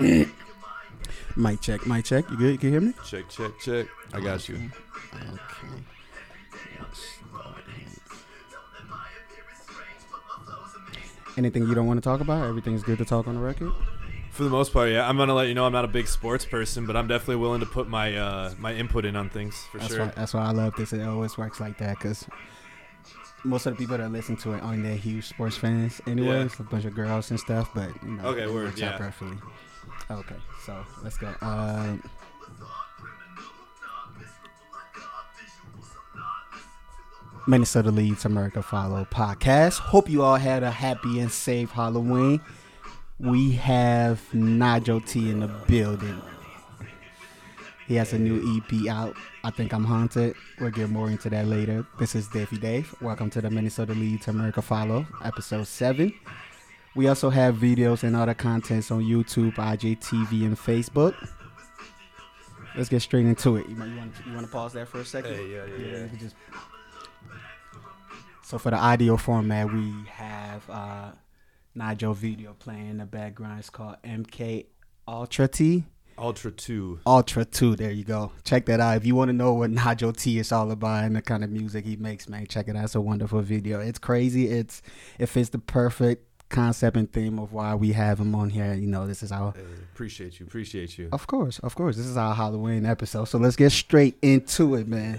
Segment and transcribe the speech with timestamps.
[1.36, 2.28] Mic check, mic check.
[2.30, 2.52] You good?
[2.52, 2.92] You can hear me?
[3.06, 3.86] Check, check, check.
[4.12, 4.56] I got you.
[4.56, 4.70] Okay.
[6.92, 7.86] Start here.
[11.36, 12.46] Anything you don't want to talk about?
[12.48, 13.72] Everything's good to talk on the record.
[14.32, 15.08] For the most part, yeah.
[15.08, 17.60] I'm gonna let you know I'm not a big sports person, but I'm definitely willing
[17.60, 20.06] to put my uh, my input in on things for That's sure.
[20.06, 20.12] why.
[20.16, 20.92] That's why I love this.
[20.92, 22.26] It always works like that because
[23.44, 26.00] most of the people that listen to it aren't that huge sports fans.
[26.06, 27.70] Anyways, a bunch of girls and stuff.
[27.74, 28.98] But you know, Okay, it works out yeah.
[28.98, 29.36] perfectly.
[30.10, 31.32] Okay, so let's go.
[31.40, 32.02] Um,
[37.46, 39.78] Minnesota Leads America Follow podcast.
[39.78, 42.40] Hope you all had a happy and safe Halloween.
[43.18, 46.20] We have Nigel T in the building.
[47.86, 49.16] He has a new EP out.
[49.42, 50.36] I think I'm haunted.
[50.60, 51.84] We'll get more into that later.
[51.98, 52.94] This is Davey Dave.
[53.00, 56.14] Welcome to the Minnesota Leads America Follow, episode seven.
[57.00, 61.14] We also have videos and other contents on YouTube, IGTV, and Facebook.
[62.76, 63.66] Let's get straight into it.
[63.70, 65.34] You, want, you, want, you want to pause that for a second?
[65.34, 66.02] Hey, yeah, yeah, yeah.
[66.02, 66.34] you can just-
[68.42, 71.12] So for the audio format, we have uh,
[71.74, 73.60] Nigel video playing in the background.
[73.60, 74.66] It's called MK
[75.08, 75.84] Ultra T.
[76.18, 77.00] Ultra two.
[77.06, 77.76] Ultra 2.
[77.76, 78.32] There you go.
[78.44, 78.98] Check that out.
[78.98, 81.48] If you want to know what Nigel T is all about and the kind of
[81.48, 82.84] music he makes, man, check it out.
[82.84, 83.80] It's a wonderful video.
[83.80, 84.48] It's crazy.
[84.48, 84.82] It's
[85.18, 88.74] it fits the perfect concept and theme of why we have him on here.
[88.74, 89.62] You know, this is our Hey,
[89.94, 90.46] appreciate you.
[90.46, 91.08] Appreciate you.
[91.12, 91.96] of course, of course.
[91.96, 93.24] This is our Halloween episode.
[93.26, 95.18] So let's get straight into it, man.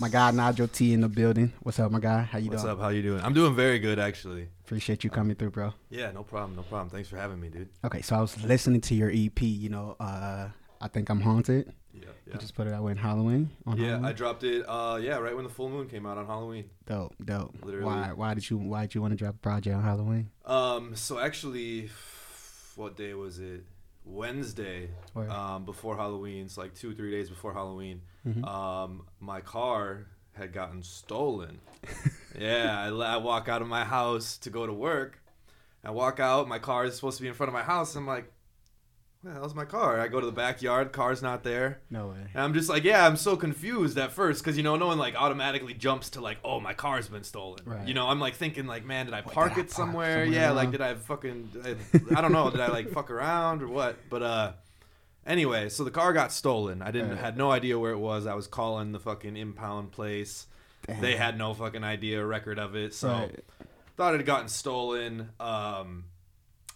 [0.00, 1.52] My guy Nigel T in the building.
[1.62, 2.22] What's up, my guy?
[2.22, 2.72] How you What's doing?
[2.76, 2.84] What's up?
[2.84, 3.20] How you doing?
[3.22, 4.48] I'm doing very good, actually.
[4.64, 5.72] Appreciate you coming through, bro.
[5.90, 6.54] Yeah, no problem.
[6.54, 6.90] No problem.
[6.90, 7.68] Thanks for having me, dude.
[7.84, 10.48] Okay, so I was listening to your EP, you know, uh
[10.80, 11.72] I think I'm haunted.
[12.02, 13.50] Yeah, You just put it out in Halloween.
[13.66, 14.04] On Yeah, Halloween?
[14.04, 14.64] I dropped it.
[14.68, 16.68] Uh, yeah, right when the full moon came out on Halloween.
[16.86, 17.54] Dope, dope.
[17.62, 17.86] Literally.
[17.86, 18.12] Why?
[18.14, 18.58] Why did you?
[18.58, 20.30] Why did you want to drop a project on Halloween?
[20.44, 21.90] Um, so actually,
[22.76, 23.64] what day was it?
[24.04, 24.88] Wednesday.
[25.14, 25.30] Word.
[25.30, 26.46] Um, before Halloween.
[26.46, 28.02] It's like two, three days before Halloween.
[28.26, 28.44] Mhm.
[28.46, 31.58] Um, my car had gotten stolen.
[32.38, 35.20] yeah, I, I walk out of my house to go to work.
[35.84, 36.48] I walk out.
[36.48, 37.94] My car is supposed to be in front of my house.
[37.96, 38.32] I'm like,
[39.24, 40.00] the hell's my car?
[40.00, 40.92] I go to the backyard.
[40.92, 41.80] Car's not there.
[41.90, 42.26] No way.
[42.34, 44.98] And I'm just like, yeah, I'm so confused at first because you know no one
[44.98, 47.60] like automatically jumps to like, oh, my car's been stolen.
[47.64, 47.86] Right.
[47.88, 50.24] You know, I'm like thinking like, man, did I park did I it somewhere?
[50.24, 51.74] somewhere yeah, like did I fucking, I,
[52.16, 53.96] I don't know, did I like fuck around or what?
[54.08, 54.52] But uh,
[55.26, 56.80] anyway, so the car got stolen.
[56.80, 57.18] I didn't Right.
[57.18, 58.26] had no idea where it was.
[58.26, 60.46] I was calling the fucking impound place.
[60.86, 61.00] Damn.
[61.00, 62.94] They had no fucking idea record of it.
[62.94, 63.44] So Right.
[63.96, 65.30] thought it had gotten stolen.
[65.40, 66.04] Um,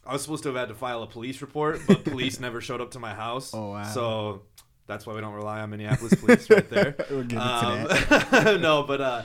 [0.07, 2.81] I was supposed to have had to file a police report, but police never showed
[2.81, 3.53] up to my house.
[3.55, 3.85] Oh, wow.
[3.85, 4.43] So
[4.87, 6.97] that's why we don't rely on Minneapolis police right there.
[7.11, 7.87] We'll Um,
[8.61, 9.23] no, but uh,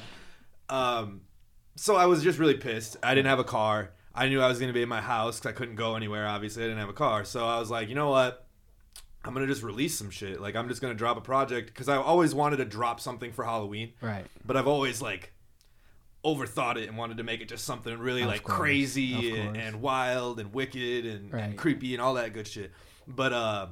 [0.70, 1.22] um,
[1.76, 2.98] so I was just really pissed.
[3.02, 3.92] I didn't have a car.
[4.14, 6.28] I knew I was going to be in my house because I couldn't go anywhere.
[6.28, 7.24] Obviously, I didn't have a car.
[7.24, 8.44] So I was like, you know what?
[9.26, 10.40] I'm gonna just release some shit.
[10.40, 13.44] Like I'm just gonna drop a project because I always wanted to drop something for
[13.44, 14.26] Halloween Right.
[14.46, 15.34] but I've always like
[16.36, 19.56] overthought it and wanted to make it just something really Of like course, crazy and,
[19.56, 21.44] and wild and wicked and, Right.
[21.44, 22.72] and creepy and all that good shit.
[23.08, 23.68] But uh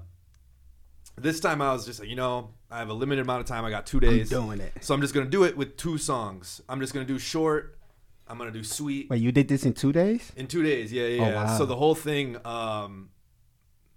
[1.17, 3.63] this time I was just like, you know, I have a limited amount of time.
[3.63, 4.73] I got two I'm days, doing it.
[4.81, 6.61] so I'm just gonna do it with two songs.
[6.67, 7.77] I'm just gonna do short.
[8.27, 10.31] I'm gonna do sweet Wait, you did this in two days?
[10.35, 10.91] in two days.
[10.91, 11.23] Yeah, yeah.
[11.23, 11.57] Oh, wow.
[11.57, 13.09] So the whole thing, um,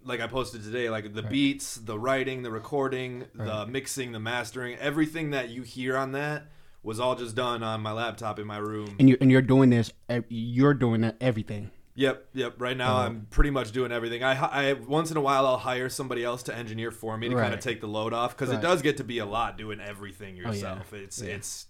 [0.04, 1.30] like I posted today, like the Right.
[1.30, 6.46] beats, the writing, the recording, the mixing, the mastering, everything that you hear on that
[6.82, 8.96] was all just done on my laptop in my room.
[8.98, 9.92] And you're and you're doing this.
[10.28, 11.70] You're doing everything.
[11.94, 12.54] Yep, yep.
[12.58, 13.00] Right now, Oh.
[13.00, 14.22] I'm pretty much doing everything.
[14.22, 14.34] I,
[14.68, 17.52] I once in a while I'll hire somebody else to engineer for me to kind
[17.52, 18.58] of take the load off because Right.
[18.60, 20.48] it does get to be a lot doing everything Oh, yeah.
[20.48, 20.92] yourself.
[20.92, 21.30] It's Yeah.
[21.34, 21.66] it's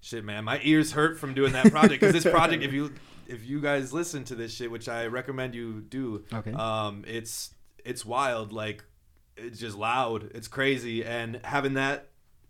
[0.00, 0.44] shit, man.
[0.44, 2.92] My ears hurt from doing that project because this project, if you
[3.26, 6.52] if you guys listen to this shit, which I recommend you do, Okay.
[6.52, 7.52] um, it's
[7.84, 8.52] it's wild.
[8.52, 8.84] Like
[9.36, 10.30] it's just loud.
[10.36, 12.07] It's crazy, and having that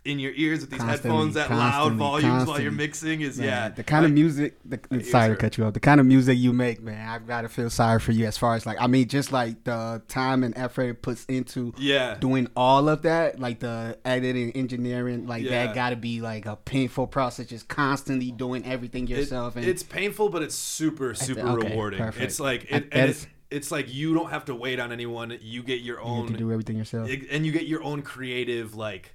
[0.08, 3.38] in your ears with these Constantly, headphones at loud constantly, volumes while you're mixing is
[3.38, 3.68] Man, yeah.
[3.68, 4.56] the kind of music.
[4.64, 5.74] The, sorry to cut you off.
[5.74, 7.08] The kind of music you make, man.
[7.08, 8.78] I've got to feel sorry for you as far as like.
[8.80, 12.16] I mean, just like the time and effort it puts into yeah.
[12.18, 15.66] doing all of that, like the editing, engineering, like Yeah.
[15.66, 17.46] that got to be like a painful process.
[17.46, 19.56] Just constantly doing everything It- yourself.
[19.56, 21.98] and it's painful, but it's super, super okay, rewarding.
[22.00, 22.24] perfect.
[22.24, 25.36] It's like it, and it's, it's like you don't have to wait on anyone.
[25.40, 27.08] You get your you own, to do everything yourself.
[27.30, 29.14] and you get your own creative like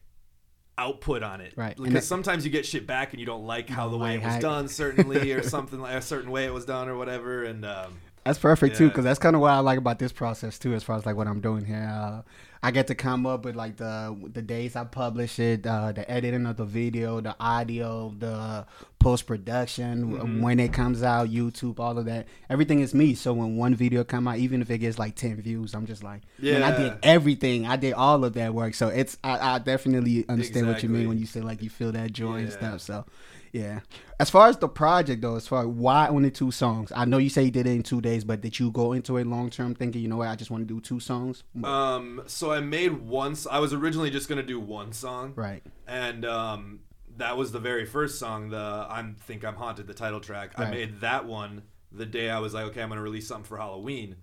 [0.77, 1.53] output on it.
[1.55, 1.77] Right.
[1.77, 4.37] Because sometimes you get shit back and you don't like how the way it was
[4.39, 7.43] done, certainly, or something like a certain way it was done or whatever.
[7.43, 10.57] And um, That's perfect too, because that's kind of what I like about this process
[10.57, 11.91] too, as far as like what I'm doing here.
[11.93, 12.21] Uh,
[12.65, 16.09] I get to come up with like the the days I publish it, uh, the
[16.09, 18.65] editing of the video, the audio, the
[18.99, 20.41] post production, Mm-hmm.
[20.41, 22.25] when it comes out, YouTube, all of that.
[22.49, 23.15] Everything is me.
[23.15, 26.03] So when one video come out, even if it gets like ten views, I'm just
[26.03, 27.67] like, man, I did everything.
[27.67, 28.75] I did all of that work.
[28.75, 31.91] So it's I, I definitely understand what you mean when you say like you feel
[31.91, 32.79] that joy and stuff.
[32.81, 33.05] So.
[33.53, 33.81] Yeah.
[34.19, 36.91] As far as the project though, as far as why only two songs?
[36.95, 39.15] I know you say you did it in two days, but did you go into
[39.17, 41.43] it long term thinking, you know what, I just want to do two songs?
[41.63, 43.35] Um, so I made one.
[43.51, 45.61] I was originally just gonna do one song, Right.
[45.87, 46.79] and um,
[47.17, 48.49] that was the very first song.
[48.49, 50.53] The I'm think I'm haunted, the title track.
[50.57, 51.61] I made that one
[51.91, 54.15] the day I was like, okay, I'm gonna release something for Halloween,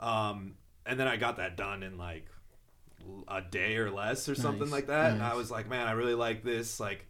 [0.00, 2.26] um, and then I got that done in like
[3.28, 5.12] a day or less or something Nice, like that.
[5.12, 5.22] And.
[5.22, 6.80] I was like, man, I really like this.
[6.80, 7.06] Like,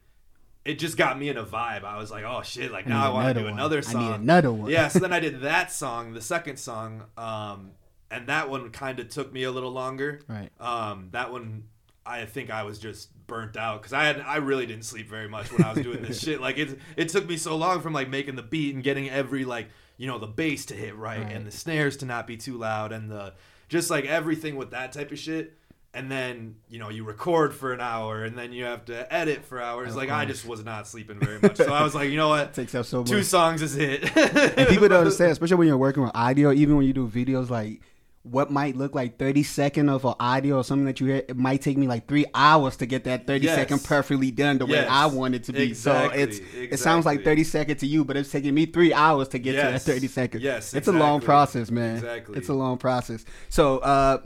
[0.64, 1.84] it just got me in a vibe.
[1.84, 3.54] I was like, oh shit, like I now I want to do one.
[3.54, 4.02] another I song.
[4.10, 4.70] need another one.
[4.70, 7.72] Yeah, so then I did that song, the second song, um,
[8.10, 10.20] and that one kind of took me a little longer.
[10.28, 10.50] Right.
[10.60, 11.64] Um, that one,
[12.06, 15.28] I think I was just burnt out because I had I really didn't sleep very
[15.28, 16.40] much when I was doing this shit.
[16.40, 19.44] Like it it took me so long from like making the beat and getting every
[19.44, 21.32] like you know the bass to hit right, Right.
[21.32, 23.34] and the snares to not be too loud and the
[23.68, 25.56] just like everything with that type of shit.
[25.94, 29.44] And then you know you record for an hour and then you have to edit
[29.44, 29.90] for hours.
[29.90, 32.28] Of like I just was not sleeping very much, so I was like, you know
[32.30, 33.10] what, takes up so much.
[33.10, 34.04] two songs is it.
[34.16, 37.50] and people don't understand, especially when you're working with audio, even when you do videos
[37.50, 37.82] like
[38.24, 41.36] what might look like 30 second of an audio or something that you hear, it
[41.36, 43.56] might take me like three hours to get that 30 Yes.
[43.56, 45.64] second perfectly done the way I want it to be.
[45.64, 46.38] Exactly, So it's
[46.72, 47.32] it sounds like exactly.
[47.42, 49.84] 30 seconds to you, but it's taking me three hours to get to that Yes.
[49.84, 50.42] 30 seconds.
[50.44, 51.96] Yes, It's a long process, man.
[51.96, 52.38] Exactly.
[52.38, 53.24] It's a long process.
[53.48, 54.18] So uh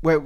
[0.00, 0.22] where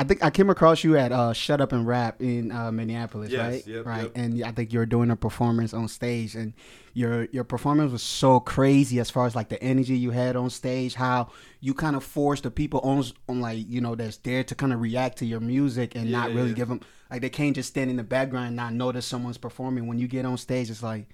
[0.00, 3.32] I think I came across you at uh, Shut Up and Rap in uh, Minneapolis,
[3.32, 3.66] Yes, right?
[3.66, 4.02] yep, right.
[4.02, 4.12] yep.
[4.14, 6.52] And I think you were doing a performance on stage, and
[6.94, 10.50] your your performance was so crazy as far as like the energy you had on
[10.50, 11.30] stage, how
[11.60, 14.72] you kind of forced the people on on like you know that's there to kind
[14.72, 16.54] of react to your music and not really yeah.
[16.54, 16.80] give them
[17.10, 19.88] like they can't just stand in the background and not notice someone's performing.
[19.88, 21.08] When you get on stage, it's like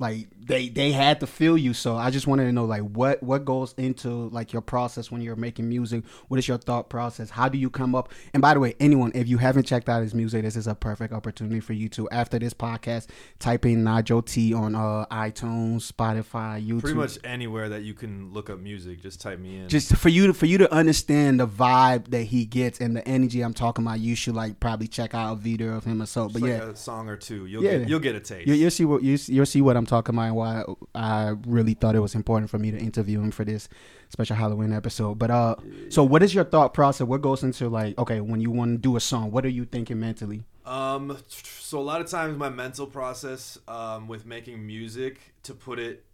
[0.00, 3.22] like they they had to feel you so i just wanted to know like what
[3.22, 7.30] what goes into like your process when you're making music what is your thought process
[7.30, 10.02] how do you come up and by the way anyone if you haven't checked out
[10.02, 13.06] his music this is a perfect opportunity for you to after this podcast
[13.38, 18.32] type in Nigel T on uh itunes spotify youtube Pretty much anywhere that you can
[18.32, 19.68] look up music, just type me in.
[19.68, 23.06] just for you to for you to understand the vibe that he gets and the
[23.06, 26.06] energy i'm talking about you should like probably check out a video of him or
[26.06, 27.46] so Just but like yeah a song or two.
[27.46, 27.78] You'll Yeah.
[27.78, 28.46] get you'll get a taste.
[28.48, 30.64] You, you'll see what you, you'll see what I'm talking about why
[30.94, 33.68] I really thought it was important for me to interview him for this
[34.08, 35.18] special Halloween episode.
[35.18, 35.56] But uh,
[35.90, 37.06] so what is your thought process?
[37.06, 39.30] What goes into like okay when you want to do a song?
[39.30, 40.44] What are you thinking mentally?
[40.64, 45.78] Um, so a lot of times my mental process um, with making music, to put
[45.80, 46.04] it,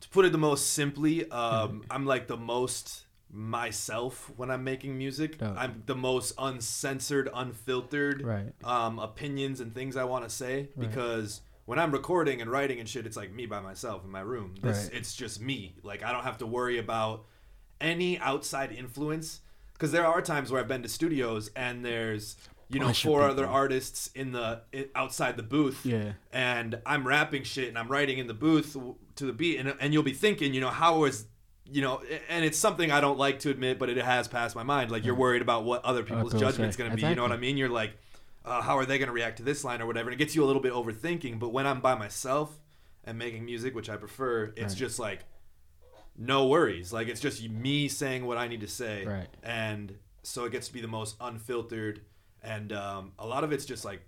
[0.00, 4.96] to put it the most simply, um, I'm like the most myself when I'm making
[4.96, 5.40] music.
[5.42, 8.52] I'm the most uncensored, unfiltered Right.
[8.64, 10.88] um, opinions and things I want to say Right.
[10.88, 14.22] because when I'm recording and writing and shit, it's like me by myself in my
[14.22, 14.56] room.
[14.60, 14.94] This, Right.
[14.98, 15.76] It's just me.
[15.84, 17.26] Like I don't have to worry about
[17.80, 19.40] any outside influence
[19.74, 22.36] because there are times where I've been to studios and there's
[22.70, 24.62] you know four other artists in the
[24.96, 26.14] outside the booth Yeah.
[26.32, 28.76] and I'm rapping shit and I'm writing in the booth
[29.14, 31.26] to the beat and and you'll be thinking you know how is
[31.64, 34.64] you know and it's something I don't like to admit but it has passed my
[34.64, 37.22] mind like you're worried about what other people's people judgment's going to be you know
[37.22, 37.92] what I mean you're like
[38.44, 40.34] uh, how are they going to react to this line or whatever and it gets
[40.34, 42.58] you a little bit overthinking but when I'm by myself
[43.04, 44.78] and making music which I prefer it's Right.
[44.78, 45.20] just like
[46.16, 49.28] no worries like it's just me saying what I need to say Right.
[49.42, 52.00] and so it gets to be the most unfiltered
[52.42, 54.00] and um, a lot of it's just like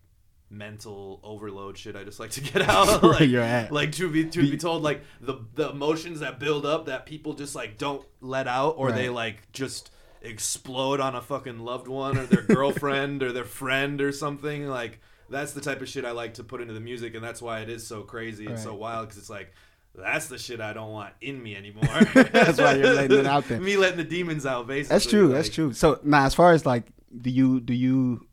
[0.51, 3.73] mental overload shit I just like to get out like, you're at.
[3.73, 7.33] like to be to be told like the the emotions that build up that people
[7.33, 9.91] just like don't let out or they like just
[10.23, 15.01] explode on a fucking loved one or their girlfriend or their friend or something like
[15.29, 17.61] that's the type of shit I like to put into the music and that's why
[17.61, 19.53] it is so crazy and so wild because it's like
[19.95, 21.85] that's the shit I don't want in me anymore.
[22.15, 23.61] That's why you're letting it out there.
[23.61, 24.95] Me letting the demons out, basically.
[24.95, 25.29] That's true.
[25.29, 25.75] That's true.
[25.75, 26.85] So now, as far as like,
[27.21, 28.27] do you do you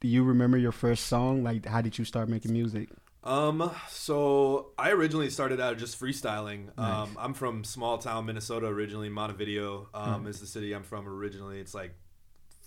[0.00, 1.44] do you remember your first song?
[1.44, 2.88] Like, how did you start making music?
[3.26, 6.66] Um, so I originally started out just freestyling.
[6.78, 7.08] Nice.
[7.08, 9.08] Um, I'm from small town Minnesota originally.
[9.08, 10.28] Montevideo um, Mhm.
[10.28, 11.58] is the city I'm from originally.
[11.60, 11.94] It's like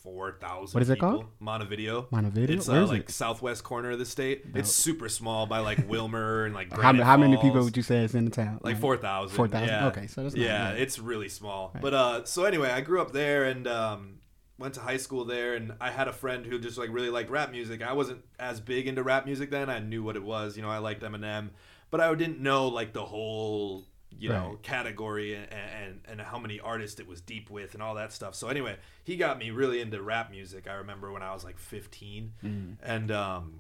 [0.04, 0.74] four thousand.
[0.78, 1.26] What is it called?
[1.40, 2.08] Montevideo.
[2.12, 2.56] Montevideo?
[2.58, 3.10] It's Where uh, like it?
[3.12, 4.46] southwest corner of the state.
[4.54, 4.60] Dope.
[4.60, 8.04] It's super small by like Willmar and like How, how many people would you say
[8.04, 8.60] is in the town?
[8.64, 9.36] Like four thousand.
[9.36, 9.68] 4,000?
[9.68, 9.88] Yeah.
[9.88, 11.72] Okay, so that's not yeah, it's really small.
[11.74, 11.82] Right.
[11.82, 14.19] But uh, so anyway, I grew up there and um,
[14.60, 17.30] went to high school there, and I had a friend who just like really liked
[17.32, 17.82] rap music.
[17.82, 19.70] I wasn't as big into rap music then.
[19.70, 20.56] I knew what it was.
[20.58, 21.50] You know, I liked Eminem,
[21.90, 23.86] but I didn't know like the whole
[24.18, 24.64] you know Right.
[24.64, 28.36] category and, and and how many artists it was deep with and all that stuff.
[28.36, 30.68] So anyway, he got me really into rap music.
[30.68, 32.76] I remember when I was like 15, Mm.
[32.84, 33.60] and um,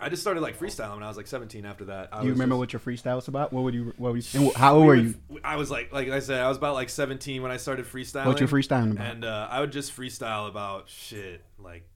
[0.00, 1.64] I just started like freestyling when I was like 17.
[1.66, 3.52] After that, I Do you remember just- what your freestyle was about?
[3.52, 3.92] What would you?
[3.98, 4.50] What would you?
[4.56, 5.14] How old were you?
[5.28, 7.84] would- I was like, like I said, I was about like 17 when I started
[7.86, 8.26] freestyling.
[8.26, 9.06] What you freestyling about?
[9.06, 11.86] And uh, I would just freestyle about shit like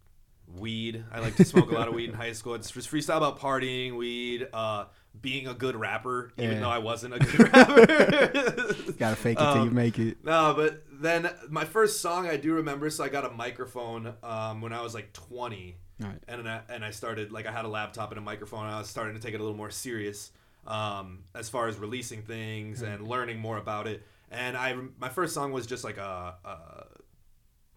[0.58, 1.04] weed.
[1.10, 2.54] I like to smoke a lot of weed in high school.
[2.54, 4.84] It's just freestyle about partying, weed, uh,
[5.20, 6.60] being a good rapper, even Yeah.
[6.60, 8.92] though I wasn't a good rapper.
[8.98, 10.18] Gotta fake it till you Um, make it.
[10.24, 12.90] No, but then my first song I do remember.
[12.90, 16.18] So I got a microphone um, when I was like 20, Right.
[16.26, 18.66] and then I, and I started like I had a laptop and a microphone.
[18.66, 20.32] And I was starting to take it a little more serious
[20.66, 24.02] um, as far as releasing things and learning more about it.
[24.30, 26.84] And I my first song was just like a, a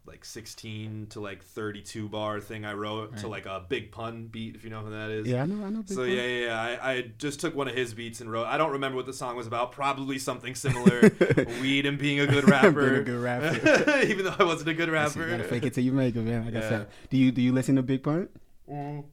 [0.08, 4.56] like 16 to like 32 bar thing I wrote to like a big pun beat
[4.56, 5.28] if you know who that is.
[5.28, 5.66] Yeah, I know.
[5.66, 5.80] I know.
[5.82, 6.10] Big So Pun.
[6.12, 6.62] yeah, yeah, yeah.
[6.82, 8.46] I, I just took one of his beats and wrote.
[8.46, 9.72] I don't remember what the song was about.
[9.74, 11.02] Probably something similar.
[11.62, 12.90] Weed and being a good rapper.
[12.90, 13.98] Being a good rapper.
[14.08, 15.32] Even though I wasn't a good That's it, rapper.
[15.32, 16.46] Gotta fake it till you make it, man.
[16.46, 18.30] Like I said, do you do you listen to Big Pun?
[18.70, 19.04] Mm.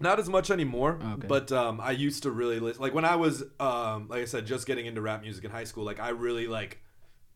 [0.00, 1.26] Not as much anymore, Okay.
[1.28, 2.82] but um, I used to really listen.
[2.82, 5.64] Like when I was, um, like I said, just getting into rap music in high
[5.64, 5.84] school.
[5.84, 6.81] Like I really like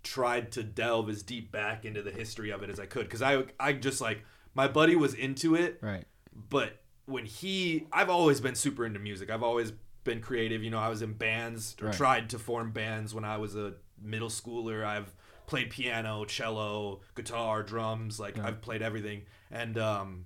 [0.07, 3.23] tried to delve as deep back into the history of it as I could, because
[3.23, 6.05] I, I just like my buddy was into it, Right.
[6.51, 9.73] but when he i've always been super into music i've always
[10.03, 11.95] been creative you know i was in bands or Right.
[11.95, 15.15] tried to form bands when i was a middle schooler i've
[15.47, 18.49] played piano cello guitar drums like Yeah.
[18.49, 19.23] i've played everything
[19.53, 20.25] and um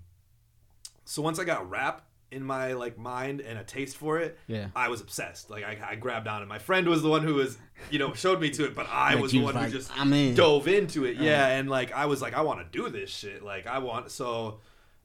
[1.05, 4.69] so once i got rap in my like mind and a taste for it Yeah.
[4.77, 7.35] i was obsessed like i, I grabbed on it my friend was the one who
[7.35, 7.59] was
[7.91, 9.91] you know showed me to it but i Like, was the one like, who just
[9.99, 10.35] I'm in.
[10.35, 13.43] dove into it yeah and like i was like i want to do this shit
[13.43, 14.61] like i want so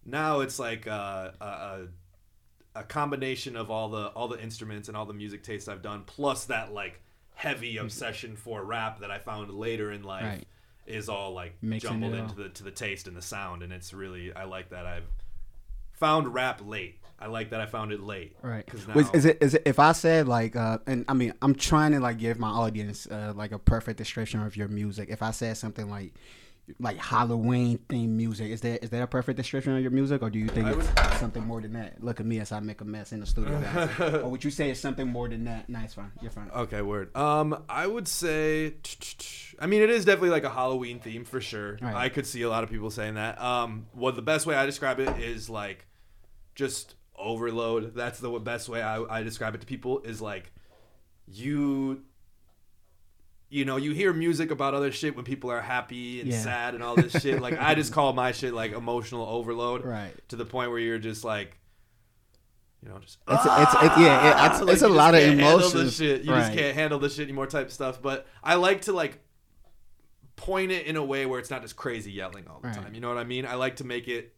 [0.05, 1.87] now it's like uh, a, a
[2.75, 6.03] a combination of all the all the instruments and all the music tastes I've done,
[6.05, 7.01] plus that like
[7.33, 10.45] heavy obsession for rap that I found later in life Right.
[10.85, 12.19] is all like Mixing jumbled all.
[12.19, 15.07] into the to the taste and the sound, and it's really I like that I've
[15.93, 16.99] found rap late.
[17.19, 18.35] I like that I found it late.
[18.41, 18.65] Right.
[18.67, 21.33] 'Cause Was, now- is it is it if I said like uh and I mean
[21.41, 25.09] I'm trying to like give my audience uh like a perfect description of your music.
[25.09, 26.13] If I said something like
[26.79, 30.31] like Halloween themed music, is that is that a perfect description of your music, or
[30.31, 32.03] do you think I it's something more than that?
[32.03, 33.61] Look at me as I make a mess in the studio.
[33.73, 33.99] guys.
[33.99, 35.69] or would you say it's something more than that?
[35.69, 36.11] Nice, fine.
[36.23, 36.49] You're fine.
[36.49, 37.15] Okay, word.
[37.15, 38.73] Um, I would say,
[39.59, 41.77] I mean, it is definitely like a Halloween theme for sure.
[41.79, 41.93] Right.
[41.95, 43.39] I could see a lot of people saying that.
[43.39, 45.85] Um, well, the best way I describe it is like
[46.55, 47.95] just overload.
[47.95, 50.51] That's the best way I, I describe it to people is like
[51.27, 52.03] you.
[53.47, 56.41] You know, you hear music about other shit when people are happy and Yeah.
[56.41, 57.39] sad and all this shit.
[57.41, 60.13] Like I just call my shit like emotional overload Right.
[60.29, 61.57] to the point where you're just like,
[62.81, 64.51] you know, just It's it's, it's yeah, it, ah!
[64.51, 65.95] it's, like, it's a lot of can't handle the emotions.
[65.95, 66.23] shit.
[66.23, 66.39] You right.
[66.41, 68.01] just can't handle the shit anymore type stuff.
[68.01, 69.19] But I like to like
[70.35, 72.75] point it in a way where it's not just crazy yelling all the Right.
[72.77, 72.93] time.
[72.95, 73.45] You know what I mean?
[73.45, 74.33] I like to make it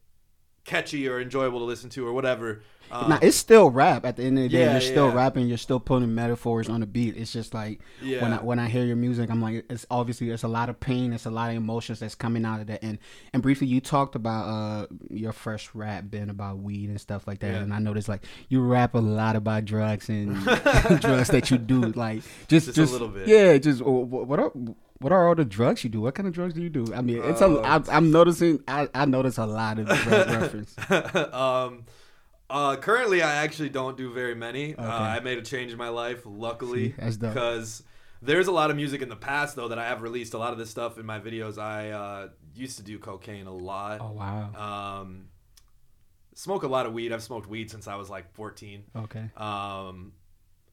[0.68, 2.62] catchy or enjoyable to listen to or whatever.
[2.90, 4.06] Um, now it's still rap.
[4.06, 5.16] At the end of the day, Yeah, you're still yeah.
[5.16, 5.48] rapping.
[5.48, 7.18] You're still putting metaphors on the beat.
[7.18, 8.22] It's just like Yeah.
[8.22, 10.80] when I when I hear your music, I'm like, it's obviously it's a lot of
[10.80, 11.12] pain.
[11.12, 12.82] It's a lot of emotions that's coming out of that.
[12.84, 12.98] And
[13.34, 17.40] and briefly, you talked about uh your first rap being about weed and stuff like
[17.40, 17.56] that.
[17.56, 20.34] And I noticed like you rap a lot about drugs and
[21.02, 21.82] drugs that you do.
[21.92, 23.28] Like just Just a little bit.
[23.28, 24.52] Yeah, just wh- what are
[25.00, 26.02] what are all the drugs you do?
[26.02, 26.94] What kind of drugs do you do?
[26.94, 27.48] I mean, it's a.
[27.48, 28.64] Uh, I'm, noticing.
[28.68, 30.76] I, I notice a lot of drug reference.
[31.34, 31.86] um,
[32.50, 34.76] uh, currently, I actually don't do very many.
[34.76, 37.34] Uh, I made a change in my life, luckily, See, that's dope.
[37.34, 37.84] because
[38.22, 40.34] there's a lot of music in the past though that I have released.
[40.34, 41.58] A lot of this stuff in my videos.
[41.58, 44.00] I uh, used to do cocaine a lot.
[44.02, 45.02] Oh wow.
[45.02, 45.28] Um,
[46.34, 47.12] smoke a lot of weed.
[47.12, 48.84] I've smoked weed since I was like 14.
[48.96, 49.30] Okay.
[49.36, 50.14] Um,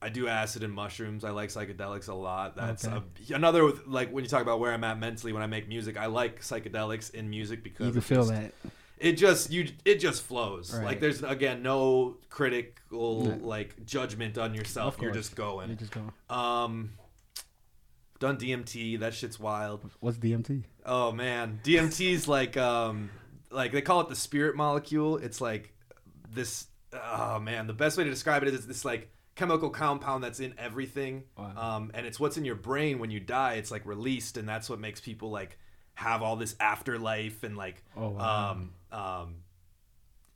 [0.05, 1.25] I do acid and mushrooms.
[1.25, 2.57] I like psychedelics a lot.
[2.57, 3.03] That's Okay.
[3.31, 5.97] a, another like when you talk about where I'm at mentally when I make music.
[5.97, 8.53] I like psychedelics in music because You can feel just- that.
[8.99, 10.73] It just you it just flows.
[10.75, 10.85] Right.
[10.85, 14.97] Like there's again no critical like judgment on yourself.
[15.01, 15.69] You're just going.
[15.69, 16.13] You're just go.
[16.35, 16.91] Um,
[18.21, 19.01] done DMT.
[19.01, 19.91] That shit's wild.
[20.01, 20.65] What's DMT?
[20.87, 23.11] Oh man, DMT's like um
[23.51, 25.17] like they call it the spirit molecule.
[25.17, 25.75] It's like
[26.31, 30.41] this oh man, the best way to describe it is this like chemical compound that's
[30.41, 31.25] in everything.
[31.37, 31.77] Wow.
[31.77, 33.55] Um and it's what's in your brain when you die.
[33.55, 35.59] It's like released and that's what makes people like
[35.95, 38.51] have all this afterlife and like Oh, wow.
[38.51, 39.35] um um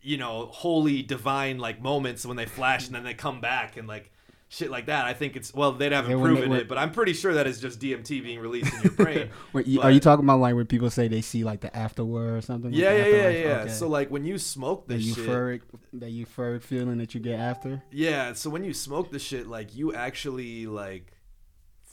[0.00, 3.88] you know, holy divine like moments when they flash and then they come back and
[3.88, 4.10] like
[4.48, 5.04] shit like that.
[5.04, 7.46] I think it's well, they'd haven't Yeah, they- proven it, but I'm pretty sure that
[7.46, 9.30] is just DMT being released in your brain.
[9.52, 12.34] Wait, you, are you talking about like when people say they see like the afterword
[12.38, 12.72] or something?
[12.72, 13.48] Yeah, the yeah, yeah, yeah.
[13.62, 13.70] Okay.
[13.72, 15.60] So like when you smoke the this shit, euphoric,
[15.92, 17.82] the euphoric feeling that you get after.
[17.90, 18.32] yeah.
[18.32, 21.12] So when you smoke the shit, like you actually like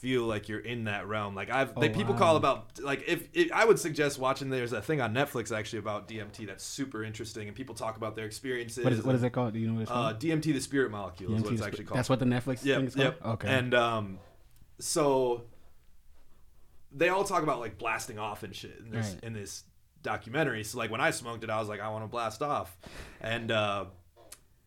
[0.06, 1.34] feel like you're in that realm.
[1.34, 2.18] Like I've Oh, they, people wow.
[2.20, 4.50] call about like if, if I would suggest watching.
[4.50, 8.14] There's a thing on Netflix actually about DMT that's super interesting, and people talk about
[8.14, 8.84] their experiences.
[8.84, 9.54] What is what is it called?
[9.54, 10.20] Do you know what it's Uh, called?
[10.20, 11.98] DMT, the spirit molecule, is what it's DMT, actually called.
[11.98, 13.04] That's what the Netflix Yep, thing is called.
[13.04, 13.24] yep.
[13.26, 13.48] Okay.
[13.48, 14.18] And um,
[14.78, 15.42] so
[16.92, 19.24] they all talk about like blasting off and shit in this Right.
[19.24, 19.64] in this
[20.02, 20.62] documentary.
[20.62, 22.76] So like when I smoked it, I was like, I want to blast off,
[23.20, 23.86] and uh,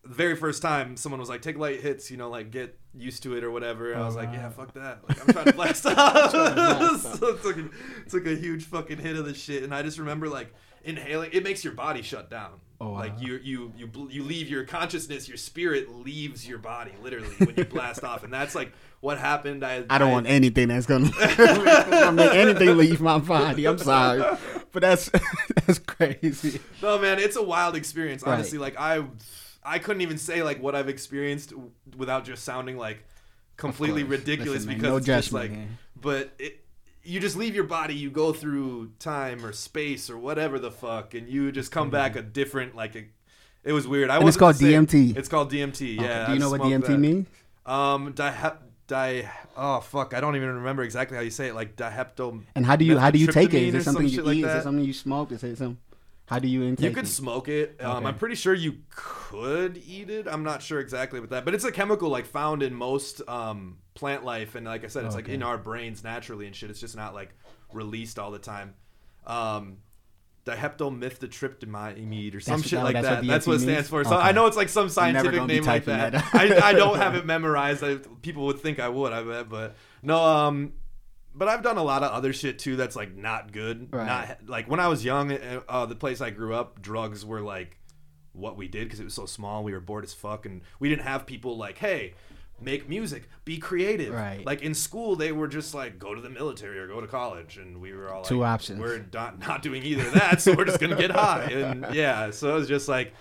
[0.02, 3.22] the very first time someone was like, take light hits, you know, like get used
[3.22, 3.94] to it or whatever.
[3.94, 5.00] I Oh, was like, yeah, fuck that.
[5.08, 6.30] Like I'm trying to blast off.
[7.02, 7.68] so it took a,
[8.08, 10.52] took a huge fucking hit of the shit, and I just remember like
[10.84, 11.30] inhaling.
[11.32, 12.60] It makes your body shut down.
[12.82, 12.98] Oh, wow.
[13.00, 17.54] Like you you you you leave your consciousness, your spirit leaves your body literally when
[17.54, 19.62] you blast off, and that's like what happened.
[19.64, 21.04] I I don't want anything that's gonna,
[22.12, 23.66] make anything leave my body.
[23.66, 24.22] I'm sorry,
[24.72, 25.10] but that's
[25.66, 26.58] that's crazy.
[26.82, 28.22] No, man, it's a wild experience.
[28.22, 28.32] Right.
[28.32, 29.04] Honestly, like I,
[29.70, 31.52] I couldn't even say like what I've experienced
[31.96, 33.04] without just sounding like
[33.56, 35.52] completely ridiculous Listen, because no it's just like,
[35.94, 36.64] but it,
[37.04, 41.14] you just leave your body, you go through time or space or whatever the fuck,
[41.14, 42.96] and you just come back a different like.
[42.96, 43.04] A,
[43.62, 44.10] it was weird.
[44.10, 45.16] I wasn't called DMT.
[45.16, 45.98] It's called DMT.
[45.98, 46.26] Okay, Yeah.
[46.26, 46.98] Do you know what DMT that.
[46.98, 47.28] means?
[47.64, 48.52] Um, di
[48.88, 49.28] di.
[49.56, 51.54] Oh fuck, I don't even remember exactly how you say it.
[51.54, 52.42] Like dihepto.
[52.56, 53.62] And how do you how do you take it?
[53.62, 54.44] Is it something some you shit like eat?
[54.44, 55.30] Is it something you smoke?
[55.30, 55.78] Is it some?
[56.30, 57.08] How do you intake You could it?
[57.08, 57.76] smoke it.
[57.80, 58.06] Um, Okay.
[58.06, 60.28] I'm pretty sure you could eat it.
[60.28, 63.78] I'm not sure exactly with that, but it's a chemical like found in most um,
[63.94, 66.70] plant life, and like I said, it's like in our brains naturally and shit.
[66.70, 67.30] It's just not like
[67.72, 68.74] released all the time.
[69.26, 69.78] Um,
[70.46, 73.18] diheptomythtryptamine or some That's- shit like that's that.
[73.18, 73.88] what That's what it stands means?
[73.88, 74.04] for.
[74.04, 74.28] So Okay.
[74.28, 76.12] I know it's like some scientific name like that.
[76.12, 77.82] that I, I don't have it memorized.
[77.84, 79.12] I, people would think I would.
[79.12, 80.16] I bet, but no.
[80.22, 80.72] Um,
[81.34, 82.76] but I've done a lot of other shit too.
[82.76, 83.88] That's like not good.
[83.92, 84.06] Right.
[84.06, 85.32] Not like when I was young.
[85.32, 87.78] uh, Uh, the place I grew up, drugs were like
[88.32, 89.64] what we did because it was so small.
[89.64, 92.14] We were bored as fuck, and we didn't have people like, hey.
[92.62, 94.12] Make music, be creative.
[94.12, 94.44] Right.
[94.44, 97.56] Like in school, they were just like, go to the military or go to college,
[97.56, 98.78] and we were all like, Two options.
[98.78, 101.44] We're not not doing either of that, so we're just gonna get high.
[101.44, 103.14] And yeah, so it was just like,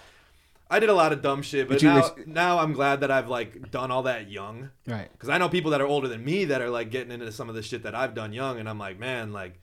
[0.70, 3.28] I did a lot of dumb shit, but, But now, now I'm glad that I've
[3.28, 4.70] like done all that young.
[4.88, 5.12] Right.
[5.12, 7.50] Because I know people that are older than me that are like getting into some
[7.50, 9.60] of the shit that I've done young, and I'm like, man, like,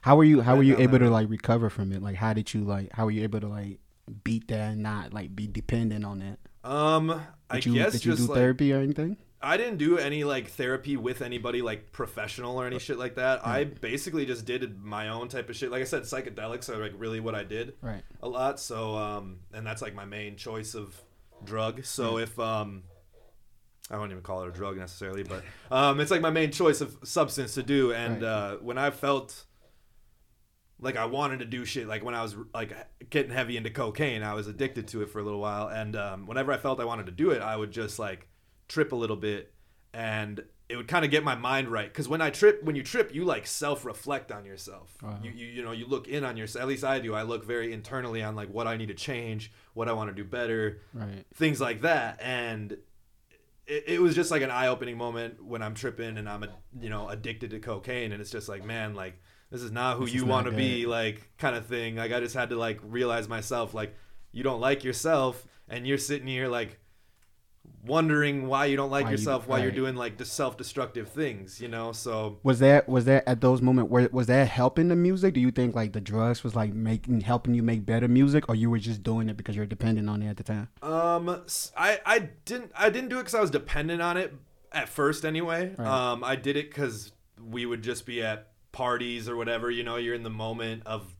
[0.00, 0.40] How were you?
[0.40, 2.02] How were you able to like recover from it?
[2.02, 2.92] Like, how did you like?
[2.92, 3.78] How were you able to like
[4.24, 6.38] beat that and not like be dependent on it?
[6.64, 9.16] um, I Did you guess did you do like therapy or anything?
[9.46, 13.46] I didn't do any like therapy with anybody like professional or any shit like that.
[13.46, 15.70] I basically just did my own type of shit.
[15.70, 17.74] Like I said, psychedelics are like really what I did.
[17.80, 18.02] Right.
[18.22, 18.58] a lot.
[18.58, 21.00] So, um, and that's like my main choice of
[21.44, 21.84] drug.
[21.84, 22.82] So if um,
[23.88, 26.80] I won't even call it a drug necessarily, but um, it's like my main choice
[26.80, 27.92] of substance to do.
[27.92, 28.28] And Right.
[28.28, 29.44] uh, when I felt
[30.80, 32.72] like I wanted to do shit, like when I was like
[33.10, 35.68] getting heavy into cocaine, I was addicted to it for a little while.
[35.68, 38.28] And um, whenever I felt I wanted to do it, I would just like
[38.68, 39.52] trip a little bit
[39.94, 42.82] and it would kind of get my mind right because when i trip when you
[42.82, 45.18] trip you like self-reflect on yourself Wow.
[45.22, 47.44] you, you you know you look in on yourself at least i do i look
[47.44, 50.80] very internally on like what i need to change what i want to do better
[50.92, 51.24] Right.
[51.34, 52.76] things like that and
[53.68, 56.48] it, it was just like an eye-opening moment when i'm tripping and i'm a,
[56.80, 60.04] you know addicted to cocaine and it's just like man like this is not who
[60.06, 62.80] This you want to be like kind of thing like i just had to like
[62.82, 63.94] realize myself like
[64.32, 66.78] you don't like yourself and you're sitting here like
[67.86, 71.60] wondering why you don't like Why you- yourself while you're doing like the self-destructive things
[71.60, 74.96] you know so Was that was that at those moments where was that helping the
[74.96, 75.34] music?
[75.34, 78.54] Do you think like the drugs was like making helping you make better music, or
[78.54, 80.68] you were just doing it because you're dependent on it at the time?
[80.82, 81.28] Um,
[81.76, 84.34] i i didn't I didn't do it because I was dependent on it
[84.72, 85.74] at first anyway.
[85.76, 85.86] Right.
[85.86, 89.70] Um, I did it because we would just be at parties or whatever.
[89.70, 91.14] You know, you're in the moment of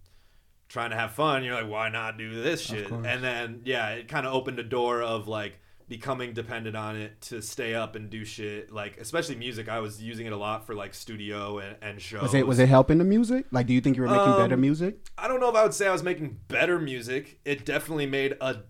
[0.69, 1.45] trying to have fun.
[1.45, 2.91] You're like, why not do this shit?
[2.91, 7.21] And then yeah, it kind of opened a door of like becoming dependent on it
[7.21, 8.73] to stay up and do shit.
[8.73, 12.23] Like especially music, I was using it a lot for like studio and, and shows.
[12.23, 13.47] Was it was it helping the music?
[13.51, 14.97] Like, do you think you were making better Um, music?
[15.17, 17.39] I don't know if I would say I was making better music.
[17.45, 18.63] It definitely made a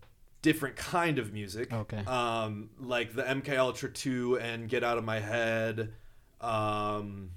[0.42, 1.72] different kind of music.
[1.72, 2.04] Okay.
[2.06, 5.92] Um, like the MK Ultra 2 and Get Out of My Head.
[6.40, 7.30] Um,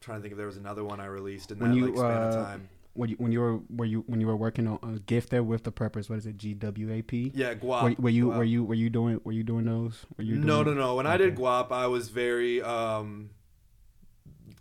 [0.00, 2.22] trying to think if there was another one I released in that you like, span
[2.22, 2.68] of uh, time.
[2.94, 5.64] When you when you were were you when you were working on uh, Gifted with
[5.64, 6.08] the Purpose?
[6.08, 6.38] What is it?
[6.38, 7.32] G W A P.
[7.34, 7.82] Yeah, Guap.
[7.82, 8.36] Were, were you Guap.
[8.36, 10.06] were you were you doing were you doing those?
[10.16, 10.94] Were you no, no, no.
[10.94, 13.30] When I did Guap, I was very um,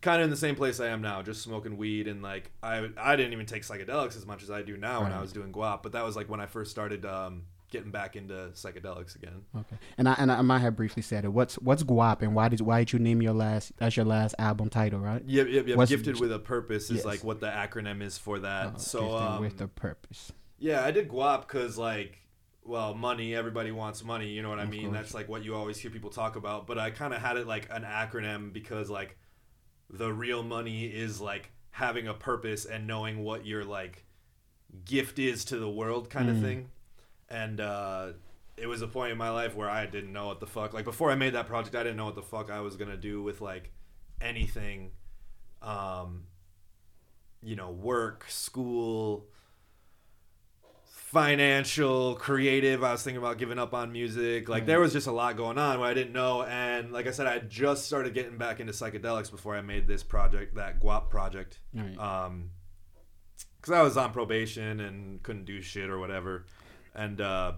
[0.01, 2.89] kind of in the same place I am now, just smoking weed and like I
[2.97, 5.51] I didn't even take psychedelics as much as I do now when I was doing
[5.53, 7.43] Guap, but that was like when I first started um,
[7.73, 9.41] getting back into psychedelics again.
[9.57, 9.75] Okay.
[9.97, 11.29] And I and I might have briefly said it.
[11.33, 14.33] What's what's Guap and why did why did you name your last that's your last
[14.39, 15.21] album title, right?
[15.25, 15.77] Yep, yep, yep.
[15.77, 17.05] What's- Gifted with a purpose is Yes.
[17.05, 18.65] like what the acronym is for that.
[18.67, 20.31] Uh, so Gifted um, with a purpose.
[20.59, 22.19] yeah, I did Guap because like,
[22.63, 23.35] well, money.
[23.35, 24.29] Everybody wants money.
[24.29, 24.83] You know what I Of mean?
[24.83, 24.93] course.
[24.97, 26.65] That's like what you always hear people talk about.
[26.67, 29.17] But I kind of had it like an acronym because like
[29.89, 34.05] the real money is like having a purpose and knowing what your like
[34.85, 36.69] gift is to the world kind of thing.
[37.33, 38.13] And uh
[38.55, 40.85] it was a point in my life where I didn't know what the fuck like
[40.85, 42.97] before I made that project I didn't know what the fuck I was going to
[42.97, 43.71] do with like
[44.21, 44.91] anything
[45.61, 46.25] um
[47.43, 49.25] you know, work, school,
[50.85, 52.83] financial, creative.
[52.83, 54.49] I was thinking about giving up on music.
[54.49, 56.43] Like there was just a lot going on where I didn't know.
[56.43, 60.03] And like I said, I just started getting back into psychedelics before I made this
[60.03, 61.59] project, that Guap project.
[61.73, 61.97] Right.
[61.97, 62.51] Um,
[63.59, 66.45] because I was on probation and couldn't do shit or whatever.
[66.95, 67.53] And uh,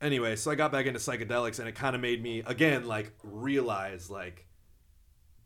[0.00, 3.12] anyway, so I got back into psychedelics, and it kind of made me again like
[3.22, 4.46] realize like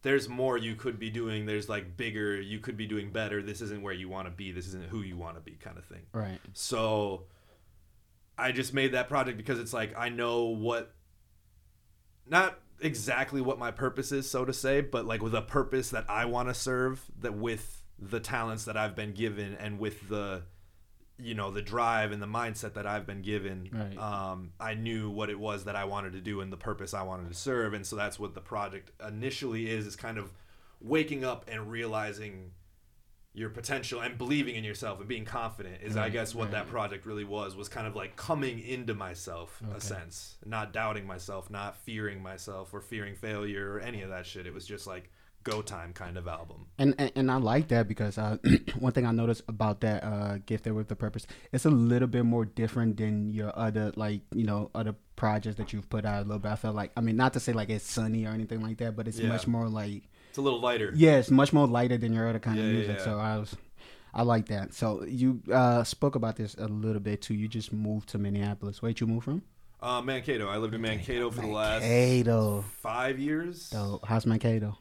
[0.03, 1.47] there's more you could be doing.
[1.47, 2.41] There's like bigger.
[2.41, 3.43] You could be doing better.
[3.43, 4.53] This isn't where you want to be.
[4.53, 6.07] This isn't who you want to be, kind of thing.
[6.13, 6.39] right.
[6.55, 7.25] So
[8.39, 10.95] I just made that project because it's like I know what
[12.27, 16.07] not exactly what my purpose is, so to say, but like with a purpose that
[16.09, 20.43] I want to serve that with the talents that I've been given and with the
[21.23, 23.99] you know the drive and the mindset that I've been given Right.
[23.99, 27.03] um, I knew what it was that I wanted to do and the purpose I
[27.03, 30.33] wanted to serve and so that's what the project initially is is kind of
[30.81, 32.53] waking up and realizing
[33.33, 36.53] your potential and believing in yourself and being confident is I guess what right.
[36.53, 41.07] that project really was was kind of like coming into myself a sense not doubting
[41.07, 44.87] myself not fearing myself or fearing failure or any of that shit it was just
[44.87, 45.11] like
[45.43, 48.37] go time kind of album And, and and I like that because uh,
[48.79, 52.25] one thing I noticed about that uh, there with the purpose, it's a little bit
[52.25, 56.27] more different than your other like you know other projects that you've put out a
[56.27, 56.53] little bit.
[56.53, 58.97] I felt like I mean not to say like it's sunny or anything like that,
[58.97, 59.29] but it's Yeah.
[59.29, 62.39] much more like it's a little lighter yeah, it's much more lighter than your other
[62.39, 62.97] kind Yeah, of music.
[62.99, 63.05] yeah.
[63.05, 63.57] So I was.
[64.13, 64.75] I like that.
[64.75, 67.35] So you uh, spoke about this a little bit too.
[67.35, 68.83] You just moved to Minneapolis.
[68.83, 69.43] Where'd you move from?
[69.83, 72.65] uh, Mankato I lived in Mankato for the last Mankato.
[72.83, 74.77] five years So how's Mankato?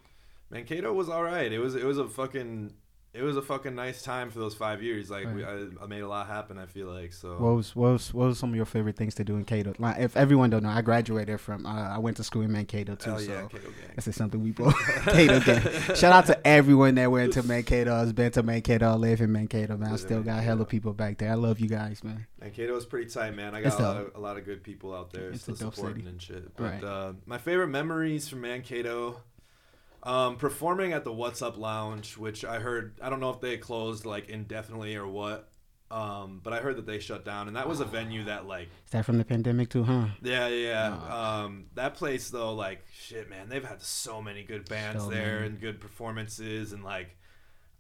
[0.50, 1.52] Mankato was all right.
[1.52, 2.74] It was it was a fucking
[3.12, 5.10] it was a fucking nice time for those five years.
[5.10, 6.60] Like we, I, I made a lot happen.
[6.60, 7.32] I feel like so.
[7.38, 9.74] What was what was what was some of your favorite things to do in Kato?
[9.80, 12.94] Like, if everyone don't know, I graduated from uh, I went to school in Mankato
[12.94, 13.10] too.
[13.10, 13.74] Hell so yeah, Kato gang.
[13.96, 15.62] this is something we both Kato gang.
[15.96, 17.96] Shout out to everyone that went to Mankato.
[17.96, 18.92] Has been to Mankato.
[18.92, 19.92] I live in Mankato, man.
[19.92, 21.32] I still got hella people back there.
[21.32, 22.28] I love you guys, man.
[22.40, 23.56] Mankato is pretty tight, man.
[23.56, 25.96] I got a lot, of, a lot of good people out there It's still supporting
[26.04, 26.10] city.
[26.10, 26.56] and shit.
[26.56, 26.84] But Right.
[26.84, 29.20] uh, my favorite memories from Mankato,
[30.10, 32.98] um, performing at the What's Up Lounge, which I heard.
[33.02, 35.50] I don't know if they closed like indefinitely or what.
[35.91, 38.67] Um, but I heard that they shut down, and that was a venue that like
[38.86, 40.06] Is that from the pandemic too, huh?
[40.22, 40.88] Yeah, yeah.
[40.93, 45.38] Um, that place though, like shit, man, they've had so many good bands So there
[45.38, 45.48] many.
[45.48, 47.17] and good performances, and like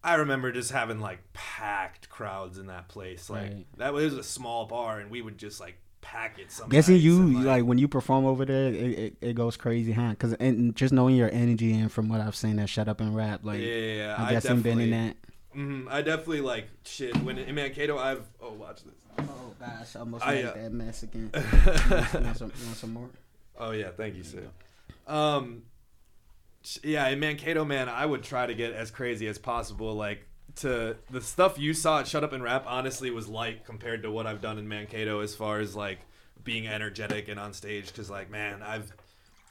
[0.03, 3.29] I remember just having like packed crowds in that place.
[3.29, 3.65] Like Right.
[3.77, 5.77] that was a small bar, and we would just like
[6.09, 6.51] pack it.
[6.51, 9.91] Some Guessing you and, like, when you perform over there, it, it, it goes crazy,
[9.91, 10.09] huh?
[10.11, 13.15] Because and just knowing your energy and from what I've seen, that shut up and
[13.15, 14.15] rap, like yeah.
[14.17, 15.15] I'm I guessing been in that.
[15.55, 17.15] mhm, I definitely like shit.
[17.17, 18.95] When in Mankato, I've oh watch this.
[19.19, 21.29] Oh gosh, I almost I, made uh, that mess again.
[21.35, 23.09] you, want some, you want some more?
[23.57, 24.43] Oh yeah, thank you, sir.
[25.07, 25.63] Um,
[26.83, 29.93] yeah, in Mankato, man, I would try to get as crazy as possible.
[29.93, 30.25] Like
[30.61, 34.11] to the stuff you saw at Shut Up and Rap, honestly, was light compared to
[34.11, 35.99] what I've done in Mankato as far as like
[36.43, 37.87] being energetic and on stage.
[37.87, 38.91] Because like, man, I've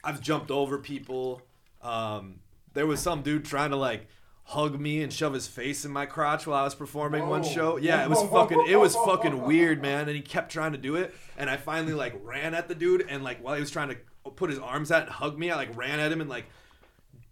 [0.03, 1.41] I've jumped over people.
[1.81, 2.39] Um,
[2.73, 4.07] there was some dude trying to like
[4.43, 7.77] hug me and shove his face in my crotch while I was performing one show.
[7.77, 10.07] Yeah, it was fucking it was fucking weird, man.
[10.07, 13.05] And he kept trying to do it, and I finally like ran at the dude,
[13.09, 13.97] and like while he was trying to
[14.35, 16.45] put his arms out and hug me, I like ran at him and like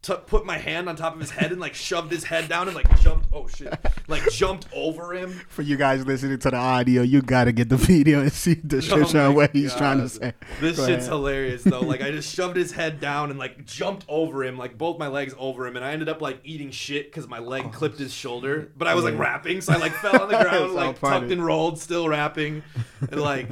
[0.02, 2.68] t- put my hand on top of his head and like shoved his head down
[2.68, 3.28] and like jumped.
[3.34, 3.74] Oh shit!
[4.08, 5.32] Like jumped over him.
[5.50, 8.82] For you guys listening to the audio, you gotta get the video and see the
[8.82, 10.34] shit Oh what he's trying to say.
[10.60, 11.10] This Go shit's ahead.
[11.10, 11.82] hilarious though.
[11.82, 15.08] Like I just shoved his head down and like jumped over him, like both my
[15.08, 18.00] legs over him, and I ended up like eating shit because my leg oh, clipped
[18.00, 18.72] his shoulder.
[18.78, 19.24] But I was like Oh, Yeah.
[19.24, 22.64] rapping, so I like fell on the ground, like tucked and rolled, still rapping,
[23.12, 23.48] and like.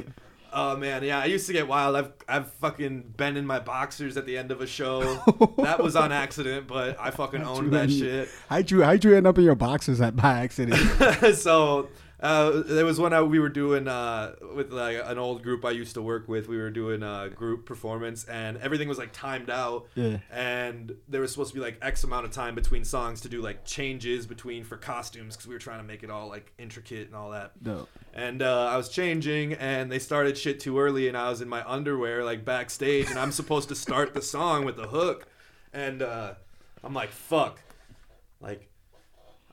[0.58, 1.96] Oh man, yeah, I used to get wild.
[1.96, 5.02] I've I've fucking been in my boxers at the end of a show.
[5.58, 8.30] that was on accident, but I fucking owned that shit.
[8.48, 10.78] How'd you how'd you end up in your boxers at by accident?
[11.36, 11.90] so
[12.26, 15.70] uh, there was one uh, we were doing uh, with like an old group I
[15.70, 16.48] used to work with.
[16.48, 19.86] We were doing a group performance, and everything was like timed out.
[19.94, 20.18] Yeah.
[20.32, 23.40] And there was supposed to be like X amount of time between songs to do
[23.40, 27.06] like changes between for costumes because we were trying to make it all like intricate
[27.06, 27.52] and all that.
[27.62, 27.86] no.
[28.12, 31.48] And uh, I was changing, and they started shit too early, and I was in
[31.48, 35.28] my underwear like backstage, and I'm supposed to start the song with the hook,
[35.72, 36.34] and uh,
[36.82, 37.60] I'm like, fuck,
[38.40, 38.68] like.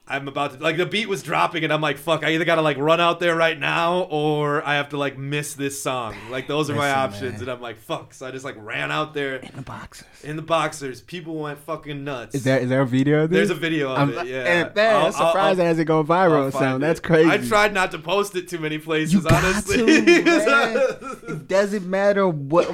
[0.05, 2.61] I'm about to like the beat was dropping and I'm like fuck I either gotta
[2.61, 6.45] like run out there right now or I have to like miss this song like
[6.45, 7.41] those are my options man.
[7.43, 10.05] and I'm like fuck so I just like ran out there In the boxes.
[10.25, 13.37] in the boxers people went fucking nuts Is there is there a video of this?
[13.47, 15.85] there's a video of I'm, it yeah And man, I'll- that's I'll- I'll- as it
[15.85, 16.51] go viral.
[16.51, 17.29] Sound that's crazy.
[17.29, 21.17] I tried not to post it too many places You honestly to.
[21.29, 22.65] It doesn't matter what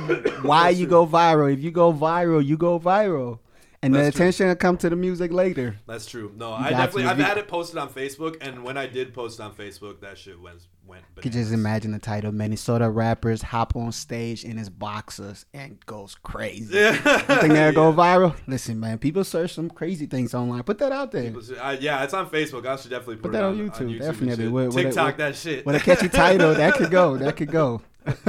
[0.44, 1.54] why you go viral.
[1.54, 3.38] If you go viral, you go viral,
[3.82, 5.78] and the That's attention will come to the music later.
[5.88, 6.32] That's true.
[6.36, 9.54] No, I definitely I've had it posted on Facebook, and when I did post on
[9.54, 11.04] Facebook, that shit went went.
[11.24, 16.16] You just imagine the title: Minnesota rappers hop on stage in his boxers and goes
[16.24, 16.76] crazy.
[16.78, 18.16] Yeah, You think that'll go Yeah.
[18.18, 18.36] viral?
[18.48, 20.64] Listen, man, people search some crazy things online.
[20.64, 21.32] Put that out there.
[21.42, 22.66] Should- yeah, it's on Facebook.
[22.66, 24.48] I should definitely put, Put it that on, on YouTube, definitely.
[24.50, 25.66] With- with a- TikTok with- that shit.
[25.66, 27.16] With a catchy title, that could go.
[27.18, 27.82] That could go.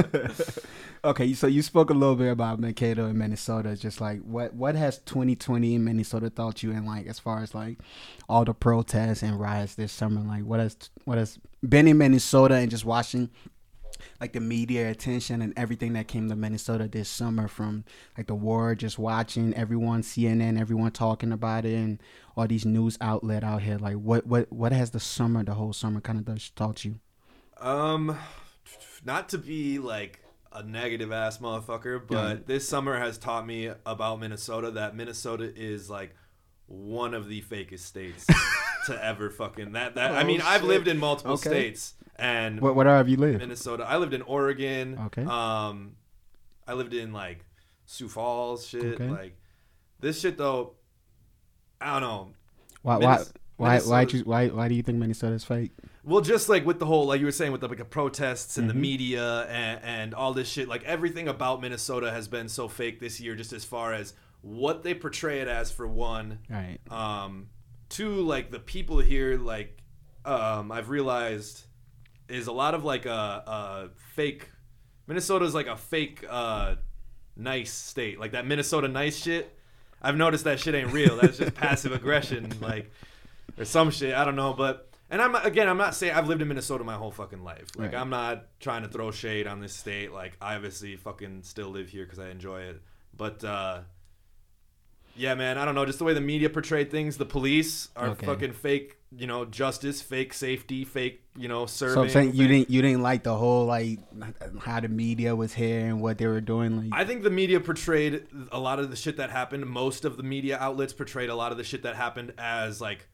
[1.04, 3.76] okay, so you spoke a little bit about Mankato and Minnesota.
[3.76, 7.54] Just like what what has 2020 in Minnesota taught you, and like as far as
[7.54, 7.78] like
[8.28, 12.54] all the protests and riots this summer, like what has what has been in Minnesota
[12.54, 13.30] and just watching
[14.20, 17.84] like the media attention and everything that came to Minnesota this summer from
[18.16, 22.02] like the war, just watching everyone CNN, everyone talking about it, and
[22.36, 23.78] all these news outlet out here.
[23.78, 27.00] Like what what what has the summer, the whole summer, kind of taught you?
[27.58, 28.16] Um,
[29.04, 30.20] not to be like
[30.52, 32.42] a negative ass motherfucker, but Yeah.
[32.46, 36.14] this summer has taught me about Minnesota that Minnesota is like
[36.66, 38.26] one of the fakest states
[38.86, 40.12] to ever fucking that that.
[40.12, 41.48] I Oh, mean, I've lived in multiple Okay.
[41.50, 43.38] states and What what have you lived?
[43.40, 43.84] Minnesota.
[43.84, 44.98] I lived in Oregon.
[45.06, 45.24] Okay.
[45.24, 45.96] Um,
[46.66, 47.44] I lived in like
[47.86, 48.66] Sioux Falls.
[48.66, 48.94] Shit.
[49.00, 49.08] Okay.
[49.08, 49.36] Like
[50.00, 50.74] this shit though.
[51.80, 52.28] I don't know.
[52.82, 55.72] Why why Minnes- why why you, why why do you think Minnesota's fake?
[56.10, 58.58] Well, just like with the whole, like you were saying, with the like the protests
[58.58, 58.72] and Mhm.
[58.72, 62.98] the media and, and all this shit, like everything about Minnesota has been so fake
[62.98, 66.78] this year, just as far as what they portray it as for one, Right.
[66.90, 67.50] um,
[67.88, 69.76] two, like the people here, like
[70.24, 71.62] um, I've realized
[72.28, 74.48] is a lot of like a, a fake.
[75.06, 76.74] Minnesota's like a fake uh,
[77.36, 79.56] nice state, like that Minnesota nice shit.
[80.02, 81.16] I've noticed that shit ain't real.
[81.18, 82.90] That's just passive aggression, like
[83.56, 84.12] or some shit.
[84.14, 86.94] I don't know, but and I'm again, I'm not saying I've lived in Minnesota my
[86.94, 87.66] whole fucking life.
[87.76, 88.00] Like Right.
[88.00, 90.12] I'm not trying to throw shade on this state.
[90.12, 92.80] Like I obviously fucking still live here because I enjoy it.
[93.16, 93.80] But uh,
[95.16, 95.84] yeah, man, I don't know.
[95.84, 97.16] Just the way the media portrayed things.
[97.16, 98.26] The police are Okay.
[98.26, 98.96] fucking fake.
[99.14, 101.24] You know, justice, fake safety, fake.
[101.36, 101.94] You know, serving.
[101.94, 103.98] So I'm saying you didn't you didn't like the whole like
[104.60, 106.90] how the media was here and what they were doing.
[106.90, 109.66] Like I think the media portrayed a lot of the shit that happened.
[109.66, 113.08] Most of the media outlets portrayed a lot of the shit that happened as like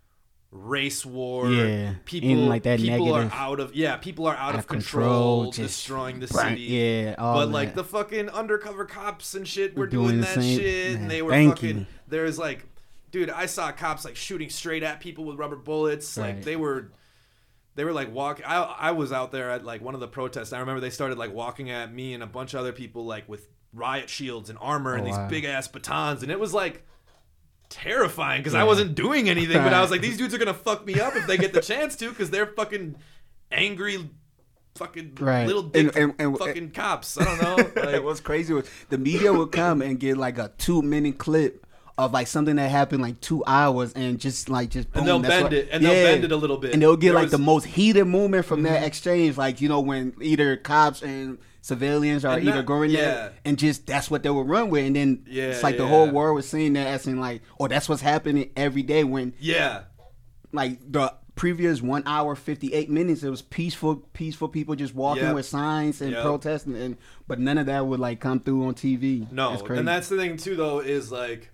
[0.57, 1.51] race war.
[1.51, 4.67] Yeah, people like, that people negative- are out of yeah, people are out, out of
[4.67, 6.63] control, control, just destroying the city.
[6.63, 7.77] yeah, but like that.
[7.77, 11.23] the fucking undercover cops and shit were Doing doing, that same- shit, man, and they
[11.23, 11.79] were fucking.
[11.79, 11.87] you.
[12.09, 12.67] There's like,
[13.11, 16.17] dude, I saw cops like shooting straight at people with rubber bullets.
[16.17, 16.91] Like they were
[17.75, 18.45] they were like walking.
[18.47, 21.19] I, I was out there at like one of the protests i remember they started
[21.19, 24.59] like walking at me and a bunch of other people like with riot shields and
[24.63, 25.29] armor and Oh, these wow.
[25.29, 26.87] big ass batons and it was like
[27.77, 30.87] terrifying because i wasn't doing anything but i was like these dudes are gonna fuck
[30.87, 32.97] me up if they get the chance to because they're fucking
[33.53, 34.09] angry
[34.77, 35.47] fucking Right.
[35.47, 37.19] little dick And- and- and- fucking cops.
[37.19, 40.53] I don't know like, What's crazy was the media would come and get like a
[40.59, 44.93] two minute clip of like something that happened like two hours and just like just
[44.93, 46.75] boom, and they'll bend what- it and they'll bend it a little bit.
[46.75, 47.43] And they'll get There like was- Mm-hmm.
[47.43, 52.25] the most heated moment from that exchange, like you know when either cops and civilians
[52.25, 53.01] are And either going yeah.
[53.01, 55.87] there, and just that's what they would run with, and then Yeah, it's like the
[55.87, 59.03] whole world was seeing that as in like, oh, that's what's happening every day.
[59.05, 59.83] When yeah
[60.53, 65.25] like the previous one hour fifty eight minutes, it was peaceful, peaceful people just walking
[65.25, 65.35] Yep.
[65.35, 66.23] with signs and Yep.
[66.23, 66.97] protesting, and
[67.29, 69.27] but none of that would like come through on TV.
[69.33, 69.79] No, that's crazy.
[69.81, 71.51] and that's the thing too, though, is like,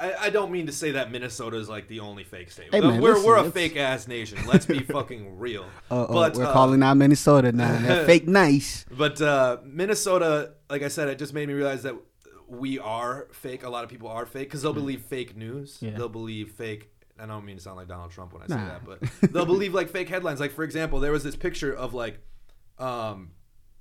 [0.00, 2.68] I, I don't mean to say that Minnesota is like the only fake state.
[2.72, 4.38] Hey, man, we're listen, we're a fake ass nation.
[4.46, 5.64] Let's be fucking real.
[5.90, 7.78] Uh-oh, but we're uh, calling out Minnesota now.
[7.80, 8.84] That fake nice.
[8.90, 11.94] But uh, Minnesota, like I said, it just made me realize that
[12.48, 13.62] we are fake.
[13.64, 15.78] A lot of people are fake because they'll believe fake news.
[15.78, 15.86] Hmm.
[15.86, 15.90] Yeah.
[15.96, 16.90] They'll believe fake.
[17.18, 18.66] I don't mean to sound like Donald Trump when I say Nah.
[18.66, 19.00] that, but
[19.32, 20.40] they'll believe like fake headlines.
[20.40, 22.18] Like for example, there was this picture of like,
[22.78, 23.30] um,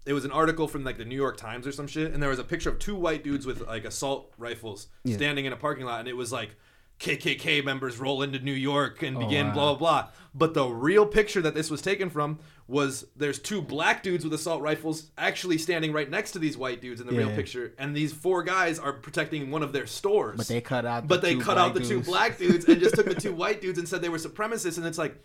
[0.05, 2.29] it was an article from like the New York Times or some shit, and there
[2.29, 5.15] was a picture of two white dudes with like assault rifles Yeah.
[5.15, 6.55] standing in a parking lot, and it was like.
[6.99, 9.53] KKK members roll into New York and Oh, begin wow.
[9.53, 10.09] blah blah blah.
[10.35, 14.31] But the real picture that this was taken from was there's two black dudes with
[14.33, 17.95] assault rifles actually standing right next to these white dudes in the real picture, and
[17.95, 20.37] these four guys are protecting one of their stores.
[20.37, 21.07] But they cut out.
[21.07, 23.33] But the they two cut out the two black dudes and just took the two
[23.33, 25.21] white dudes and said they were supremacists, and it's like.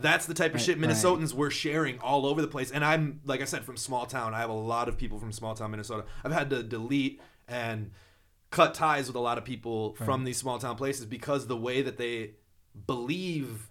[0.00, 0.88] That's the type of Right, shit right.
[0.90, 2.70] Minnesotans were sharing all over the place.
[2.70, 4.32] And I'm, like I said, from small town.
[4.32, 6.04] I have a lot of people from small town Minnesota.
[6.24, 7.90] I've had to delete and
[8.50, 11.82] cut ties with a lot of people from these small town places because the way
[11.82, 12.32] that they
[12.86, 13.70] believe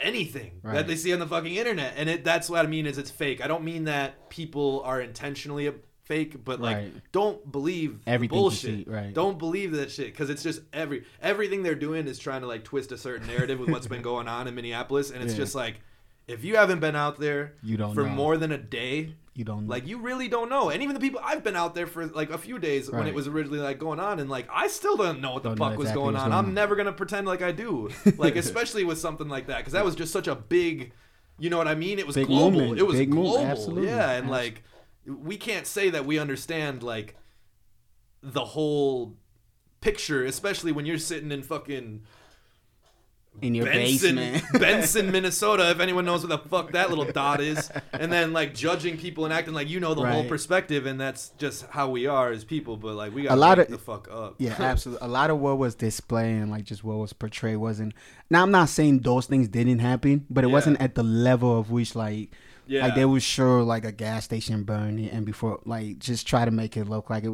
[0.00, 0.74] anything Right.
[0.74, 3.10] that they see on the fucking internet, and it that's what I mean is it's
[3.10, 3.42] fake.
[3.42, 5.72] I don't mean that people are intentionally
[6.04, 6.92] fake, but like Right.
[7.12, 8.84] don't believe Everything bullshit.
[8.86, 9.12] see, right.
[9.14, 12.62] Don't believe that shit because it's just every everything they're doing is trying to like
[12.64, 15.38] twist a certain narrative with what's been going on in Minneapolis, and it's Yeah.
[15.40, 15.80] just like
[16.26, 18.08] if you haven't been out there You don't for know.
[18.10, 20.70] more than a day, You don't like you really don't know.
[20.70, 23.14] And even the people I've been out there for like a few days when it
[23.14, 25.78] was originally like going on, and like I still don't know what the Don't fuck
[25.78, 26.22] was going on.
[26.30, 26.54] going I'm on.
[26.54, 27.88] never gonna pretend like I do.
[28.18, 30.92] Like especially with something like that because that was just such a big,
[31.38, 31.98] you know what I mean?
[31.98, 32.52] It was Big global.
[32.52, 32.78] movement.
[32.78, 33.38] It was Big global.
[33.38, 33.88] Absolutely.
[33.88, 34.62] Yeah, and Abs- like
[35.06, 37.16] we can't say that we understand like
[38.22, 39.16] the whole
[39.80, 42.02] picture, especially when you're sitting in fucking
[43.42, 44.44] in your Benson, basement.
[44.60, 48.54] Benson, Minnesota, if anyone knows what the fuck that little dot is, and then like
[48.54, 52.06] judging people and acting like you know the whole perspective, and that's just how we
[52.06, 52.76] are as people.
[52.76, 54.36] But like we got A lot of- the fuck up.
[54.38, 55.04] Yeah, absolutely.
[55.04, 57.92] A lot of what was displaying, like just what was portrayed, wasn't.
[58.30, 60.52] Now I'm not saying those things didn't happen, but it Yeah.
[60.52, 62.30] wasn't at the level of which like,
[62.66, 62.84] Yeah.
[62.84, 66.50] like they would show like a gas station burning and before like just try to
[66.50, 67.32] make it look like it.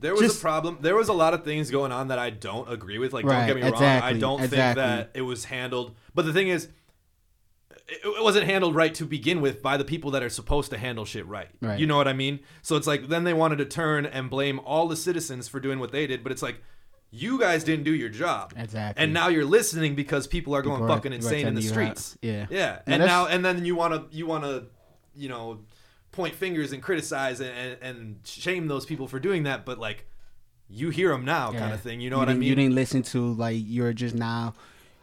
[0.00, 0.78] There was Just- a problem.
[0.80, 3.12] There was a lot of things going on that I don't agree with.
[3.12, 3.74] Like, don't get me wrong.
[3.82, 4.56] I don't exactly.
[4.56, 5.94] think that it was handled.
[6.12, 6.68] But the thing is,
[7.88, 10.78] it, it wasn't handled right to begin with by the people that are supposed to
[10.78, 11.48] handle shit right.
[11.60, 11.78] Right.
[11.78, 12.40] You know what I mean?
[12.62, 15.78] So it's like then they wanted to turn and blame all the citizens for doing
[15.78, 16.62] what they did, but it's like
[17.14, 18.54] you guys didn't do your job.
[18.56, 19.02] Exactly.
[19.04, 21.68] And now you're listening because people are going People are- fucking insane in the you
[21.68, 22.18] how- streets.
[22.22, 22.46] yeah.
[22.50, 22.80] Yeah.
[22.86, 24.64] And now and then you want to you want to
[25.14, 25.60] you know
[26.10, 30.06] point fingers and criticize and, and, shame those people for doing that, but like
[30.68, 32.00] you hear them now, kind of thing.
[32.00, 32.48] You know what I mean?
[32.48, 34.54] You didn't listen to like you're just now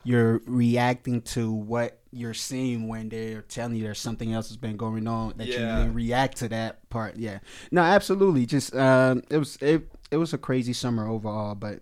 [0.03, 4.77] you're reacting to what you're seeing when they're telling you there's something else that's been
[4.77, 7.17] going on that you didn't react to that part.
[7.17, 7.39] Yeah.
[7.71, 8.45] No, absolutely.
[8.47, 11.81] Just um it was it it was a crazy summer overall, but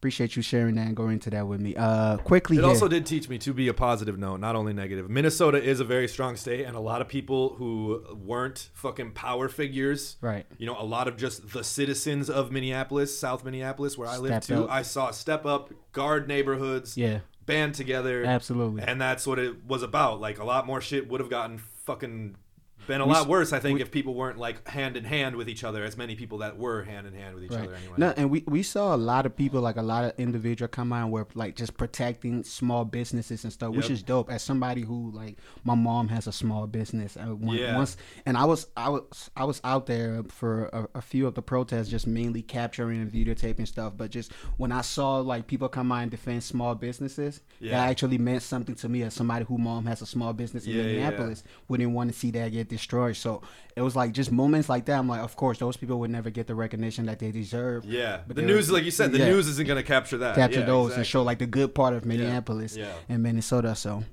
[0.00, 1.76] appreciate you sharing that and going into that with me.
[1.76, 2.68] Uh quickly It here.
[2.70, 5.10] also did teach me to be a positive note, not only negative.
[5.10, 9.46] Minnesota is a very strong state, and a lot of people who weren't fucking power
[9.50, 10.46] figures, Right.
[10.56, 14.42] You know, a lot of just the citizens of Minneapolis, South Minneapolis, where I live
[14.42, 14.64] Step too.
[14.64, 14.70] up.
[14.70, 17.18] I saw step up, guard neighborhoods, Yeah.
[17.44, 18.82] band together, Absolutely.
[18.82, 20.18] and that's what it was about.
[20.18, 22.36] Like a lot more shit would have gotten fucking
[22.86, 25.36] been a We lot worse, I think, we- if people weren't like hand in hand
[25.36, 27.64] with each other, as many people that were hand in hand with each Right.
[27.66, 27.94] other anyway.
[27.98, 30.92] No, and we, we saw a lot of people, like a lot of individual come
[30.92, 34.30] on where like just protecting small businesses and stuff, which is dope.
[34.30, 37.76] As somebody who like my mom has a small business, uh, one, Yeah.
[37.76, 41.34] once, and I was I was I was out there for a, a few of
[41.34, 43.92] the protests, just mainly capturing and videotaping stuff.
[43.96, 47.72] But just when I saw like people come out and defend small businesses, Yeah.
[47.72, 50.72] that actually meant something to me as somebody who mom has a small business in
[50.72, 50.82] yeah.
[50.82, 51.44] Minneapolis.
[51.68, 52.79] Wouldn't want to see that get destroyed.
[52.88, 53.42] So
[53.76, 54.98] it was like just moments like that.
[54.98, 57.84] I'm like, of course, those people would never get the recognition that they deserve.
[57.84, 59.26] Yeah, But the news, were- like you said, the yeah.
[59.30, 60.34] news isn't going to capture that.
[60.34, 61.00] capture Yeah, those exactly.
[61.00, 62.92] and show like the good part of Minneapolis Yeah.
[63.08, 63.74] and Minnesota.
[63.74, 64.04] So,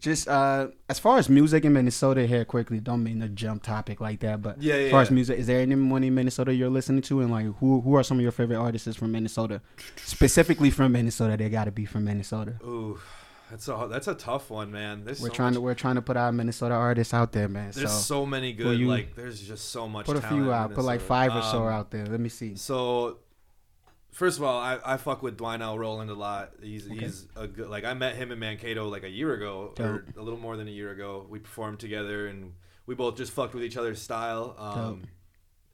[0.00, 4.00] just uh, as far as music in Minnesota here, quickly, don't mean to jump topic
[4.02, 6.68] like that, but Yeah, yeah, as far as music, is there anyone in Minnesota you're
[6.68, 9.62] listening to, and like who who are some of your favorite artists from Minnesota,
[9.96, 11.36] specifically from Minnesota?
[11.38, 12.54] They got to be from Minnesota.
[12.62, 12.98] Ooh,
[13.52, 15.04] that's a that's a tough one, man.
[15.04, 17.48] There's We're so trying much, to we're trying to put our Minnesota artists out there,
[17.48, 17.70] man.
[17.74, 18.78] There's so so, many good.
[18.78, 20.06] you like there's just so much.
[20.06, 22.06] put a few out, put like five or so Um, out there.
[22.06, 22.56] Let me see.
[22.56, 23.18] So,
[24.10, 26.52] first of all, I, I fuck with Dwinell Roland a lot.
[26.62, 27.00] He's Okay.
[27.00, 27.68] he's a good.
[27.68, 30.66] Like I met him in Mankato like a year ago, or a little more than
[30.66, 31.26] a year ago.
[31.28, 32.54] We performed together, and
[32.86, 34.56] we both just fucked with each other's style.
[34.58, 35.10] Um, Dope.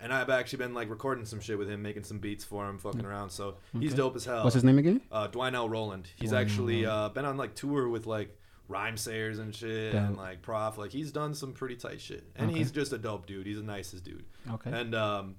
[0.01, 2.79] And I've actually been like recording some shit with him, making some beats for him,
[2.79, 3.31] fucking around.
[3.31, 4.45] So he's dope as hell.
[4.45, 5.01] What's his name again?
[5.11, 6.09] Uh, Dwinell Roland.
[6.17, 8.37] He's actually uh, been on like tour with like
[8.71, 10.79] Rhymesayers and shit, and like prof.
[10.79, 12.59] Like he's done some pretty tight shit, and Okay.
[12.59, 13.47] he's just a dope dude.
[13.47, 14.25] He's the nicest dude.
[14.53, 15.35] Okay, And um,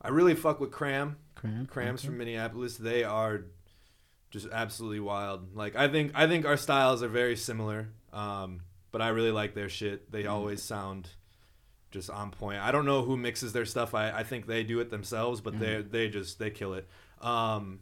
[0.00, 1.16] I really fuck with Cram.
[1.34, 1.66] Cram.
[1.66, 2.08] Crams okay.
[2.08, 2.76] from Minneapolis.
[2.76, 3.42] They are
[4.30, 5.54] just absolutely wild.
[5.54, 7.88] Like I think I think our styles are very similar.
[8.12, 10.10] Um, but I really like their shit.
[10.10, 10.32] They Mm-hmm.
[10.32, 11.08] always sound
[11.92, 12.60] just on point.
[12.60, 13.94] I don't know who mixes their stuff.
[13.94, 15.90] I, I think they do it themselves, but they Mm-hmm.
[15.90, 16.88] they just they kill it.
[17.20, 17.80] Um,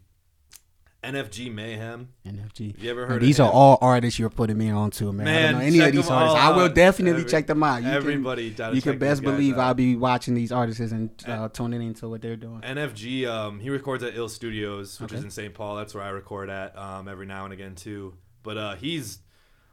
[1.03, 2.11] NFG Mayhem.
[2.27, 2.79] NFG.
[2.83, 3.17] You ever heard?
[3.17, 3.55] of these are him?
[3.55, 5.27] all artists you're putting me on to, man.
[5.27, 6.39] I Man, don't know any of these artists.
[6.39, 7.83] I will definitely Every- check them out.
[7.83, 11.81] You Everybody, can, you can best believe I'll be watching these artists and uh, tuning
[11.81, 12.61] into what they're doing.
[12.61, 15.55] NFG, um, he records at Ill Studios, which is in St.
[15.55, 15.77] Paul.
[15.77, 18.13] That's where I record at um, every now and again too.
[18.43, 19.21] But uh, he's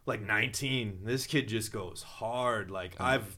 [0.05, 0.99] like 19.
[1.03, 2.71] This kid just goes hard.
[2.71, 3.37] Like I've,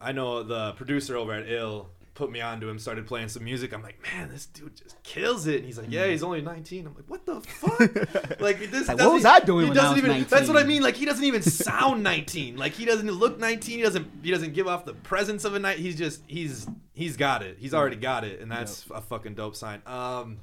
[0.00, 3.72] I know the producer over at Ill put me onto him, started playing some music.
[3.72, 5.56] I'm like, man, this dude just kills it.
[5.56, 6.86] And he's like, yeah, he's only 19.
[6.86, 8.40] I'm like, what the fuck?
[8.40, 8.88] like this.
[8.88, 10.10] Like, what was I doing He doesn't even.
[10.10, 10.26] 19?
[10.28, 10.82] That's what I mean.
[10.82, 12.56] Like he doesn't even sound 19.
[12.56, 13.78] Like he doesn't look 19.
[13.78, 14.10] He doesn't.
[14.22, 15.78] He doesn't give off the presence of a night.
[15.78, 16.22] He's just.
[16.26, 16.66] He's.
[16.92, 17.58] He's got it.
[17.60, 19.80] He's already got it, and that's a fucking dope sign.
[19.86, 20.38] Um.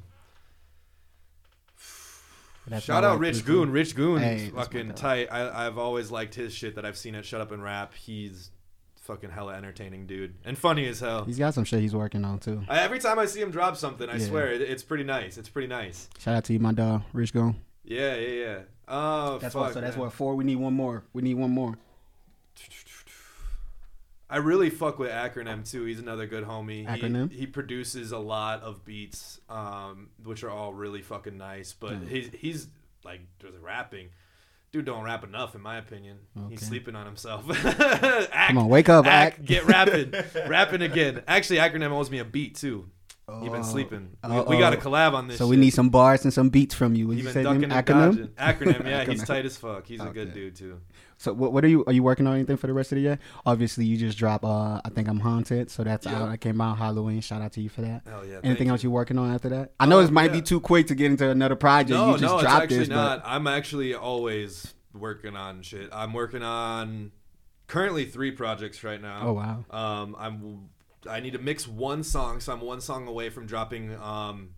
[2.68, 3.66] That's Shout out Rich Goon.
[3.66, 3.72] Goon.
[3.72, 5.28] Rich Goon's Hey, fucking tight.
[5.30, 7.94] I, I've always liked his shit that I've seen at Shut Up and Rap.
[7.94, 8.50] He's
[9.06, 11.24] fucking hella entertaining, dude, and funny as hell.
[11.26, 12.64] He's got some shit he's working on too.
[12.68, 14.26] I, every time I see him drop something, I Yeah.
[14.26, 15.38] swear it, it's pretty nice.
[15.38, 16.10] It's pretty nice.
[16.20, 17.56] Shout out to you, my dog, Rich Goon.
[17.84, 18.60] Yeah, yeah, yeah.
[18.88, 19.74] Oh, That's fuck, what.
[19.74, 20.06] So that's man.
[20.06, 20.36] what four.
[20.36, 21.04] We need one more.
[21.14, 21.78] We need one more.
[24.28, 25.86] I really fuck with Acronym too.
[25.86, 26.80] He's another good homie.
[26.80, 27.32] He- Acronym?
[27.32, 31.74] He, produces a lot of beats, um, which are all really fucking nice.
[31.74, 32.08] But Mm.
[32.08, 32.68] he's he's
[33.04, 34.10] like just rapping.
[34.76, 36.18] Dude don't rap enough, in my opinion.
[36.50, 37.50] He's sleeping on himself.
[37.66, 39.46] Ack, Come on, wake up, Ack, Ack.
[39.46, 40.12] get rapping,
[40.50, 41.24] rapping again.
[41.30, 42.90] Actually, Acronym owes me a beat too.
[43.42, 43.64] He been Oh.
[43.64, 44.18] sleeping.
[44.22, 44.76] We, Oh, we got oh.
[44.76, 45.38] collab on this.
[45.38, 47.08] So we need some bars and some beats from you.
[47.08, 48.28] Would you been say and acronym?
[48.34, 49.26] Acronym, yeah, he's Acronym.
[49.28, 49.88] tight as fuck.
[49.88, 50.82] He's a good dude too.
[51.18, 51.84] So what, what are you?
[51.88, 53.20] Are you working on anything for the rest of the year?
[53.46, 54.44] Obviously, you just dropped.
[54.44, 55.72] Uh, I think I'm haunted.
[55.72, 56.24] So that's Yeah.
[56.24, 56.30] out.
[56.30, 57.22] I came out Halloween.
[57.22, 58.02] Shout out to you for that.
[58.06, 58.40] Hell yeah.
[58.44, 58.74] Anything you.
[58.74, 59.74] else you working on after that?
[59.80, 61.92] I know Uh, it might be too quick to get into another project.
[61.92, 63.24] No, you just no, it's dropped actually this, not.
[63.24, 65.90] but I'm actually always working on shit.
[65.94, 67.12] I'm working on
[67.68, 69.20] currently three projects right now.
[69.24, 70.70] oh wow, Um, I'm
[71.10, 74.50] I need to mix one song, so I'm one song away from dropping um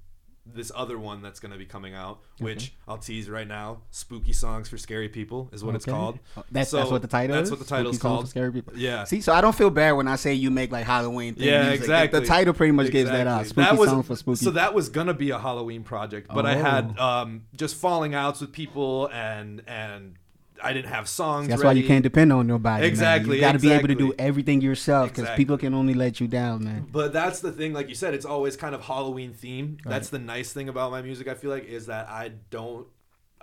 [0.54, 3.80] this other one that's gonna be coming out, which I'll tease right now.
[3.91, 6.20] Spooky songs for scary people is what it's called.
[6.36, 7.52] Oh, That's that's what the title that's is.
[7.52, 8.30] what the Spooky Songs called.
[8.30, 8.74] Scary people.
[8.76, 9.04] Yeah.
[9.04, 11.36] See, so I don't feel bad when I say you make like Halloween.
[11.36, 11.82] Theme Yeah, music.
[11.82, 12.20] exactly.
[12.20, 13.45] The title pretty much gives that out.
[13.45, 14.43] Spooky that was song for spooky.
[14.43, 16.64] so that was gonna be a Halloween project, but I Oh.
[16.64, 20.16] had um just falling outs with people and and
[20.64, 21.45] I didn't have songs.
[21.45, 22.82] See, that's why you can't depend on nobody.
[22.82, 22.89] man.
[22.89, 25.43] Exactly, You got to be able to do everything yourself because Exactly.
[25.43, 26.88] people can only let you down, man.
[26.91, 29.82] But that's the thing, like you said, it's always kind of Halloween themed.
[29.84, 31.28] That's the nice thing about my music.
[31.28, 32.88] I feel like is that I don't,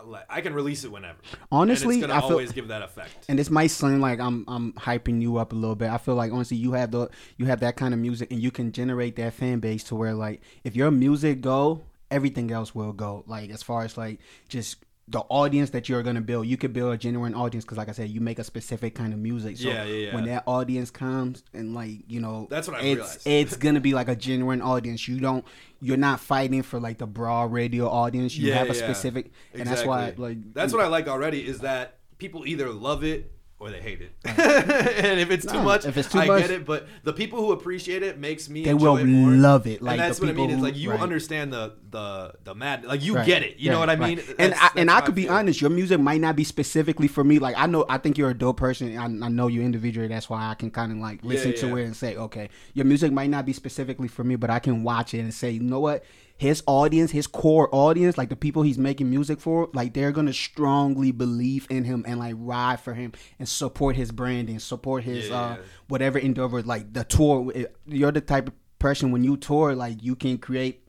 [0.04, 1.18] like, I can release it whenever.
[1.52, 2.30] Honestly, I feel.
[2.30, 3.26] always give that effect.
[3.28, 5.88] and this might seem like I'm I'm hyping you up a little bit.
[5.88, 8.50] I feel like honestly, you have the you have that kind of music, and you
[8.50, 12.92] can generate that fan base to where like if your music go, everything else will
[12.92, 13.22] go.
[13.28, 14.76] Like as far as like just
[15.06, 17.92] the audience that you're gonna build, you could build a genuine audience because, like I
[17.92, 19.58] said, you make a specific kind of music.
[19.58, 20.14] So Yeah, yeah, yeah.
[20.14, 23.26] when that audience comes and like you know, That's what I've it's realized.
[23.26, 25.06] it's gonna be like a genuine audience.
[25.06, 25.44] You don't
[25.80, 28.34] you're not fighting for like the broad radio audience.
[28.34, 28.78] You Yeah, have a yeah.
[28.82, 33.04] specific, and that's why like That's what I like already is that people either love
[33.04, 33.30] it
[33.60, 34.12] or they hate it.
[34.24, 36.66] and if it's too No, much, if it's too I much- get it.
[36.66, 39.80] But the people who appreciate it makes me they will it love it.
[39.80, 40.50] Like and that's the what I mean.
[40.50, 41.00] who- like you right.
[41.00, 43.24] understand the the the mad, like you Right.
[43.26, 43.58] get it.
[43.58, 44.18] You know what I mean?
[44.38, 47.22] And That's- I, and I could be honest, your music might not be specifically for
[47.24, 47.38] me.
[47.38, 48.98] Like I know, I think you're a dope person.
[48.98, 50.08] I, I know you individually.
[50.08, 52.84] That's why I can kind of like listen Yeah, to it and say, okay, your
[52.86, 55.60] music might not be specifically for me, but I can watch it and say, you
[55.62, 56.04] know what?
[56.36, 60.32] His audience, his core audience, like the people he's making music for, like they're gonna
[60.32, 65.28] strongly believe in him and like ride for him and support his branding, support his
[65.28, 65.40] Yeah.
[65.40, 65.56] uh
[65.88, 67.52] whatever endeavor, like the tour.
[67.86, 70.80] You're the type of person when you tour, like you can create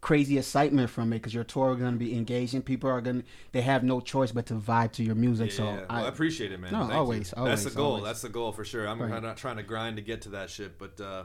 [0.00, 2.62] crazy excitement from it because your tour are going to be engaging.
[2.62, 5.50] People are going to they have no choice but to vibe to your music.
[5.50, 6.72] Yeah, so well, I, I, appreciate it, man.
[6.72, 7.86] No, always, always, That's the goal.
[7.92, 8.04] always.
[8.04, 8.86] That's the goal for sure.
[8.86, 9.22] I'm Right.
[9.22, 11.24] not trying to grind to get to that shit, but uh,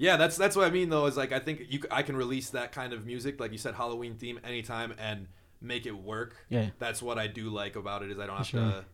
[0.00, 1.04] yeah, that's that's what I mean though.
[1.06, 3.74] Is like I think you I can release that kind of music, like you said,
[3.74, 5.26] Halloween theme anytime and
[5.60, 6.36] make it work.
[6.48, 6.70] Yeah.
[6.78, 8.60] that's what I do like about it is I don't have sure.
[8.60, 8.84] to.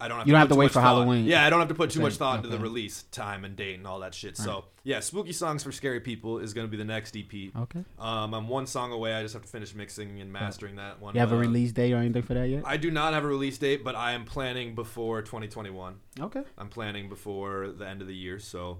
[0.00, 1.24] I don't have You to don't have to wait for thought- Halloween.
[1.26, 3.74] Yeah, I don't have to put too much thought into the release time and date
[3.78, 4.36] and all that shit.
[4.36, 7.50] So yeah, spooky songs for scary people is gonna be the next EP.
[7.64, 7.84] okay.
[7.98, 9.12] Um, I'm one song away.
[9.12, 11.14] I just have to finish mixing and mastering that one.
[11.14, 12.62] You have a Uh, release date or anything for that yet?
[12.64, 15.96] I do not have a release date, but I am planning before 2021.
[16.20, 16.42] Okay.
[16.56, 18.78] I'm planning before the end of the year, so.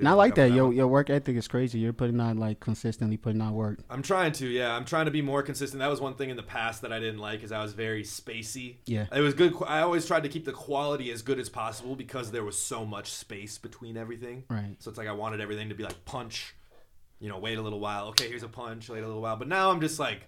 [0.00, 0.50] And I like that.
[0.52, 1.78] Your your work ethic is crazy.
[1.78, 3.78] You're putting on like consistently putting on work.
[3.88, 4.74] I'm trying to, yeah.
[4.74, 5.78] I'm trying to be more consistent.
[5.80, 8.02] That was one thing in the past that I didn't like, is I was very
[8.02, 8.76] spacey.
[8.86, 9.06] Yeah.
[9.12, 9.54] It was good.
[9.66, 12.84] I always tried to keep the quality as good as possible because there was so
[12.84, 14.44] much space between everything.
[14.48, 14.76] Right.
[14.80, 16.54] So it's like I wanted everything to be like punch,
[17.20, 18.08] you know, wait a little while.
[18.08, 19.36] Okay, here's a punch, wait a little while.
[19.36, 20.26] But now I'm just like,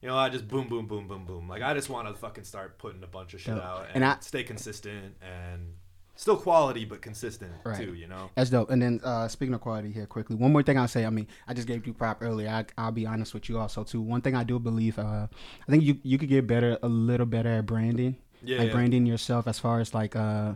[0.00, 1.48] you know, I just boom, boom, boom, boom, boom.
[1.48, 4.04] Like I just want to fucking start putting a bunch of shit out And and,
[4.04, 5.74] I- stay consistent and
[6.22, 7.76] still quality but consistent Right.
[7.76, 7.94] too.
[7.94, 8.30] You know.
[8.36, 8.70] That's dope.
[8.70, 11.04] And then uh, speaking of quality here, quickly, one more thing I'll say.
[11.04, 12.48] I mean, I just gave you prop earlier.
[12.48, 14.00] I, I'll be honest with you also too.
[14.00, 15.26] One thing I do believe, uh,
[15.66, 18.58] I think you you could get better, a little better at branding, Yeah.
[18.58, 18.72] like yeah.
[18.74, 20.54] branding yourself as far as like uh,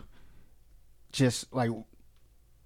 [1.13, 1.71] just like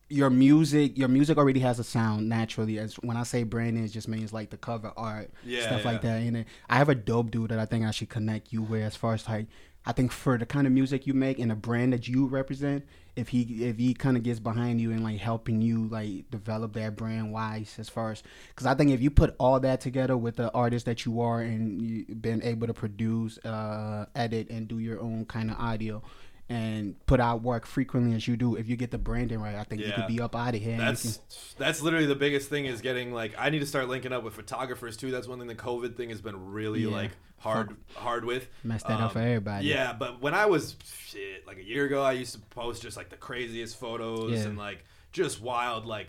[0.09, 0.99] your music.
[0.99, 2.79] Your music already has a sound naturally.
[2.79, 6.03] As when I say branding, it just means like the cover art, Yeah, stuff like
[6.03, 6.17] that.
[6.23, 8.97] And I have a dope dude that I think I should connect you with as
[8.97, 9.47] far as like.
[9.87, 12.85] I think for the kind of music you make and the brand that you represent,
[13.16, 16.74] if he if he kind of gets behind you and like helping you like develop
[16.74, 20.16] that brand wise as far as because I think if you put all that together
[20.16, 24.68] with the artist that you are and you've been able to produce, uh, edit and
[24.68, 26.03] do your own kind of audio
[26.51, 29.63] and put out work frequently as you do, if you get the branding right, I
[29.63, 30.77] think you could be up out of here.
[30.77, 31.23] That's can-
[31.59, 34.35] that's literally the biggest thing is getting like I need to start linking up with
[34.35, 35.11] photographers too.
[35.13, 36.91] That's one thing the COVID thing has been really Yeah.
[36.91, 38.49] like hard hard with.
[38.65, 39.69] Messed that up um, for everybody.
[39.69, 40.77] Yeah, but when I was
[41.07, 44.47] shit like a year ago, I used to post just like the craziest photos Yeah.
[44.49, 46.09] and like just wild like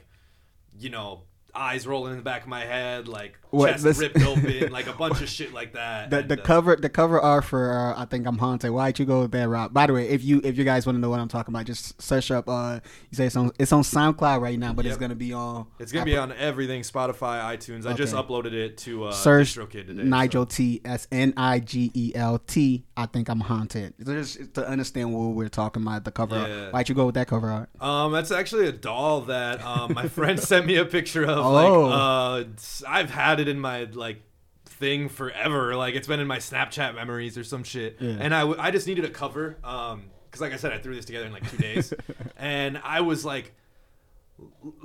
[0.79, 1.21] you know
[1.55, 4.87] eyes rolling in the back of my head, like What, chest this- ripped open, like
[4.87, 6.09] a bunch of shit like that.
[6.09, 8.71] The, And, the uh, cover the cover art for uh, I think I'm haunted.
[8.71, 9.73] Why'd you go with that route?
[9.73, 11.65] By the way, if you if you guys want to know what I'm talking about,
[11.65, 12.47] just search up.
[12.47, 12.79] Uh,
[13.09, 15.67] you say it's on it's on SoundCloud right now, but it's gonna be on.
[15.79, 17.85] It's gonna be on everything, Spotify, iTunes.
[17.85, 20.03] I just uploaded it to uh, Search DistroKid today.
[20.03, 22.85] Nigel T S N I G E L T.
[22.97, 23.93] I think I'm haunted.
[24.05, 26.63] Just to understand what we're talking about the cover Yeah.
[26.65, 26.73] art.
[26.73, 27.69] Why'd you go with that cover art?
[27.81, 31.40] Um, that's actually a doll that um, my friend sent me a picture of.
[31.43, 31.51] Oh.
[32.41, 34.21] Like, uh, I've had it in my like
[34.65, 35.75] thing forever.
[35.75, 37.97] Like it's been in my Snapchat memories or some shit.
[37.99, 38.17] Yeah.
[38.19, 39.57] And I, w- I just needed a cover.
[39.63, 41.93] Um, because like I said, I threw this together in like two days,
[42.37, 43.53] and I was like,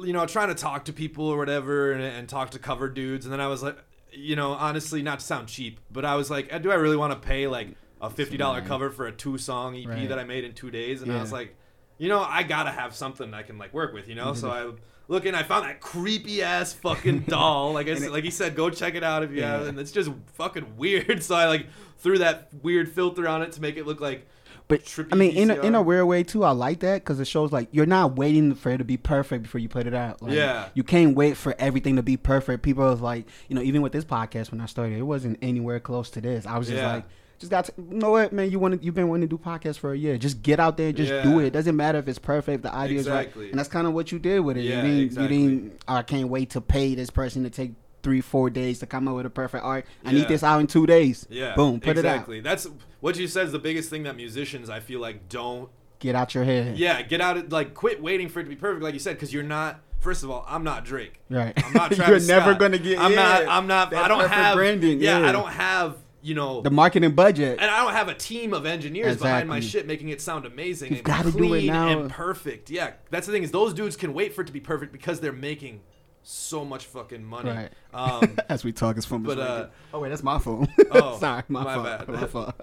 [0.01, 3.27] you know, trying to talk to people or whatever, and, and talk to cover dudes,
[3.27, 3.77] and then I was like,
[4.13, 7.13] you know, honestly, not to sound cheap, but I was like, do I really want
[7.13, 7.69] to pay like
[8.01, 8.67] a fifty dollar Right.
[8.69, 10.09] cover for a two song EP Right.
[10.09, 11.01] that I made in two days?
[11.03, 11.55] And I was like,
[11.99, 14.35] you know, I gotta have something I can like work with, you know.
[14.35, 14.73] So I
[15.09, 17.73] look and I found that creepy ass fucking doll.
[17.73, 19.59] Like I said, like he said, go check it out if you Yeah.
[19.59, 19.67] have.
[19.69, 21.23] And it's just fucking weird.
[21.23, 21.67] So I like
[21.99, 24.27] threw that weird filter on it to make it look like.
[24.69, 27.21] But Trippy I mean, in a, in a weird way too, I like that because
[27.21, 29.95] it shows like you're not waiting for it to be perfect before you put it
[29.95, 30.21] out.
[30.21, 30.69] Like, Yeah.
[30.75, 32.65] you can't wait for everything to be perfect.
[32.65, 35.79] People was like, you know, even with this podcast when I started, it wasn't anywhere
[35.79, 36.47] close to this.
[36.47, 36.95] I was just Yeah.
[36.95, 37.05] like,
[37.39, 38.51] just got to you know what, man.
[38.51, 40.16] You want you've been wanting to do podcasts for a year.
[40.18, 41.47] Just get out there, and just do it.
[41.47, 44.11] It doesn't matter if it's perfect, the idea is right, and that's kind of what
[44.12, 44.62] you did with it.
[44.62, 45.37] Yeah, you didn't, exactly.
[45.37, 45.82] you didn't.
[45.89, 47.72] I can't wait to pay this person to take
[48.03, 49.84] three, four days to come up with a perfect art.
[50.05, 50.18] I Yeah.
[50.20, 51.26] need this out in two days.
[51.28, 51.55] Yeah.
[51.57, 52.39] boom, put exactly.
[52.39, 52.53] It out.
[52.55, 52.72] Exactly.
[52.74, 55.68] That's what you said is the biggest thing that musicians I feel like don't.
[55.99, 56.78] Get out your head.
[56.78, 59.16] Yeah, get out of like quit waiting for it to be perfect, like you said,
[59.16, 59.80] because you're not.
[59.99, 61.20] First of all, I'm not Drake.
[61.30, 61.53] Right.
[61.64, 62.59] I'm not You're never Scott.
[62.59, 62.99] gonna get.
[62.99, 63.49] I'm not.
[63.49, 63.93] I'm not.
[63.95, 65.01] I don't have branding.
[65.01, 65.97] Yeah, yeah, I don't have.
[66.27, 67.59] You know, the marketing budget.
[67.61, 69.81] and I don't have a team of engineers behind my Exactly.
[69.81, 72.68] shit making it sound amazing You've and clean and perfect.
[72.68, 75.20] Yeah, that's the thing is those dudes can wait for it to be perfect because
[75.20, 75.83] they're making
[76.24, 77.51] so much fucking money.
[77.51, 77.72] Right.
[77.95, 79.22] Um, As we talk, it's from.
[79.22, 80.66] But, uh, oh wait, that's my phone.
[80.91, 81.85] Oh, sorry, my, my fault.
[81.85, 82.09] bad.
[82.09, 82.61] My fault.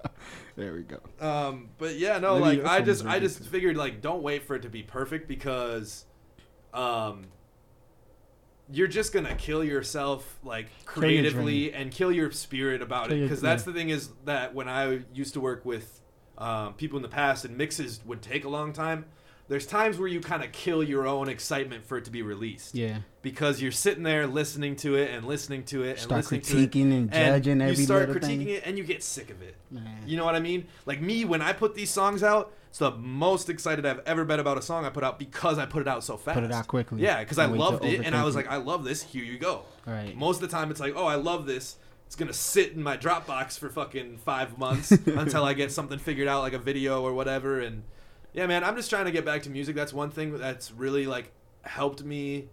[0.56, 1.00] There we go.
[1.26, 4.56] Um, but yeah, no, Maybe like I just I just figured like don't wait for
[4.56, 6.04] it to be perfect because
[6.74, 7.28] um
[8.70, 13.22] you're just gonna kill yourself like Kill creatively and kill your spirit about Kill it
[13.22, 16.00] because that's the thing is that when I used to work with
[16.38, 19.06] um, people in the past and mixes would take a long time.
[19.46, 22.74] There's times where you kind of kill your own excitement for it to be released
[22.74, 22.98] Yeah.
[23.20, 26.70] because you're sitting there listening to it and listening to it and Start listening critiquing
[26.90, 28.48] to it, and judging you every start little critiquing thing.
[28.48, 29.54] it and you get sick of it.
[29.70, 29.84] Man.
[30.06, 30.66] You know what I mean?
[30.86, 34.40] Like me, when I put these songs out, it's the most excited I've ever been
[34.40, 36.34] about a song I put out because I put it out so fast.
[36.36, 37.02] Put it out quickly.
[37.02, 39.02] Yeah, because I Don't wait to loved it, and I was like, I love this.
[39.02, 39.62] Here you go.
[39.86, 40.16] Right.
[40.16, 41.76] Most of the time, it's like, oh, I love this.
[42.06, 46.28] It's gonna sit in my Dropbox for fucking five months until I get something figured
[46.28, 47.60] out, like a video or whatever.
[47.60, 47.82] And
[48.34, 49.74] yeah, man, I'm just trying to get back to music.
[49.74, 51.32] That's one thing that's really like
[51.62, 52.48] helped me.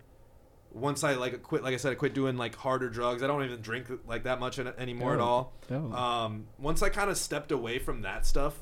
[0.73, 3.23] Once I like quit, like I said, I quit doing like harder drugs.
[3.23, 5.53] I don't even drink like that much an- anymore at all.
[5.67, 5.93] Dope.
[5.93, 8.57] Um, once I kind of stepped away from that stuff,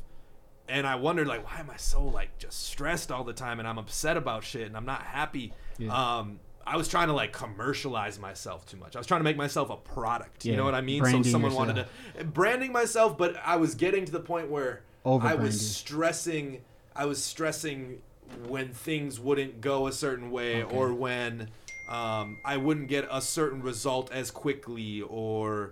[0.68, 3.68] and I wondered like, why am I so like just stressed all the time, and
[3.68, 5.54] I'm upset about shit, and I'm not happy.
[5.78, 6.18] Yeah.
[6.20, 8.96] Um, I was trying to like commercialize myself too much.
[8.96, 10.46] I was trying to make myself a product.
[10.46, 11.02] You know what I mean?
[11.02, 11.86] branding so someone wanted
[12.18, 14.84] to branding myself, but I was getting to the point where
[15.28, 16.62] I was stressing.
[17.00, 18.02] I was stressing
[18.50, 20.76] when things wouldn't go a certain way, Okay.
[20.76, 21.50] or when
[21.88, 25.72] um, I wouldn't get a certain result as quickly, or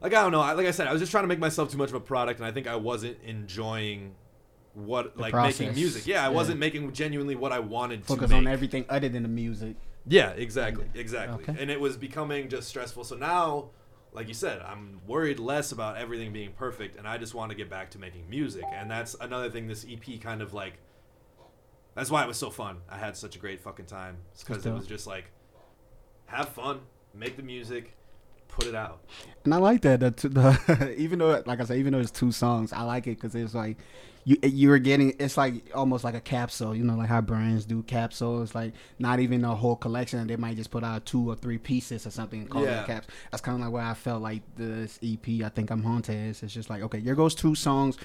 [0.00, 0.40] like I don't know.
[0.40, 2.00] I- Like I said, I was just trying to make myself too much of a
[2.00, 4.14] product, and I think I wasn't enjoying
[4.74, 5.60] what The like process.
[5.60, 6.06] making music.
[6.06, 6.34] Yeah, I Yeah.
[6.34, 9.76] wasn't making genuinely what I wanted Focus to on everything other than the music.
[10.06, 11.44] Yeah, exactly, exactly.
[11.44, 11.62] Okay.
[11.62, 13.04] And it was becoming just stressful.
[13.04, 13.70] So now,
[14.14, 17.56] like you said, I'm worried less about everything being perfect, and I just want to
[17.56, 18.64] get back to making music.
[18.72, 19.66] And that's another thing.
[19.66, 20.74] This EP kind of like.
[21.94, 22.78] That's why it was so fun.
[22.88, 25.26] I had such a great fucking time because it was just like,
[26.26, 26.80] have fun,
[27.12, 27.96] make the music,
[28.48, 29.04] put it out.
[29.44, 30.00] And I like that.
[30.00, 33.20] The, the even though, like I said, even though it's two songs, I like it
[33.20, 33.78] because it's like
[34.24, 35.14] you you're getting.
[35.18, 36.74] It's like almost like a capsule.
[36.74, 38.54] You know, like how brands do capsules.
[38.54, 40.26] Like not even a whole collection.
[40.26, 42.82] They might just put out two or three pieces or something and call it Yeah.
[42.84, 43.08] a caps.
[43.30, 45.42] That's kind of like where I felt like this EP.
[45.44, 46.36] I think I'm haunted.
[46.42, 47.96] It's just like okay, here goes two songs.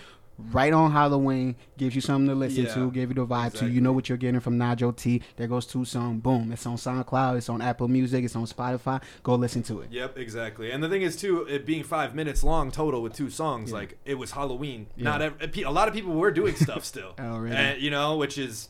[0.51, 3.67] Right on Halloween, gives you something to listen Yeah, to, give you the vibe to.
[3.67, 5.21] You know what you're getting from Nigel T.
[5.35, 6.21] There goes two songs.
[6.21, 6.51] Boom.
[6.51, 7.37] It's on SoundCloud.
[7.37, 8.23] It's on Apple Music.
[8.23, 9.01] It's on Spotify.
[9.21, 9.91] Go listen to it.
[9.91, 10.71] Yep, exactly.
[10.71, 13.77] And the thing is, too, it being five minutes long total with two songs, Yeah.
[13.77, 14.87] like it was Halloween.
[14.95, 15.03] Yeah.
[15.03, 17.13] Not every, a lot of people were doing stuff still.
[17.19, 17.55] Oh, really?
[17.55, 18.69] And, you know, which is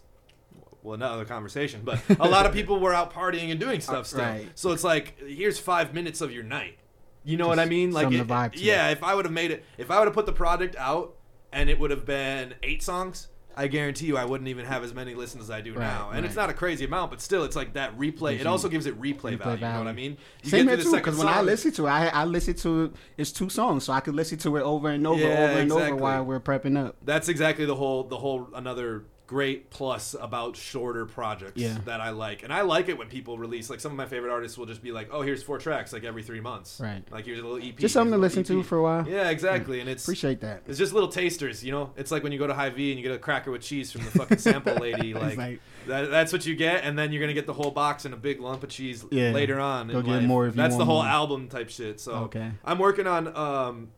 [0.82, 1.82] well another conversation.
[1.84, 4.20] But a lot of people were out partying and doing uh, stuff still.
[4.22, 4.48] right.
[4.56, 6.78] So it's like here's five minutes of your night.
[7.24, 7.92] You know what I mean?
[7.92, 8.60] Like, it- to vibe to.
[8.60, 11.16] yeah, if I would have made it, if I would have put the product out
[11.52, 13.28] and it would have been eight songs,
[13.58, 16.12] I guarantee you I wouldn't even have as many listens as I do Right, now.
[16.12, 18.32] And it's not a crazy amount, but still, it's like that replay.
[18.32, 20.18] Gives It also gives it replay, replay value, You know what I mean?
[20.44, 22.92] You Same here too, because when I listen to it, I, I listen to it,
[23.18, 25.72] it's two songs, so I could listen to it over and over, Yeah, over and
[25.72, 26.96] over while we're prepping up.
[27.04, 31.78] that's exactly the whole the whole another great plus about shorter projects Yeah.
[31.86, 32.42] that I like.
[32.42, 34.82] And I like it when people release like some of my favorite artists will just
[34.82, 37.04] be like, "Oh, here's four tracks like every 3 months." Right.
[37.12, 37.78] Like here's a little EP.
[37.78, 39.08] Just something to listen little to for a while.
[39.08, 39.82] Yeah, exactly.
[39.82, 40.64] And it's Appreciate that.
[40.68, 41.92] it's just little tasters, you know.
[41.96, 44.04] It's like when you go to Hy-Vee and you get a cracker with cheese from
[44.04, 45.14] the fucking sample lady.
[45.14, 48.06] Like, like- that, that's what you get, and then you're gonna get the whole box
[48.06, 49.30] and a big lump of cheese Yeah.
[49.32, 49.90] later on.
[49.90, 50.24] Go get life.
[50.24, 51.12] more if you That's the whole more.
[51.12, 52.00] album type shit.
[52.00, 52.50] So Okay.
[52.66, 53.90] I'm working on um,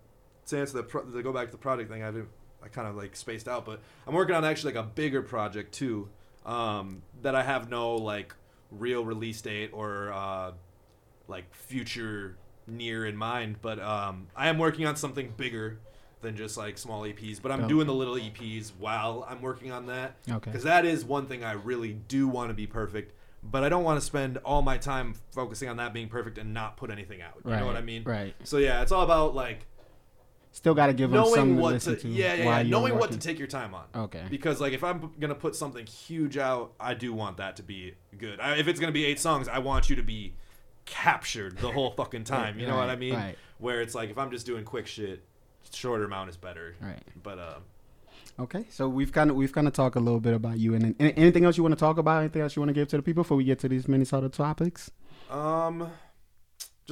[0.47, 2.03] to answer the pro- to go back to the project thing.
[2.03, 2.25] I've
[2.63, 5.73] I kind of like spaced out, but I'm working on actually like a bigger project
[5.73, 6.09] too.
[6.45, 8.33] Um, that I have no like
[8.71, 10.51] real release date or uh,
[11.27, 12.35] like future
[12.67, 15.79] near in mind, but um, I am working on something bigger
[16.21, 17.41] than just like small EPs.
[17.41, 17.69] But I'm Dope.
[17.69, 20.15] doing the little EPs while I'm working on that.
[20.29, 20.51] Okay.
[20.51, 23.83] Because that is one thing I really do want to be perfect, but I don't
[23.83, 27.21] want to spend all my time focusing on that being perfect and not put anything
[27.21, 27.39] out.
[27.43, 28.03] You know what I mean?
[28.03, 28.35] Right.
[28.43, 29.65] So yeah, it's all about like
[30.53, 33.17] Still got to give them something to listen to, yeah, yeah, yeah knowing what to
[33.17, 33.85] take your time on.
[33.95, 34.23] Okay.
[34.29, 37.93] Because like if I'm gonna put something huge out, I do want that to be
[38.17, 38.39] good.
[38.41, 40.33] I, if it's gonna be eight songs, I want you to be
[40.85, 42.59] captured the whole fucking time.
[42.59, 43.13] You know what I mean?
[43.13, 43.37] right.
[43.59, 45.23] Where it's like if I'm just doing quick shit,
[45.71, 46.75] shorter amount is better.
[46.81, 47.01] Right.
[47.23, 47.55] But uh,
[48.39, 48.65] Okay.
[48.69, 50.95] So we've kind of we've kind of talked a little bit about you, and then
[50.99, 52.19] anything else you want to talk about?
[52.19, 54.29] Anything else you want to give to the people before we get to these Minnesota
[54.29, 54.91] topics?
[55.29, 55.91] Um,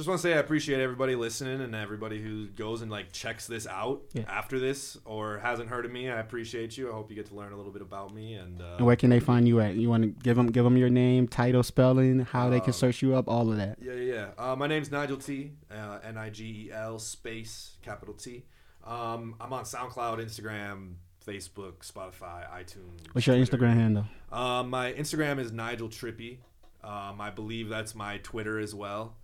[0.00, 3.46] just want to say I appreciate everybody listening and everybody who goes and like checks
[3.46, 4.22] this out Yeah.
[4.28, 6.08] after this or hasn't heard of me.
[6.08, 6.88] I appreciate you.
[6.90, 8.60] I hope you get to learn a little bit about me and.
[8.62, 9.74] Uh, And where can they find you at?
[9.74, 12.72] You want to give them give them your name, title, spelling, how they can Um,
[12.72, 13.76] search you up, all of that.
[13.80, 14.14] Yeah, yeah.
[14.38, 14.52] yeah.
[14.52, 15.52] Uh, my name's Nigel T.
[15.70, 18.44] Uh, N I G E L space capital T.
[18.84, 20.94] Um, I'm on SoundCloud, Instagram,
[21.26, 23.02] Facebook, Spotify, iTunes.
[23.12, 23.58] What's your Twitter.
[23.58, 24.04] Instagram handle?
[24.32, 26.38] Um, my Instagram is Nigel Trippy.
[26.82, 29.16] Um, I believe that's my Twitter as well.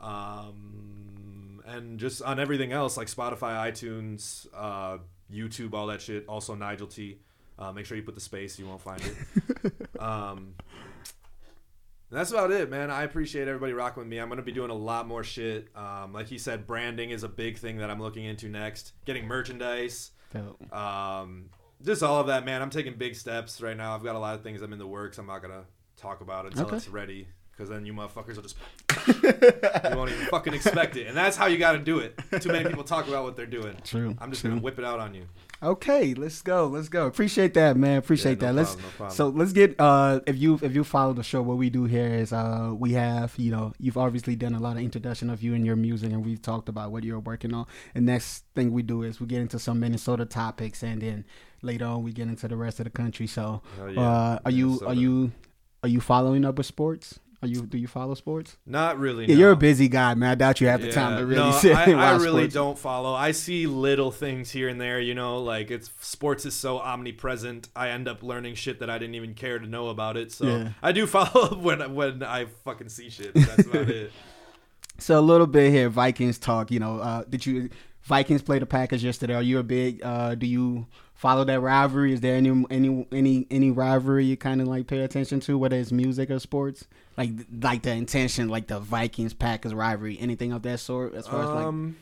[0.00, 4.98] Um, and just on everything else like Spotify, iTunes, uh,
[5.32, 6.26] YouTube, all that shit.
[6.28, 7.18] Also Nigel T.
[7.58, 9.74] Uh, make sure you put the space; you won't find it.
[10.00, 10.54] um,
[12.10, 12.90] that's about it, man.
[12.90, 14.18] I appreciate everybody rocking with me.
[14.18, 15.68] I'm gonna be doing a lot more shit.
[15.74, 18.92] Um, like he said, branding is a big thing that I'm looking into next.
[19.06, 20.10] Getting merchandise.
[20.70, 21.48] Um,
[21.82, 22.60] just all of that, man.
[22.62, 23.94] I'm taking big steps right now.
[23.94, 25.16] I've got a lot of things I'm in the works.
[25.18, 25.64] I'm not gonna
[25.96, 26.76] talk about it until Okay.
[26.76, 27.26] it's ready,
[27.56, 28.56] because then you motherfuckers will just
[29.90, 31.06] you won't even fucking expect it.
[31.06, 32.18] And that's how you got to do it.
[32.40, 33.76] Too many people talk about what they're doing.
[33.84, 34.14] True.
[34.18, 34.50] I'm just true.
[34.50, 35.24] gonna whip it out on you.
[35.62, 36.66] Okay, let's go.
[36.66, 37.06] Let's go.
[37.06, 37.96] Appreciate that, man.
[37.96, 38.52] Appreciate Yeah, that.
[38.52, 39.16] no let's no problem.
[39.16, 42.06] so let's get uh if you if you follow the show, what we do here
[42.14, 45.54] is uh we have you know you've obviously done a lot of introduction of you
[45.54, 47.66] and your music, and we've talked about what you're working on.
[47.94, 51.24] And next thing we do is we get into some Minnesota topics, and then
[51.62, 53.26] later on we get into the rest of the country.
[53.26, 55.32] So yeah, uh, are you are you
[55.82, 57.18] are you following up with sports?
[57.42, 58.56] Are you do you follow sports?
[58.64, 59.26] Not really.
[59.26, 59.40] Yeah, no.
[59.40, 60.30] you're a busy guy, man.
[60.30, 62.54] I doubt you have the time to really no, sit I, and I really sports.
[62.54, 63.12] don't follow.
[63.14, 65.00] I see little things here and there.
[65.00, 67.68] You know, like it's sports is so omnipresent.
[67.76, 70.32] I end up learning shit that I didn't even care to know about it.
[70.32, 70.68] So Yeah.
[70.82, 73.34] I do follow when when I fucking see shit.
[73.34, 74.12] That's about it.
[74.98, 76.70] So a little bit here, Vikings talk.
[76.70, 77.68] You know, uh, did you
[78.04, 79.34] Vikings play the Packers yesterday?
[79.34, 80.00] Are you a big?
[80.02, 82.14] Uh, do you follow that rivalry?
[82.14, 85.76] Is there any any any any rivalry you kind of like pay attention to, whether
[85.76, 86.86] it's music or sports?
[87.16, 87.30] Like
[87.62, 91.14] like the intention, like the Vikings Packers rivalry, anything of that sort?
[91.14, 91.96] As far as like, Um,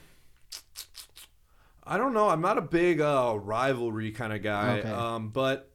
[1.86, 2.28] I don't know.
[2.28, 4.78] I'm not a big uh, rivalry kind of guy.
[4.78, 4.88] Okay.
[4.90, 5.70] Um, but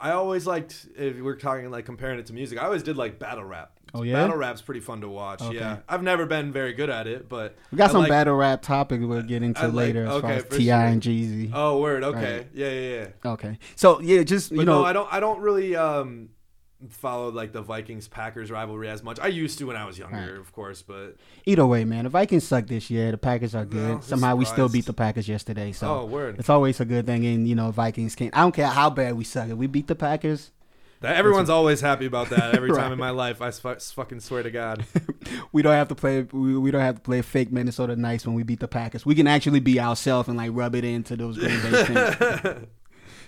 [0.00, 2.60] I always liked if we're talking like comparing it to music.
[2.60, 3.70] I always did like battle rap.
[3.94, 4.14] Oh, yeah?
[4.14, 5.42] battle rap's pretty fun to watch.
[5.42, 5.54] Okay.
[5.56, 8.34] Yeah, I've never been very good at it, but we got I some like- battle
[8.34, 10.64] rap topics we'll get into I like- later as far okay, as T.I.
[10.64, 10.92] sure.
[10.92, 11.50] and Jeezy.
[11.52, 12.02] Oh, word.
[12.02, 12.36] Okay.
[12.38, 12.46] Right.
[12.54, 12.90] Yeah, yeah,
[13.24, 13.30] yeah.
[13.32, 15.12] Okay, so yeah, just you But know, no, I don't.
[15.12, 16.30] I don't really um
[16.90, 19.18] follow like the Vikings Packers rivalry as much.
[19.20, 20.40] I used to when I was younger, Right.
[20.40, 21.16] of course, but
[21.46, 23.10] either way, man, the Vikings suck this year.
[23.10, 23.94] The Packers are good.
[23.96, 25.72] No, Somehow we still beat the Packers yesterday.
[25.72, 26.38] So oh, word.
[26.38, 28.36] It's always a good thing, and you know, Vikings can't.
[28.36, 29.48] I don't care how bad we suck.
[29.48, 30.50] If we beat the Packers,
[31.00, 32.54] That, everyone's always happy about that.
[32.56, 34.84] Every time in my life, I fucking swear to God.
[35.52, 36.22] we don't have to play.
[36.22, 39.04] We, we don't have to play fake Minnesota nice when we beat the Packers.
[39.04, 42.56] We can actually be ourselves and like rub it into those Green Bay.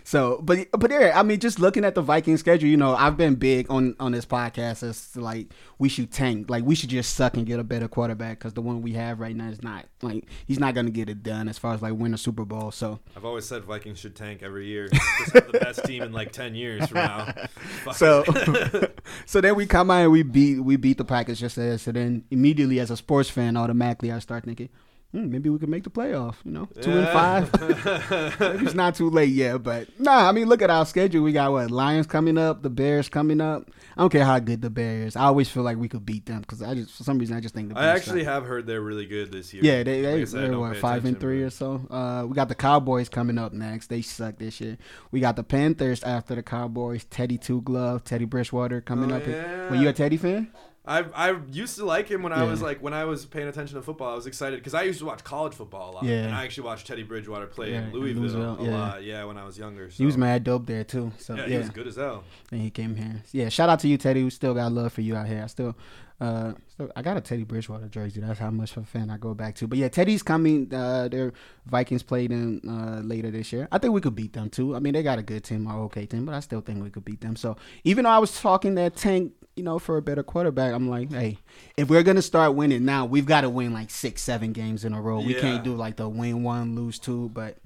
[0.06, 3.16] So, but but there, I mean, just looking at the Viking schedule, you know, I've
[3.16, 5.48] been big on on this podcast as like
[5.78, 8.60] we should tank, like we should just suck and get a better quarterback because the
[8.60, 11.56] one we have right now is not like he's not gonna get it done as
[11.56, 12.70] far as like win a Super Bowl.
[12.70, 14.88] So, I've always said Vikings should tank every year.
[14.88, 17.32] Just have the best team in like ten years from now.
[17.84, 18.24] Fuck so
[19.24, 21.92] so then we come out and we beat we beat the Packers just as so
[21.92, 24.68] then immediately as a sports fan automatically I start thinking
[25.14, 26.34] hmm, maybe we could make the playoff.
[26.44, 27.52] You know, two and five.
[28.40, 30.28] maybe it's not too late yet, but nah.
[30.28, 31.22] I mean, look at our schedule.
[31.22, 33.70] We got what Lions coming up, the Bears coming up.
[33.96, 35.14] I don't care how good the Bears.
[35.16, 37.40] I always feel like we could beat them because I just for some reason I
[37.40, 39.62] just think the I actually have heard they're really good this year.
[39.64, 41.80] Yeah, they Like they said, I they're don't what pay five and three or so.
[41.90, 43.86] Uh, we got the Cowboys coming up next.
[43.86, 44.78] They suck this year.
[45.12, 47.04] We got the Panthers after the Cowboys.
[47.04, 49.26] Teddy Two Glove, Teddy Bridgewater coming Oh, up.
[49.26, 49.70] yeah.
[49.70, 50.50] Were you a Teddy fan?
[50.86, 53.76] I I used to like him when I was like when I was paying attention
[53.76, 54.12] to football.
[54.12, 56.04] I was excited because I used to watch college football a lot.
[56.04, 56.24] Yeah.
[56.24, 58.70] and I actually watched Teddy Bridgewater play Yeah, in Louisville, Louisville, a yeah.
[58.78, 59.02] lot.
[59.02, 59.90] Yeah, when I was younger.
[59.90, 59.96] So.
[59.96, 61.12] He was mad dope there too.
[61.18, 62.24] So Yeah, he was good as hell.
[62.52, 63.22] and he came here.
[63.32, 64.22] Yeah, shout out to you, Teddy.
[64.24, 65.42] We still got love for you out here.
[65.42, 65.74] I still,
[66.20, 68.20] uh, still I got a Teddy Bridgewater jersey.
[68.20, 69.66] That's how much of a fan I go back to.
[69.66, 70.72] But yeah, Teddy's coming.
[70.72, 71.32] Uh, their
[71.64, 73.68] Vikings played them uh, later this year.
[73.72, 74.76] I think we could beat them too.
[74.76, 76.90] I mean, they got a good team, or okay team, but I still think we
[76.90, 77.36] could beat them.
[77.36, 80.88] So even though I was talking that tank, you know, for a better quarterback, I'm
[80.88, 81.38] like, hey,
[81.76, 84.92] if we're gonna start winning now, we've got to win like six, seven games in
[84.92, 85.20] a row.
[85.20, 85.40] We Yeah.
[85.40, 87.28] can't do like the win one, lose two.
[87.32, 87.56] But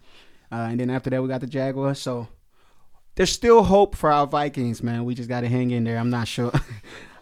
[0.53, 1.99] uh, and then after that, we got the Jaguars.
[2.01, 2.29] So
[3.15, 5.05] there's still hope for our Vikings, man.
[5.05, 5.99] We just got to hang in there.
[5.99, 6.53] I'm not sure.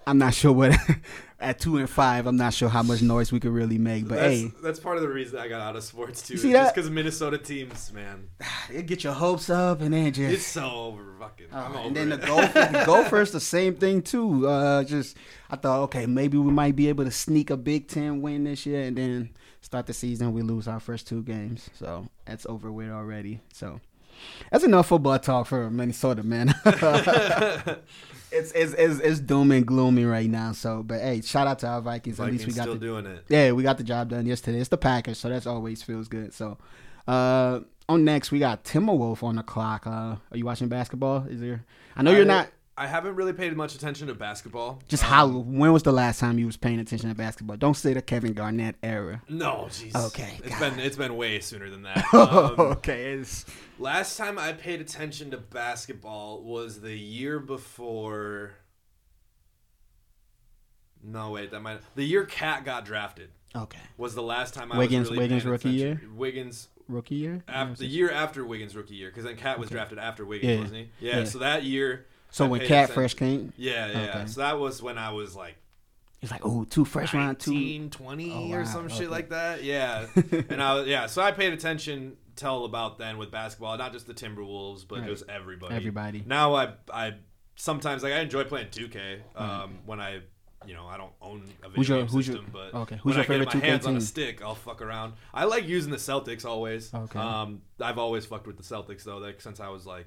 [0.06, 0.76] I'm not sure what
[1.40, 2.26] at two and five.
[2.26, 4.06] I'm not sure how much noise we could really make.
[4.06, 6.36] But that's, hey, that's part of the reason I got out of sports too.
[6.36, 6.74] See just that?
[6.74, 8.28] because Minnesota teams, man,
[8.72, 10.32] it get your hopes up and then just.
[10.32, 11.46] it's so over fucking.
[11.52, 12.20] Uh, I'm over and then it.
[12.20, 14.46] the Gophers, the Gophers, the same thing too.
[14.46, 15.16] Uh, just
[15.50, 18.64] I thought, okay, maybe we might be able to sneak a Big Ten win this
[18.64, 19.30] year, and then
[19.60, 21.68] start the season we lose our first two games.
[21.74, 23.40] So that's over with already.
[23.52, 23.80] So
[24.50, 26.54] that's enough football talk for Minnesota, man.
[28.36, 30.52] it's, it's it's it's doom and gloomy right now.
[30.52, 32.18] So, but hey, shout out to our Vikings.
[32.20, 33.24] At Vikings least we got still the doing it.
[33.28, 34.58] yeah, we got the job done yesterday.
[34.58, 36.32] It's the Packers, so that's always feels good.
[36.32, 36.58] So,
[37.08, 39.86] uh, on next we got Timberwolf on the clock.
[39.86, 41.26] Uh, are you watching basketball?
[41.28, 41.64] Is there?
[41.96, 42.48] I know you're not.
[42.78, 44.82] I haven't really paid much attention to basketball.
[44.86, 45.28] Just Um, how?
[45.28, 47.56] When was the last time you was paying attention to basketball?
[47.56, 49.22] Don't say the Kevin Garnett era.
[49.30, 49.94] No, jeez.
[50.08, 50.76] Okay, it's God.
[50.76, 52.04] been it's been way sooner than that.
[52.12, 53.46] Um, okay, it's
[53.78, 58.52] last time I paid attention to basketball was the year before.
[61.02, 63.78] No, wait, that might the year KAT got drafted okay.
[63.96, 66.16] was the last time I Wiggins- was really Wiggins rookie attention.
[66.16, 67.42] Wiggins Rookie year.
[67.48, 70.60] after the year after Wiggins rookie year because then KAT was drafted after Wiggins, Yeah.
[70.60, 70.90] wasn't he?
[71.06, 71.24] Yeah, Yeah.
[71.24, 72.06] So that year.
[72.36, 73.98] So I when paid KAT attention- came, Yeah, yeah.
[74.18, 74.26] Okay.
[74.26, 75.56] So that was when I was like
[76.22, 76.84] it's like, oh, two
[77.14, 77.52] round, two.
[77.52, 78.94] 19, 20 Oh, or some okay.
[78.94, 79.62] shit like that.
[79.62, 80.06] Yeah.
[80.48, 84.06] and I was, yeah, so I paid attention till about then with basketball, not just
[84.06, 85.08] the Timberwolves, but Right.
[85.08, 85.74] it was everybody.
[85.74, 86.24] Everybody.
[86.26, 87.14] Now I I
[87.54, 90.20] sometimes like I enjoy playing 2K um, when I
[90.66, 92.96] you know, I don't own a video Who's your- game who's your- system, but okay,
[92.96, 95.12] who's when your I favorite get my 2K hands on a stick, I'll fuck around.
[95.32, 96.92] I like using the Celtics always.
[96.92, 97.18] Okay.
[97.18, 100.06] Um, I've always fucked with the Celtics though, like since I was like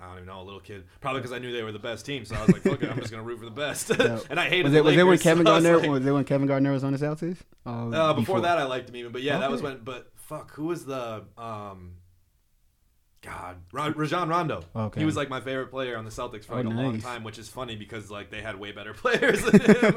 [0.00, 0.84] I don't even know, a little kid.
[1.00, 2.90] Probably because I knew they were the best team, so I was like, "Fuck it,
[2.90, 3.90] I'm just gonna root for the best."
[4.30, 4.64] And I hated.
[4.64, 5.82] Was the it, was it when Kevin so I was Garnett?
[5.82, 7.38] like- was it when Kevin Garnett was on the Celtics?
[7.66, 9.78] Oh, uh, before, that, I liked him even, but yeah, that was when.
[9.82, 11.94] But fuck, who was the um,
[13.22, 14.62] God, Ra- Rajon Rondo.
[14.74, 15.00] Okay.
[15.00, 17.24] he was like my favorite player on the Celtics for Oh, like a long time,
[17.24, 19.94] which is funny because like they had way better players than him.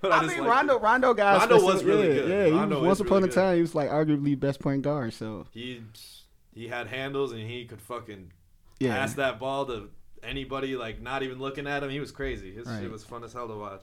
[0.00, 0.78] but I, just mean, Rondo.
[0.78, 1.40] Rondo guys.
[1.40, 2.30] Rondo was really yeah, good.
[2.30, 4.82] Yeah, he Rondo was, once upon really a time, he was like arguably best point
[4.82, 5.12] guard.
[5.12, 5.82] So He
[6.54, 8.32] he had handles and he could fucking
[8.80, 9.90] yeah, pass that ball to
[10.22, 11.90] anybody, like not even looking at him.
[11.90, 12.52] He was crazy.
[12.52, 12.80] His Right.
[12.82, 13.82] shit was fun as hell to watch.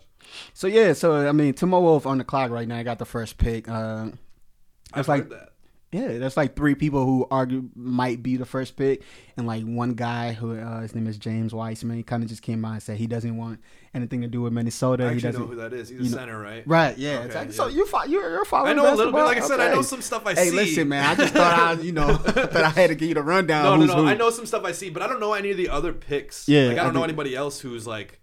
[0.53, 2.77] So yeah, so I mean, Timberwolf on the clock right now.
[2.77, 3.67] I got the first pick.
[3.69, 4.09] Uh,
[4.95, 5.49] That's like- that.
[5.91, 9.03] yeah, that's like three people who argue might be the first pick,
[9.37, 11.97] and like one guy who uh, his name is James Wiseman.
[11.97, 13.59] He kind of just came out and said he doesn't want
[13.93, 15.03] anything to do with Minnesota.
[15.05, 15.41] I he actually doesn't.
[15.41, 15.89] know who that is.
[15.89, 16.63] He's a know- center, right?
[16.65, 17.17] Right, yeah.
[17.17, 17.53] Okay, exactly.
[17.55, 17.57] yeah.
[17.57, 18.71] So you fo- you're, you're following.
[18.71, 19.23] I know a little bit.
[19.23, 20.55] Like I said, I know some stuff I Hey, see.
[20.55, 21.05] listen, man.
[21.05, 23.63] I just thought I, you know, that I had to give you the rundown.
[23.79, 24.01] No, no, no.
[24.03, 24.07] who.
[24.07, 26.47] I know some stuff I see, but I don't know any of the other picks.
[26.47, 28.19] Yeah, like, I I don't know think- anybody else who's like.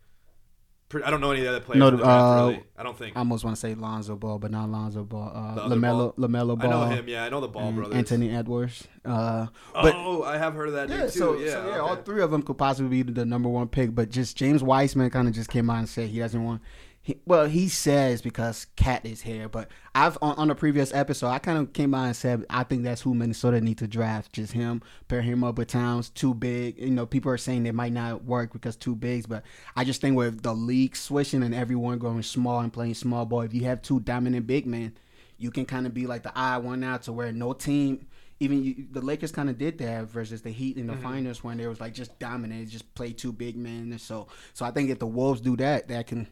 [0.88, 1.78] Pre- I don't know any of the other players.
[1.80, 2.62] No, in the draft, uh, really.
[2.78, 3.14] I don't think.
[3.14, 5.30] I almost want to say Lonzo Ball, but not Lonzo Ball.
[5.54, 7.08] The Uh, other LaMelo, LaMelo I know him.
[7.08, 7.94] Yeah, I know the Ball brothers.
[7.94, 8.88] Anthony Edwards.
[9.04, 11.10] Uh, but oh, I have heard of that dude yeah, too.
[11.10, 13.94] so yeah, so yeah, all three of them could possibly be the number one pick,
[13.94, 16.62] but just James Wiseman kind of just came out and said he doesn't want.
[17.08, 21.28] He, well, he says because KAT is here, but I've on, on the previous episode
[21.28, 24.34] I kind of came out and said I think that's who Minnesota need to draft,
[24.34, 26.78] just him, pair him up with Towns, too big.
[26.78, 29.42] You know, people are saying it might not work because too bigs, but
[29.74, 33.40] I just think with the league switching and everyone going small and playing small ball,
[33.40, 34.92] if you have two dominant big men,
[35.38, 38.06] you can kind of be like the odd one out to where no team
[38.40, 41.02] even you, the Lakers kind of did that versus the Heat in the mm-hmm.
[41.02, 43.90] finals when they was like just dominate, just play two big men.
[43.90, 46.28] And so, so I think if the Wolves do that, that can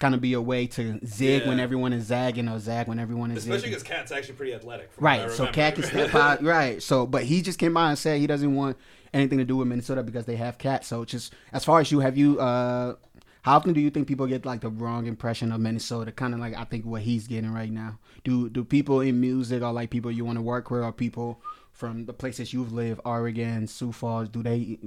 [0.00, 3.30] kind of be a way to zig when everyone is zagging or zag when everyone
[3.30, 3.70] is Especially zigging.
[3.70, 4.90] because KAT's actually pretty athletic.
[4.98, 5.46] Right, so.
[5.46, 6.42] KAT can step out.
[6.42, 8.76] Right, so but he just came out and said he doesn't want
[9.14, 10.84] anything to do with Minnesota because they have KAT.
[10.84, 12.40] So just as far as you, have you?
[12.40, 12.96] uh
[13.42, 16.12] How often do you think people get like the wrong impression of Minnesota?
[16.12, 17.98] Kind of like I think what he's getting right now.
[18.24, 21.40] Do do people in music or like people you want to work with or people
[21.72, 24.78] from the places you've lived, Oregon, Sioux Falls, do they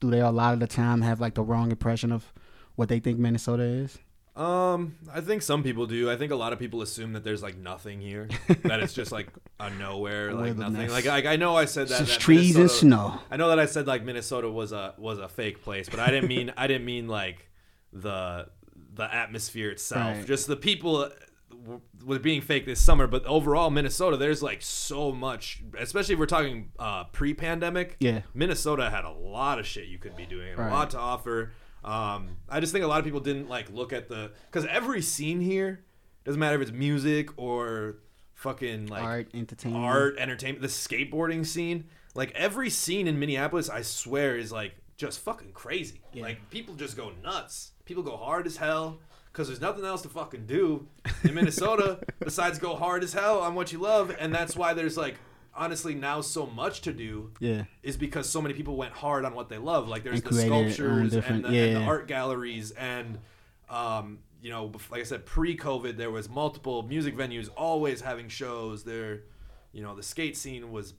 [0.00, 2.32] do they a lot of the time have like the wrong impression of
[2.76, 3.98] what they think Minnesota is?
[4.36, 6.10] Um, I think some people do.
[6.10, 8.28] I think a lot of people assume that there's like nothing here,
[8.64, 9.28] that it's just like
[9.60, 10.88] a nowhere, like nothing.
[10.90, 13.20] Like, like I know I said that, that trees and snow.
[13.30, 16.08] I know that I said like Minnesota was a was a fake place, but I
[16.10, 17.48] didn't mean I didn't mean like
[17.92, 18.48] the
[18.94, 20.16] the atmosphere itself.
[20.16, 20.26] Right.
[20.26, 21.10] Just the people uh,
[21.50, 26.18] w- with being fake this summer, but overall Minnesota, there's like so much, especially if
[26.18, 27.96] we're talking uh, pre-pandemic.
[28.00, 28.22] Yeah.
[28.34, 30.68] Minnesota had a lot of shit you could be doing, Right.
[30.68, 31.52] a lot to offer.
[31.84, 35.02] Um, I just think a lot of people didn't like look at the because every
[35.02, 35.84] scene here
[36.24, 37.96] doesn't matter if it's music or
[38.32, 41.84] fucking like art, entertainment, art, entertainment, the skateboarding scene.
[42.14, 46.00] Like every scene in Minneapolis, I swear, is like just fucking crazy.
[46.12, 46.22] Yeah.
[46.22, 47.72] Like people just go nuts.
[47.84, 49.00] People go hard as hell
[49.32, 50.86] because there's nothing else to fucking do
[51.22, 54.96] in Minnesota besides go hard as hell on what you love, and that's why there's
[54.96, 55.16] like
[55.56, 57.30] honestly now so much to do.
[57.40, 57.64] Yeah.
[57.82, 59.88] Is because so many people went hard on what they love.
[59.88, 63.18] Like there's And the created their own sculptures and the, and the art galleries and
[63.68, 68.84] um, you know, like I said, pre-COVID, there was multiple music venues always having shows.
[68.84, 69.22] There,
[69.72, 70.92] you know, the skate scene was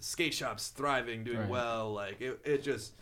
[0.00, 1.48] skate shops thriving, doing Right.
[1.48, 1.92] well.
[1.92, 2.94] Like it, it just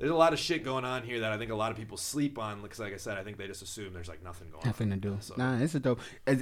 [0.00, 1.98] there's a lot of shit going on here that I think a lot of people
[1.98, 2.62] sleep on.
[2.62, 4.68] Because, like I said, I think they just assume there's like nothing going on.
[4.68, 5.18] Nothing to do.
[5.20, 6.00] So- Nah, it's a dope.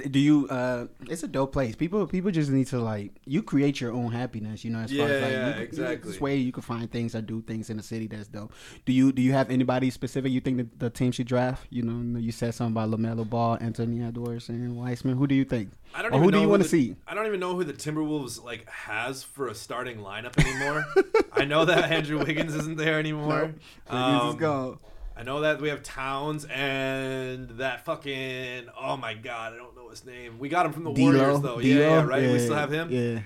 [0.09, 0.47] Do you?
[0.49, 1.75] uh It's a dope place.
[1.75, 4.63] People, people just need to like you create your own happiness.
[4.63, 6.11] You know, as far as like yeah, you, exactly.
[6.11, 8.53] This way you can find things or do things in the city that's dope.
[8.85, 9.11] Do you?
[9.11, 11.67] Do you have anybody specific you think that the team should draft?
[11.69, 15.17] You know, you said something about LaMelo Ball, Anthony Edwards, and Wiseman.
[15.17, 15.71] Who do you think?
[15.93, 16.95] I don't who do you want to see?
[17.07, 20.85] I don't even know who the Timberwolves like has for a starting lineup anymore.
[21.33, 23.41] I know that Andrew Wiggins isn't there anymore.
[23.41, 24.79] Wiggins is Um, gone.
[25.17, 29.89] I know that we have Towns and that fucking oh my god, I don't know
[29.89, 30.39] his name.
[30.39, 31.59] We got him from the Warriors though.
[31.59, 32.31] Yeah, yeah, right.
[32.31, 32.89] we still have him.
[32.91, 33.19] Yeah.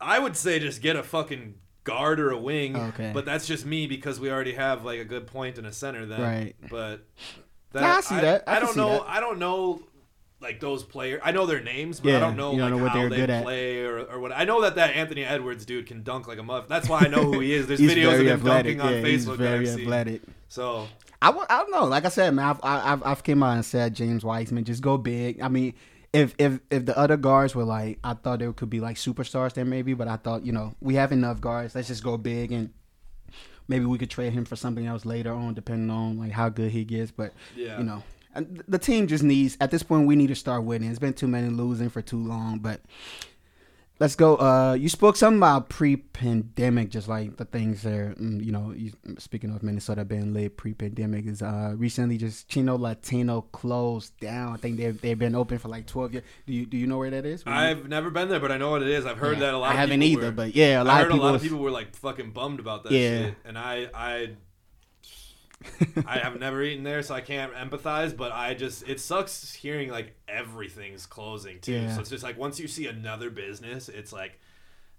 [0.00, 2.76] I would say just get a fucking guard or a wing.
[2.76, 3.12] Okay.
[3.14, 6.06] But that's just me because we already have like a good point and a center
[6.06, 6.20] then.
[6.20, 6.56] Right.
[6.68, 7.04] But
[7.74, 8.44] Nah, I see that.
[8.46, 8.90] I I, don't know.
[8.98, 9.04] that.
[9.06, 9.82] I don't know
[10.42, 11.20] like those players.
[11.24, 13.08] I know their names, but Yeah, I don't know don't like know what how they're
[13.10, 13.42] they good at.
[13.44, 14.32] play or, or what.
[14.32, 16.68] I know that that Anthony Edwards dude can dunk like a muff.
[16.68, 17.66] That's why I know who he is.
[17.66, 18.78] There's videos of him athletic.
[18.78, 19.36] dunking on yeah, Facebook.
[19.38, 19.80] very I've seen.
[19.84, 20.22] athletic.
[20.48, 20.88] So
[21.22, 21.84] I, w- I don't know.
[21.84, 24.82] Like I said, man, I've, I- I've I've came out and said James Wiseman just
[24.82, 25.40] go big.
[25.40, 25.74] I mean,
[26.12, 29.54] if if if the other guards were like, I thought there could be like superstars
[29.54, 31.74] there maybe, but I thought you know we have enough guards.
[31.74, 32.70] Let's just go big and
[33.68, 36.70] maybe we could trade him for something else later on, depending on like how good
[36.72, 37.10] he gets.
[37.12, 37.78] But Yeah.
[37.78, 38.02] you know,
[38.34, 40.90] and the team just needs at this point we need to start winning.
[40.90, 42.80] It's been too many losing for too long, but.
[44.00, 44.34] Let's go.
[44.36, 48.16] Uh, you spoke something about pre-pandemic, just like the things there.
[48.18, 52.76] mm, You know, you, speaking of Minnesota being lit pre-pandemic, is uh recently just Chino
[52.76, 54.54] Latino closed down.
[54.54, 56.24] I think they've they've been open for like twelve years.
[56.46, 57.44] Do you do you know where that is?
[57.46, 59.06] I've never been there, but I know what it is.
[59.06, 59.70] I've heard Yeah, that a lot.
[59.72, 61.20] I haven't either, were- but yeah, a lot I of people.
[61.20, 63.26] a lot of people were like fucking bummed about that Yeah.
[63.26, 64.30] shit, and I I
[66.06, 68.16] I have never eaten there, so I can't empathize.
[68.16, 71.72] But I just it sucks hearing like everything's closing too.
[71.72, 71.94] Yeah.
[71.94, 74.38] So it's just like once you see another business, it's like,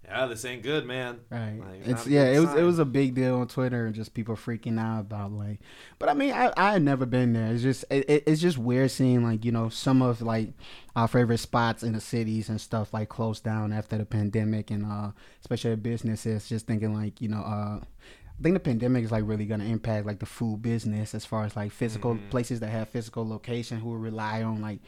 [0.04, 1.20] yeah, this ain't good, man.
[1.30, 1.58] Right.
[1.58, 4.36] Like, it's yeah, it was it was a big deal on Twitter and just people
[4.36, 5.60] freaking out about like
[5.98, 7.52] but I mean I I had never been there.
[7.52, 10.52] It's just it, it- it's just weird seeing like, you know, some of like
[10.94, 14.84] our favorite spots in the cities and stuff like closed down after the pandemic and
[14.84, 15.10] uh
[15.40, 17.80] especially businesses just thinking like, you know, uh
[18.44, 21.56] think the pandemic is like really gonna impact like the food business as far as
[21.56, 22.30] like physical Mhm.
[22.30, 24.78] places that have physical location who rely on like,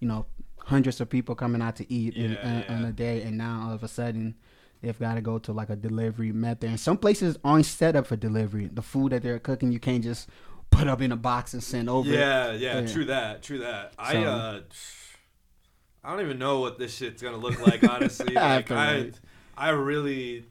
[0.00, 0.26] you know,
[0.58, 2.88] hundreds of people coming out to eat in, Yeah, in, in yeah.
[2.88, 4.34] a day and now all of a sudden
[4.82, 6.68] they've got to go to like a delivery method.
[6.70, 8.68] And some places aren't set up for delivery.
[8.72, 10.28] The food that they're cooking, you can't just
[10.70, 12.08] put up in a box and send over.
[12.10, 12.86] Yeah, yeah, Yeah.
[12.86, 13.94] true that, true that.
[13.98, 14.60] I uh,
[16.04, 17.82] I don't even know what this shit's gonna look like.
[17.88, 19.10] Honestly, like I,
[19.56, 20.44] I really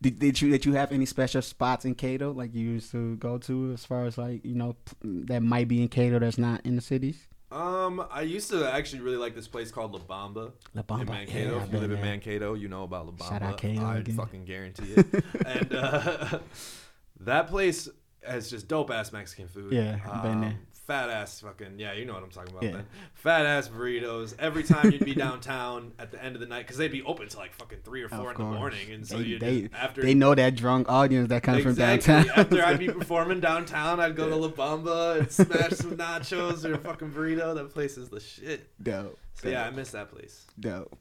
[0.00, 3.16] Did, did you did you have any special spots in Kato like you used to
[3.16, 6.60] go to as far as like you know that might be in Kato that's not
[6.64, 7.28] in the cities?
[7.50, 11.08] Um, I used to actually really like this place called La Bamba, La in Bamba,
[11.08, 11.56] Mankato.
[11.56, 12.04] yeah, if you live in there.
[12.04, 13.28] Mankato, you know about La Bamba.
[13.28, 14.16] Shout out Kato I again.
[14.16, 15.24] fucking guarantee it.
[15.46, 16.38] and uh,
[17.20, 17.90] that place
[18.26, 19.72] has just dope ass Mexican food.
[19.72, 20.56] Yeah, I've been there.
[20.92, 22.62] Fat ass fucking yeah, you know what I'm talking about.
[22.64, 22.70] Yeah.
[22.72, 24.34] Then fat ass burritos.
[24.38, 27.28] Every time you'd be downtown at the end of the night because they'd be open
[27.28, 30.12] till like fucking three or four in the morning, and so you they- after They
[30.12, 32.02] know that drunk audience that comes Exactly.
[32.02, 32.38] from downtown.
[32.44, 36.74] After I'd be performing downtown, I'd go to La Bamba and smash some nachos or
[36.74, 37.54] a fucking burrito.
[37.54, 38.68] That place is the shit.
[38.82, 39.18] dope.
[39.34, 40.44] So yeah, I miss that place.
[40.60, 40.94] Dope.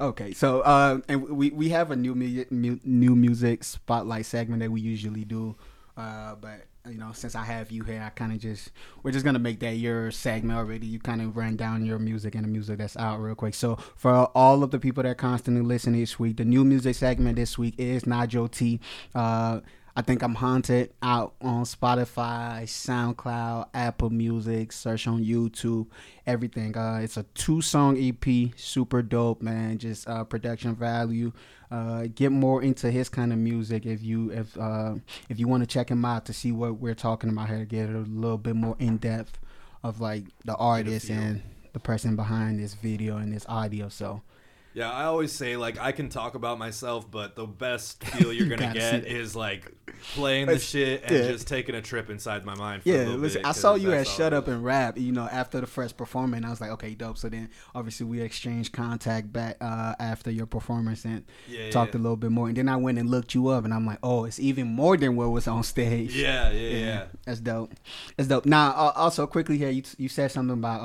[0.00, 4.60] Okay, so uh, and we we have a new mu- mu- new music spotlight segment
[4.62, 5.56] that we usually do,
[5.96, 8.70] uh, but you know, since I have you here, I kind of just
[9.02, 10.86] we're just gonna make that your segment already.
[10.86, 13.54] You kind of ran down your music and the music that's out real quick.
[13.54, 17.36] So for all of the people that constantly listen each week, the new music segment
[17.36, 18.80] this week is Nigel T.
[19.14, 19.60] Uh,
[19.96, 25.86] I think I'm haunted out on Spotify, SoundCloud, Apple Music, search on YouTube,
[26.26, 26.76] everything.
[26.76, 29.78] Uh, it's a two song EP, super dope, man.
[29.78, 31.32] Just uh, production value.
[31.70, 34.94] Uh, get more into his kind of music if you if uh,
[35.28, 37.64] if you want to check him out to see what we're talking about here.
[37.64, 39.38] Get a little bit more in depth
[39.84, 41.40] of like the artist and
[41.72, 43.88] the person behind this video and this audio.
[43.88, 44.22] So
[44.74, 48.48] Yeah, I always say like I can talk about myself, but the best feel you're
[48.56, 49.70] gonna get is like
[50.14, 51.28] playing the shit and yeah.
[51.28, 52.82] just taking a trip inside my mind.
[52.82, 55.12] For a Yeah, little listen, bit, I saw you at Shut Up and Rap, you
[55.12, 56.38] know, after the first performance.
[56.38, 57.18] and I was like, okay, dope.
[57.18, 62.00] So then, obviously, we exchanged contact back uh, after your performance and Yeah, talked yeah.
[62.00, 62.48] a little bit more.
[62.48, 64.96] And then I went and looked you up, and I'm like, oh, it's even more
[64.96, 66.16] than what was on stage.
[66.16, 67.04] Yeah, yeah, yeah.
[67.24, 67.72] That's dope.
[68.16, 68.44] That's dope.
[68.44, 70.80] Now, uh, also quickly here, you you said something about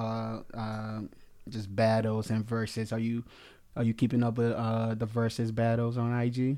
[0.53, 1.01] uh, uh,
[1.49, 2.93] just battles and verses.
[2.93, 3.23] Are you
[3.79, 6.57] are you keeping up with uh, the Verzuz battles on IG?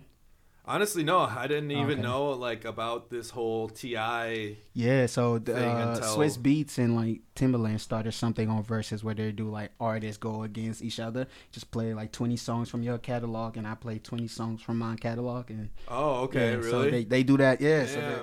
[0.64, 2.02] Honestly, no, I didn't even Okay.
[2.02, 4.58] know like about this whole T.I.
[4.74, 9.16] Yeah, so the, uh, until- Swizz Beatz and like Timbaland started something on Verzuz where
[9.16, 11.26] they do like artists go against each other.
[11.52, 14.96] Just play like twenty songs from your catalog, and I play twenty songs from my
[14.98, 16.70] catalog, and Oh, okay, yeah, really?
[16.72, 17.60] so they they do that.
[17.62, 18.22] Yeah, so they,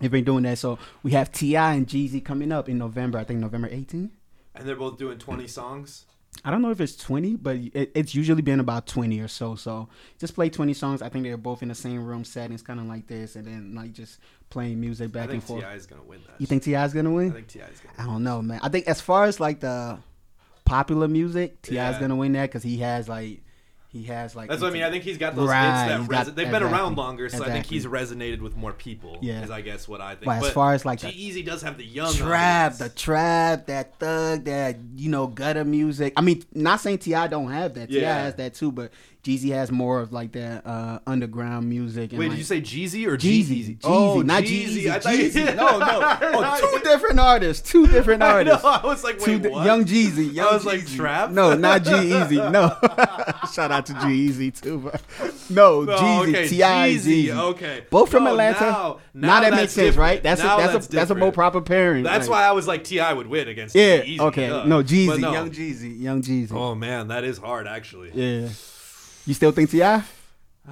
[0.00, 0.58] They've been doing that.
[0.58, 3.18] So we have T.I and Jeezy coming up in November.
[3.18, 4.10] I think November 18th.
[4.54, 6.04] and they're both doing 20 songs.
[6.44, 9.56] I don't know if it's 20, but it, it's usually been about 20 or so.
[9.56, 11.02] So just play 20 songs.
[11.02, 13.74] I think they're both in the same room settings, kind of like this, and then
[13.74, 15.64] like just playing music back and forth.
[15.64, 15.72] I think.
[15.72, 16.40] T.I is gonna win that.
[16.40, 17.30] You think T.I's gonna win?
[17.30, 17.94] I think T.I is gonna.
[17.98, 18.06] Win.
[18.06, 18.60] I don't know, man.
[18.62, 19.98] I think as far as like the
[20.64, 22.00] popular music, T.I Yeah.
[22.00, 23.42] gonna win that because he has like
[23.90, 24.82] he has like That's what I mean.
[24.82, 25.64] I think he's got those Right,
[25.96, 28.72] hits that got- they've been exactly, around longer, so I think he's resonated with more
[28.74, 29.18] people.
[29.22, 29.42] Yeah.
[29.42, 30.26] is I guess what I think.
[30.26, 33.66] But as far as, like, G the- Easy does have the young trap, the trap,
[33.66, 36.12] that thug, that you know gutter music.
[36.16, 37.88] I mean, not saying T.I don't have that.
[37.88, 38.92] T.I has that too, but
[39.24, 42.10] Jeezy has more of like that uh, underground music.
[42.12, 43.44] And Wait, like, did you say Jeezy or Jeezy?
[43.44, 43.78] Jeezy?
[43.78, 44.84] Jeezy, oh, not Jeezy.
[44.84, 44.90] Jeezy.
[44.90, 45.56] I thought you Jeezy.
[45.56, 46.18] No, no.
[46.40, 47.68] Oh, two different artists.
[47.70, 48.52] Two different I know.
[48.52, 48.64] artists.
[48.64, 49.64] I was like, Two wait, di-?
[49.64, 50.32] Young Jeezy.
[50.34, 51.30] Young I was like, Trap?
[51.30, 52.36] No, not Jeezy.
[52.50, 52.76] No.
[53.52, 54.78] Shout out to Jeezy too.
[54.78, 55.02] But
[55.50, 56.28] no, No, Jeezy.
[56.28, 57.36] okay, T.I Jeezy, Jeezy.
[57.36, 57.84] okay.
[57.90, 58.60] Both from No, Atlanta.
[58.60, 60.22] now- now, now that makes sense, right?
[60.22, 62.04] That's Now a that's, that's a that's a more proper pairing.
[62.04, 63.98] That's like- why I was like T.I would win against Yeah.
[64.02, 64.20] Jeezy.
[64.20, 64.48] okay.
[64.48, 65.20] No, Jeezy.
[65.20, 66.00] Young Jeezy.
[66.00, 66.52] Young Jeezy.
[66.52, 68.10] Oh man, that is hard actually.
[68.14, 68.48] Yeah.
[69.28, 70.17] You still think T.I?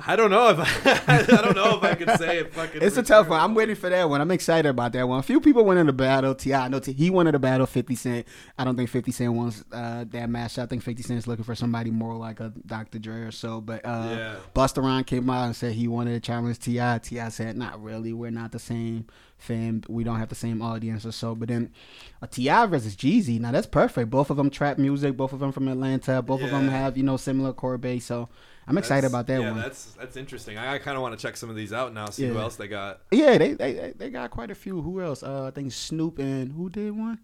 [0.04, 2.52] I don't know if I, I don't know if I could say it.
[2.54, 2.82] Fucking.
[2.82, 3.30] It's a tough sure.
[3.30, 3.40] one.
[3.40, 4.20] I'm waiting for that one.
[4.20, 5.20] I'm excited about that one.
[5.20, 6.64] A few people wanted to battle T.I.
[6.64, 8.26] I know T- he wanted to battle 50 Cent.
[8.58, 10.58] I don't think 50 Cent wants uh, that match.
[10.58, 12.98] I think 50 Cent is looking for somebody more like a Dr.
[12.98, 13.60] Dre or so.
[13.60, 14.36] But uh, Yeah.
[14.54, 16.98] Busta Rhymes came out and said he wanted to challenge T.I.
[16.98, 18.12] T.I said, "Not really.
[18.12, 19.06] We're not the same
[19.38, 19.84] fan.
[19.88, 21.72] We don't have the same audience or so." But then
[22.20, 23.40] a T.I versus Jeezy.
[23.40, 24.10] Now that's perfect.
[24.10, 25.16] Both of them trap music.
[25.16, 26.20] Both of them from Atlanta.
[26.22, 28.04] Both of them have you know similar core base.
[28.06, 28.28] So
[28.68, 29.46] I'm excited That's- about that one.
[29.46, 29.60] yeah, one.
[29.62, 30.58] that's that's interesting.
[30.58, 32.06] I, I kind of want to check some of these out now.
[32.10, 33.00] See who else they got.
[33.12, 34.82] Yeah, they, they they- they got quite a few.
[34.82, 35.22] Who else?
[35.22, 37.20] Uh, I think Snoop and who did one?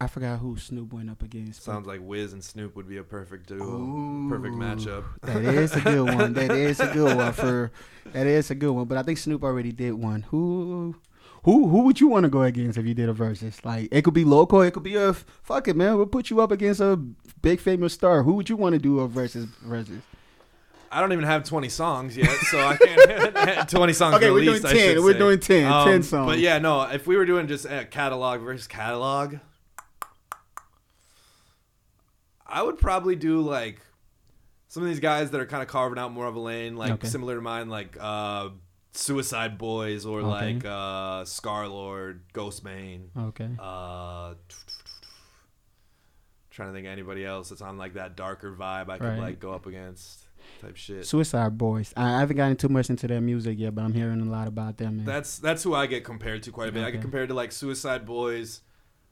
[0.00, 1.62] I forgot who Snoop went up against.
[1.62, 5.04] Sounds like Wiz and Snoop would be a perfect duo, Ooh, perfect matchup.
[5.22, 6.32] That is a good one.
[6.32, 7.70] That is a good one for.
[8.12, 8.86] That is a good one.
[8.86, 10.22] But I think Snoop already did one.
[10.22, 10.96] Who?
[11.44, 13.64] Who who would you want to go against if you did a versus?
[13.64, 15.96] Like it could be local, it could be a fuck it, man.
[15.96, 16.96] We'll put you up against a
[17.40, 18.22] big famous star.
[18.22, 20.02] Who would you want to do a versus versus?
[20.94, 23.68] I don't even have 20 songs yet, so I can't.
[23.70, 24.14] 20 songs.
[24.16, 25.02] Okay, we're doing 10.
[25.02, 25.18] We're say.
[25.18, 26.30] doing 10, 10 songs.
[26.30, 26.82] But yeah, no.
[26.82, 29.36] If we were doing just uh, catalog versus catalog,
[32.46, 33.80] I would probably do like
[34.68, 36.92] some of these guys that are kind of carving out more of a lane, like
[36.92, 37.08] Okay.
[37.08, 38.50] similar to mine, like uh,
[38.92, 40.54] Suicide Boys or Okay.
[40.54, 43.06] like uh, Scar Lord, Ghostemane.
[43.16, 43.48] Okay.
[43.58, 44.34] Uh,
[46.50, 49.18] trying to think of anybody else that's on like that darker vibe I could Right.
[49.18, 50.26] like go up against
[50.60, 51.06] type shit.
[51.06, 51.94] Suicide Boys.
[51.96, 54.48] I, I haven't gotten too much into their music yet, but I'm hearing a lot
[54.48, 54.98] about them.
[54.98, 55.06] Man.
[55.06, 56.84] That's that's who I get compared to quite a bit.
[56.84, 58.60] I get compared to like Suicide Boys,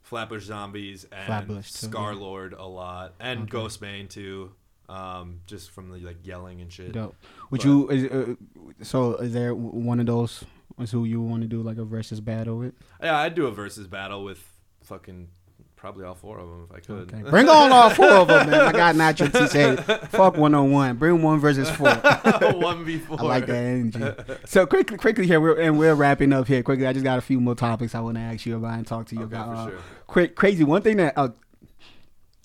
[0.02, 2.18] Flatbush Zombies, and Flatbush, too, Scar yeah.
[2.18, 3.56] Lord a lot, and Okay.
[3.56, 4.52] Ghostemane too.
[4.90, 6.92] Um, just from the like yelling and shit.
[6.92, 7.14] Dope.
[7.50, 7.88] Would But- you?
[7.90, 8.34] Is, uh,
[8.82, 10.44] so is there one of those
[10.80, 12.74] is who you want to do like a versus battle with?
[13.02, 14.42] Yeah, I'd do a versus battle with
[14.82, 15.28] fucking
[15.76, 17.14] probably all four of them if I could.
[17.14, 17.30] Okay.
[17.30, 18.60] Bring on all four of them, man.
[18.60, 20.96] I got Nigel T say, fuck one on one.
[20.96, 21.88] Bring one versus four.
[22.54, 23.18] One before.
[23.20, 24.04] I like that energy.
[24.44, 26.62] So quickly, quickly here, we're, and we're wrapping up here.
[26.62, 28.86] Quickly, I just got a few more topics I want to ask you about and
[28.86, 29.48] talk to you Okay, about.
[29.56, 29.78] Uh, sure.
[30.06, 30.64] quick, crazy.
[30.64, 31.28] One thing that uh,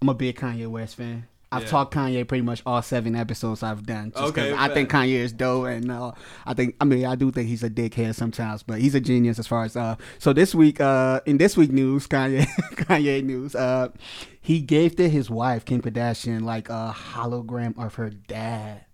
[0.02, 1.28] I'm a big Kanye West fan.
[1.56, 1.70] I've Yeah.
[1.70, 4.12] talked Kanye pretty much all seven episodes I've done.
[4.16, 4.90] Okay, I think.
[4.90, 6.12] Kanye is dope, and uh,
[6.46, 9.40] I think I mean I do think he's a dickhead sometimes, but he's a genius
[9.40, 9.96] as far as uh.
[10.20, 12.46] So this week, uh, in this week news, Kanye
[12.76, 13.90] Kanye news, uh,
[14.42, 14.62] he
[14.98, 18.85] to his wife Kim Kardashian like a hologram of her dad.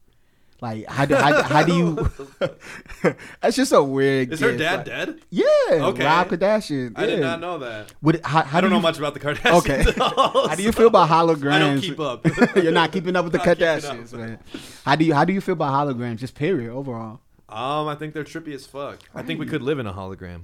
[0.62, 2.12] Like how do how, how do you?
[3.42, 4.32] That's just a weird.
[4.32, 4.60] Is her gift.
[4.60, 5.20] dad Like, dead?
[5.32, 6.06] Yeah, Okay.
[6.06, 6.94] Rob Kardashian.
[6.96, 7.92] I did not know that.
[8.00, 9.58] What, how, how I don't do know you, much about the Kardashians.
[9.58, 9.80] Okay.
[9.82, 11.52] at all, How do you so- feel about holograms?
[11.52, 12.26] I don't keep up.
[12.56, 14.40] You're not keeping up with the Not keeping Kardashians, man.
[14.86, 16.18] How do you how do you feel about holograms?
[16.18, 17.22] Just period overall.
[17.50, 19.00] Um, I think they're trippy as fuck.
[19.16, 20.44] I think we could live in a hologram.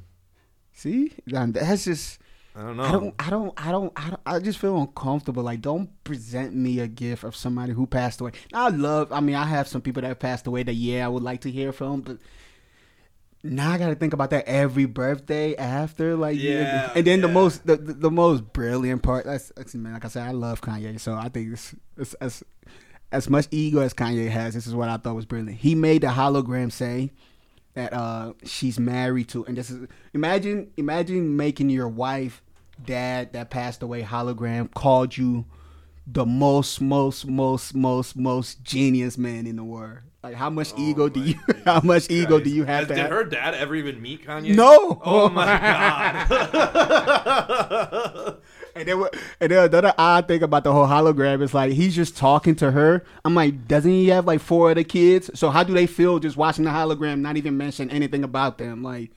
[0.74, 2.20] See, that's just
[2.58, 2.84] I don't know.
[2.84, 5.43] I don't I don't I don't I don't I just feel uncomfortable.
[5.43, 8.32] Like, don't present me a gift of somebody who passed away.
[8.51, 9.12] I love.
[9.12, 11.41] I mean, I have some people that have passed away that yeah, I would like
[11.41, 12.18] to hear from, but.
[13.43, 17.66] Now I gotta think about that every birthday after, like Yeah, and then the most
[17.68, 19.26] the, the, the most brilliant part.
[19.26, 22.43] That's, that's man, like I said, I love Kanye, so I think it's, it's as
[23.12, 24.55] as much ego as Kanye has.
[24.55, 25.60] This is what I thought was brilliant.
[25.60, 27.12] He made the hologram say
[27.76, 32.41] that uh she's married to, and this is imagine imagine making your wife,
[32.86, 35.45] dad that passed away hologram called you
[36.05, 39.99] the most most most most most genius man in the world.
[40.23, 42.88] Like how much oh ego do Oh you how much ego do you have Has-
[42.89, 43.09] Did have?
[43.11, 44.55] her dad ever even meet Kanye?
[44.55, 45.01] No.
[45.03, 46.28] Oh my god.
[48.75, 51.71] And then, what- and then the other odd thing about the whole hologram is like
[51.73, 53.03] he's just talking to her.
[53.25, 55.32] I'm like, doesn't he have like four other kids?
[55.34, 58.84] So how do they feel just watching the hologram, not even mention anything about them?
[58.84, 59.09] Like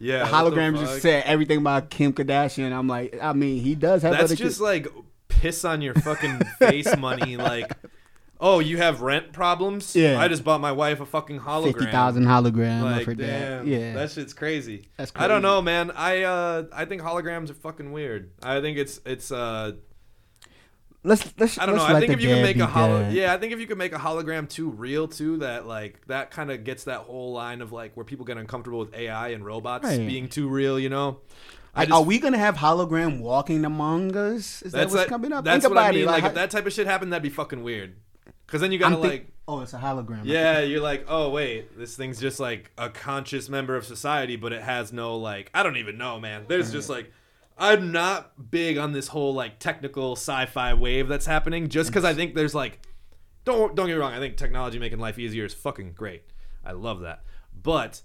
[0.00, 0.24] yeah.
[0.24, 0.86] the hologram fuck?
[0.86, 2.72] just said everything about Kim Kardashian.
[2.72, 4.60] I'm like, I mean, he does have That's just kids.
[4.60, 4.88] like
[5.28, 7.36] piss on your fucking face money.
[7.40, 7.72] Like,
[8.40, 9.94] oh, you have rent problems?
[9.94, 10.20] Yeah.
[10.20, 11.74] I just bought my wife a fucking hologram.
[11.74, 13.68] Fifty thousand hologram Like, of her damn, dad.
[13.68, 14.88] Yeah, that shit's crazy.
[14.96, 15.90] That's I don't know, man.
[15.90, 18.30] I uh, I think holograms are fucking weird.
[18.42, 19.72] I think it's it's uh,
[21.02, 21.58] let's let's.
[21.58, 21.82] I don't know.
[21.82, 23.12] let's I think if you can make a holo, dad.
[23.12, 26.30] yeah, I think if you can make a hologram too real too, that like that
[26.30, 29.44] kind of gets that whole line of like where people get uncomfortable with AI and
[29.44, 29.98] robots Right.
[30.06, 30.78] being too real.
[30.78, 31.18] You know,
[31.74, 34.62] I just are we gonna have hologram walking among us?
[34.62, 35.44] Is that what's like, coming up?
[35.44, 36.02] That's Think what about I mean.
[36.02, 36.06] it.
[36.06, 37.94] Like, how- if that type of shit happened, that'd be fucking weird.
[38.46, 39.26] Because then you gotta I'm think- like.
[39.46, 40.22] oh, it's a hologram.
[40.24, 44.52] Yeah, you're like, oh wait, this thing's just like a conscious member of society, but
[44.52, 46.44] it has no like, I don't even know, man.
[46.48, 47.12] There's just like,
[47.60, 51.68] I'm not big on this whole like technical sci-fi wave that's happening.
[51.68, 52.80] Just because I think there's like,
[53.44, 56.24] don't don't get me wrong, I think technology making life easier is fucking great.
[56.64, 57.22] I love that,
[57.54, 58.02] but.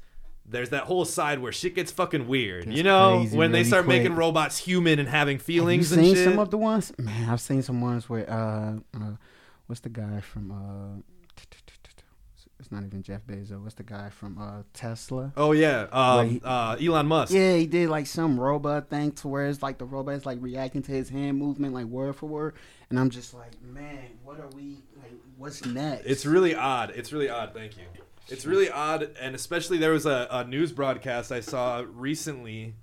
[0.47, 3.63] There's that whole side where shit gets fucking weird, Gets you know, when they really
[3.63, 6.23] start making robots human and having Have you feelings seen and shit.
[6.23, 6.93] some of the ones?
[6.99, 9.13] Man, I've seen some ones where uh, uh
[9.65, 11.01] what's the guy from uh
[12.65, 13.61] it's not even Jeff Bezos.
[13.61, 15.31] What's the guy from uh Tesla?
[15.37, 17.31] oh yeah, um, he- uh, Elon Musk.
[17.31, 20.39] Yeah, he did like some robot thing to where it's like the robot is like
[20.41, 22.55] reacting to his hand movement like word for word,
[22.89, 25.11] and I'm just like, man, what are we like?
[25.37, 26.05] What's next?
[26.07, 26.91] It's really odd.
[26.95, 27.53] It's really odd.
[27.53, 27.83] Thank you.
[28.29, 32.73] It's really odd, and especially there was a, a news broadcast I saw recently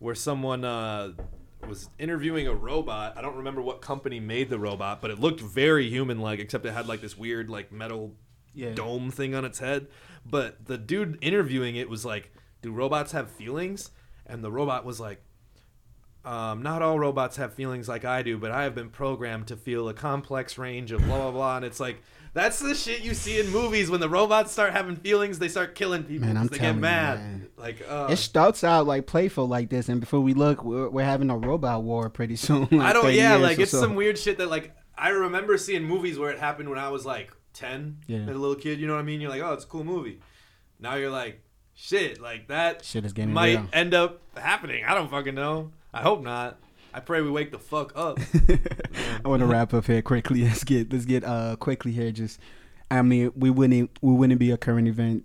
[0.00, 1.12] where someone uh,
[1.66, 3.16] was interviewing a robot.
[3.16, 6.72] I don't remember what company made the robot, but it looked very human-like, except it
[6.72, 8.14] had like this weird like metal
[8.54, 8.72] Yeah.
[8.74, 9.88] dome thing on its head.
[10.24, 12.32] But the dude interviewing it was like,
[12.62, 13.90] "Do robots have feelings?"
[14.26, 15.22] And the robot was like,
[16.28, 19.56] um, not all robots have feelings like I do, but I have been programmed to
[19.56, 21.56] feel a complex range of blah blah blah.
[21.56, 22.02] And it's like
[22.34, 25.74] that's the shit you see in movies when the robots start having feelings, they start
[25.74, 26.26] killing people.
[26.28, 27.18] Man, I'm they telling get you, mad.
[27.18, 27.48] man.
[27.56, 31.04] Like uh, it starts out like playful like this, and before we look, we're, we're
[31.04, 32.68] having a robot war pretty soon.
[32.70, 33.12] Like I don't.
[33.14, 33.80] Yeah, like it's so.
[33.80, 37.06] some weird shit that like I remember seeing movies where it happened when I was
[37.06, 38.18] like ten, Yeah.
[38.18, 38.78] as a little kid.
[38.80, 39.20] You know what I mean?
[39.20, 40.20] You're like, oh, it's a cool movie.
[40.78, 41.40] Now you're like,
[41.74, 43.68] shit, like that Shit is getting might real.
[43.72, 44.84] end up happening.
[44.84, 45.70] I don't fucking know.
[45.92, 46.58] I hope not.
[46.92, 48.18] I pray we wake the fuck up.
[49.24, 50.42] I want to wrap up here quickly.
[50.44, 52.10] Let's get let's get uh quickly here.
[52.10, 52.40] Just
[52.90, 55.24] I mean, we wouldn't we wouldn't be a current event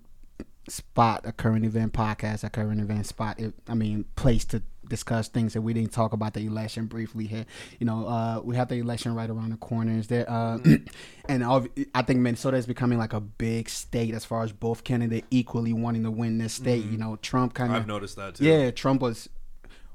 [0.68, 3.40] spot, a current event podcast, a current event spot.
[3.40, 7.26] If, I mean, place to discuss things that we didn't talk about the election briefly
[7.26, 7.46] here.
[7.80, 9.98] You know, uh, we have the election right around the corner.
[9.98, 10.30] Is there?
[10.30, 10.60] Uh,
[11.30, 15.28] and I think Minnesota is becoming like a big state as far as both candidates
[15.32, 16.86] equally wanting to win this state.
[16.86, 17.78] You know, Trump kind of.
[17.78, 18.46] I've noticed that too.
[18.46, 19.30] yeah, Trump was.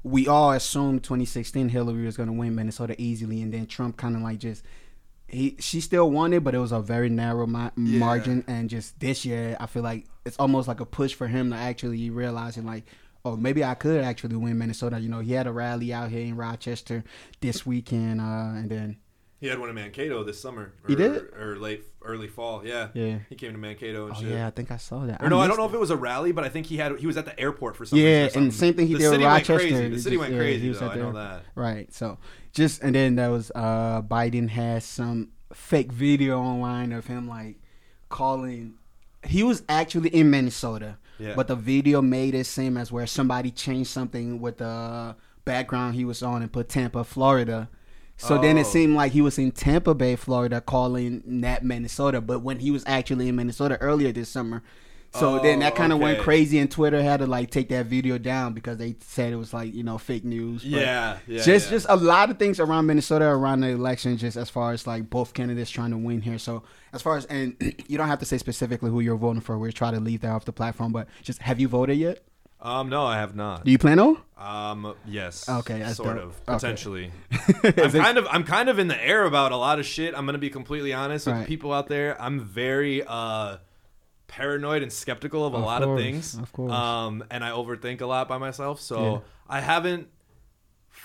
[0.03, 4.15] We all assumed 2016 Hillary was going to win Minnesota easily, and then Trump kind
[4.15, 4.63] of like just
[5.27, 8.43] he she still won it, but it was a very narrow ma- margin.
[8.47, 11.55] And just this year, I feel like it's almost like a push for him to
[11.55, 12.85] actually realizing like,
[13.25, 14.99] oh, maybe I could actually win Minnesota.
[14.99, 17.03] You know, he had a rally out here in Rochester
[17.41, 18.23] this weekend, uh,
[18.55, 18.97] and then
[19.39, 20.73] He had one in Mankato this summer.
[20.83, 21.33] Or, He did?
[21.33, 22.65] or late early fall.
[22.65, 23.19] Yeah, Yeah.
[23.29, 24.29] He came to Mankato and Oh shit.
[24.31, 25.21] yeah, I think I saw that.
[25.23, 26.97] Or no, I don't know if it was a rally, but I think he had
[26.99, 28.67] he was at the airport for some Yeah, reason and something.
[28.67, 29.67] same thing he the did with Rochester.
[29.69, 30.89] The Just- city went yeah, crazy though.
[30.89, 31.43] I know that.
[31.55, 31.93] Right.
[31.93, 32.17] So
[32.51, 37.57] just and then there was uh Biden has some fake video online of him like
[38.09, 38.75] calling
[39.25, 40.97] he was actually in Minnesota.
[41.17, 41.33] Yeah.
[41.35, 46.05] But the video made it seem as where somebody changed something with the background he
[46.05, 47.69] was on and put Tampa, Florida.
[48.19, 48.61] So then Oh.
[48.61, 52.19] it seemed like he was in Tampa Bay, Florida, calling that Minnesota.
[52.21, 54.61] But when he was actually in Minnesota earlier this summer,
[55.11, 57.87] so then Oh, that kind of went crazy, and Twitter had to like take that
[57.87, 60.63] video down because they said it was like you know fake news.
[60.63, 61.41] Yeah, yeah.
[61.41, 61.77] just yeah.
[61.77, 65.09] just a lot of things around Minnesota around the election, just as far as like
[65.09, 66.37] both candidates trying to win here.
[66.37, 66.61] So
[66.93, 67.55] as far as and
[67.87, 69.57] you don't have to say specifically who you're voting for.
[69.57, 72.23] We're trying to leave that off the platform, but just have you voted yet?
[72.61, 73.65] Um, no, I have not.
[73.65, 74.17] Do you plan on?
[74.37, 75.47] Um, yes.
[75.49, 76.25] Okay, that's sort dope.
[76.25, 76.53] of Okay.
[76.53, 77.11] potentially.
[77.63, 80.13] I'm kind of I'm kind of in the air about a lot of shit.
[80.15, 81.47] I'm gonna be completely honest with Right.
[81.47, 82.19] people out there.
[82.21, 83.57] I'm very uh
[84.27, 86.35] paranoid and skeptical of a Of lot course, of things.
[86.35, 86.71] of course.
[86.71, 88.79] Um, and I overthink a lot by myself.
[88.79, 89.19] So Yeah.
[89.47, 90.07] I haven't.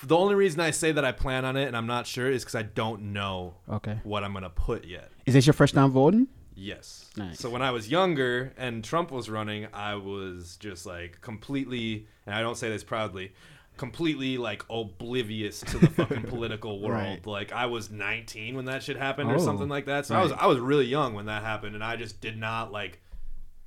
[0.03, 2.43] The only reason I say that I plan on it and I'm not sure is
[2.43, 3.99] because I don't know Okay.
[4.05, 5.11] what I'm gonna put yet.
[5.27, 6.27] Is this your first time voting?
[6.55, 7.11] Yes.
[7.17, 7.39] Nice.
[7.41, 12.35] So when I was younger and Trump was running, I was just like completely, and
[12.35, 13.33] I don't say this proudly,
[13.77, 17.03] completely like oblivious to the fucking political world.
[17.03, 17.27] Right.
[17.27, 20.07] Like I was 19 when that shit happened or Oh, something like that.
[20.07, 20.43] So I was right.
[20.43, 23.01] I was really young when that happened, and I just did not like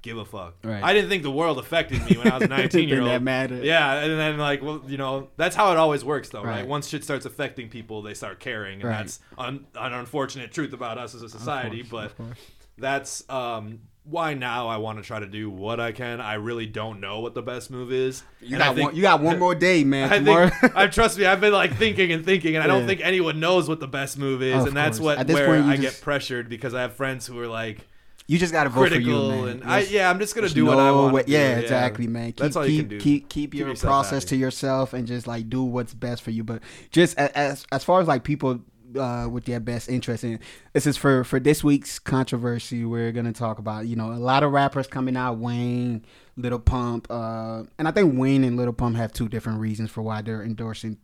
[0.03, 0.55] give a fuck.
[0.64, 0.81] Right.
[0.81, 3.11] I didn't think the world affected me when I was a 19 year Didn't old.
[3.15, 3.55] that matter?
[3.61, 6.59] Yeah, and then like well, you know, that's how it always works though, right?
[6.61, 6.68] Right.
[6.68, 8.97] Once shit starts affecting people, they start caring, and Right.
[8.99, 12.38] that's un- an unfortunate truth about us as a society, course, but of course.
[12.77, 16.21] That's um why now I want to try to do what I can.
[16.21, 18.23] I really don't know what the best move is.
[18.39, 18.95] You And I got think- one.
[18.95, 20.11] You got one more day, man.
[20.13, 20.49] I Tomorrow.
[20.49, 21.25] think I trust me.
[21.25, 22.87] I've been like thinking and thinking, and I don't Yeah.
[22.87, 25.17] think anyone knows what the best move is, and that's course.
[25.17, 27.85] what where I just- get pressured because I have friends who are like
[28.29, 29.47] you just got to vote for you, man.
[29.49, 31.13] and I yeah, I'm just gonna there's do what I want.
[31.13, 32.27] way- to Yeah, exactly, man.
[32.27, 32.99] Keep, That's all keep, you can do.
[32.99, 34.29] Keep keep your yourself process happy.
[34.29, 36.43] to yourself and just like do what's best for you.
[36.45, 38.59] But just as as far as like people
[38.95, 40.39] uh, with their best interest in
[40.73, 42.85] this is for for this week's controversy.
[42.85, 45.38] We're gonna talk about you know a lot of rappers coming out.
[45.38, 46.05] Wayne,
[46.35, 50.01] Lil Pump, uh, and I think Wayne and Lil Pump have two different reasons for
[50.01, 50.97] why they're endorsing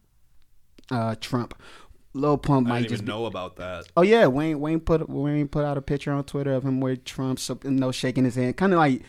[0.92, 1.56] uh, Trump.
[2.14, 3.86] Lil Pump I might just even be, know about that.
[3.98, 7.04] Oh yeah, Wayne Wayne put Wayne put out a picture on Twitter of him with
[7.04, 9.02] Trump, so, you know, shaking his hand, kind of like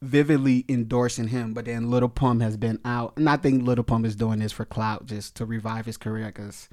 [0.00, 1.52] vividly endorsing him.
[1.52, 4.52] But then Lil Pump has been out, and I think Lil Pump is doing this
[4.52, 6.68] for clout, just to revive his career, because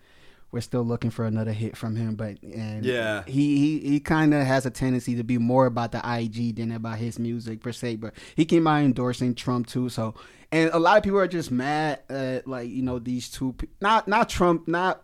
[0.51, 2.15] we're still looking for another hit from him.
[2.15, 3.23] But and Yeah.
[3.27, 6.71] he he he kind of has a tendency to be more about the IG than
[6.71, 7.97] about his music per se.
[7.97, 10.15] But he came out endorsing Trump too, so.
[10.51, 13.67] And a lot of people are just mad at like you know these two, pe-
[13.81, 15.01] not not Trump, not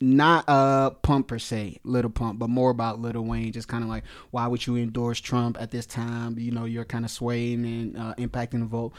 [0.00, 3.52] not uh Pump per se, Lil Pump, but more about Lil Wayne.
[3.52, 6.38] Just kind of like, why would you endorse Trump at this time?
[6.38, 8.92] You know, you're kind of swaying and uh, impacting the vote.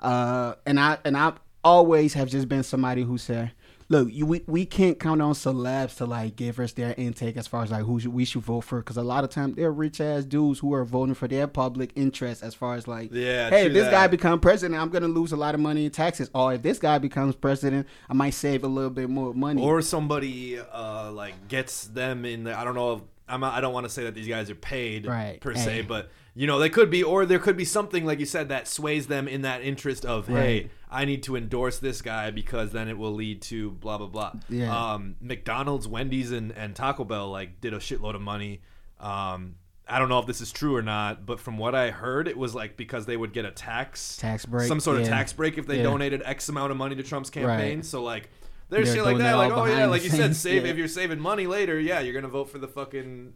[0.00, 1.32] Uh, and I and I
[1.62, 3.52] always have just been somebody who said,
[3.88, 7.46] look, you, we we can't count on celebs to like give us their intake as
[7.46, 9.72] far as like who should, we should vote for, because a lot of times they're
[9.72, 13.50] rich ass dudes who are voting for their public interest as far as like, Yeah,
[13.50, 13.90] hey, if this that.
[13.90, 16.30] guy become president, I'm gonna lose a lot of money in taxes.
[16.34, 19.62] Or if this guy becomes president, I might save a little bit more money.
[19.62, 23.72] or somebody uh like gets them in the, I don't know if I'm I don't
[23.72, 25.40] want to say that these guys are paid Right.
[25.40, 25.60] per Hey.
[25.64, 28.48] se but you know they could be or there could be something like you said
[28.48, 32.72] that sways them in that interest of hey I need to endorse this guy because
[32.72, 34.94] then it will lead to blah blah blah Yeah.
[34.94, 38.60] um McDonald's Wendy's and, and Taco Bell like did a shitload of money
[39.00, 39.56] um
[39.86, 42.38] I don't know if this is true or not, but from what I heard, it
[42.38, 45.58] was like because they would get a tax Tax break, some sort of tax break
[45.58, 45.82] if they Yeah.
[45.82, 47.76] donated X amount of money to Trump's campaign.
[47.80, 47.84] Right.
[47.84, 48.30] So like,
[48.70, 49.32] there's They're shit like that.
[49.32, 50.70] that Like, oh yeah, like you said, save yeah.
[50.70, 51.78] if you're saving money later.
[51.78, 53.34] Yeah, you're gonna vote for the fucking.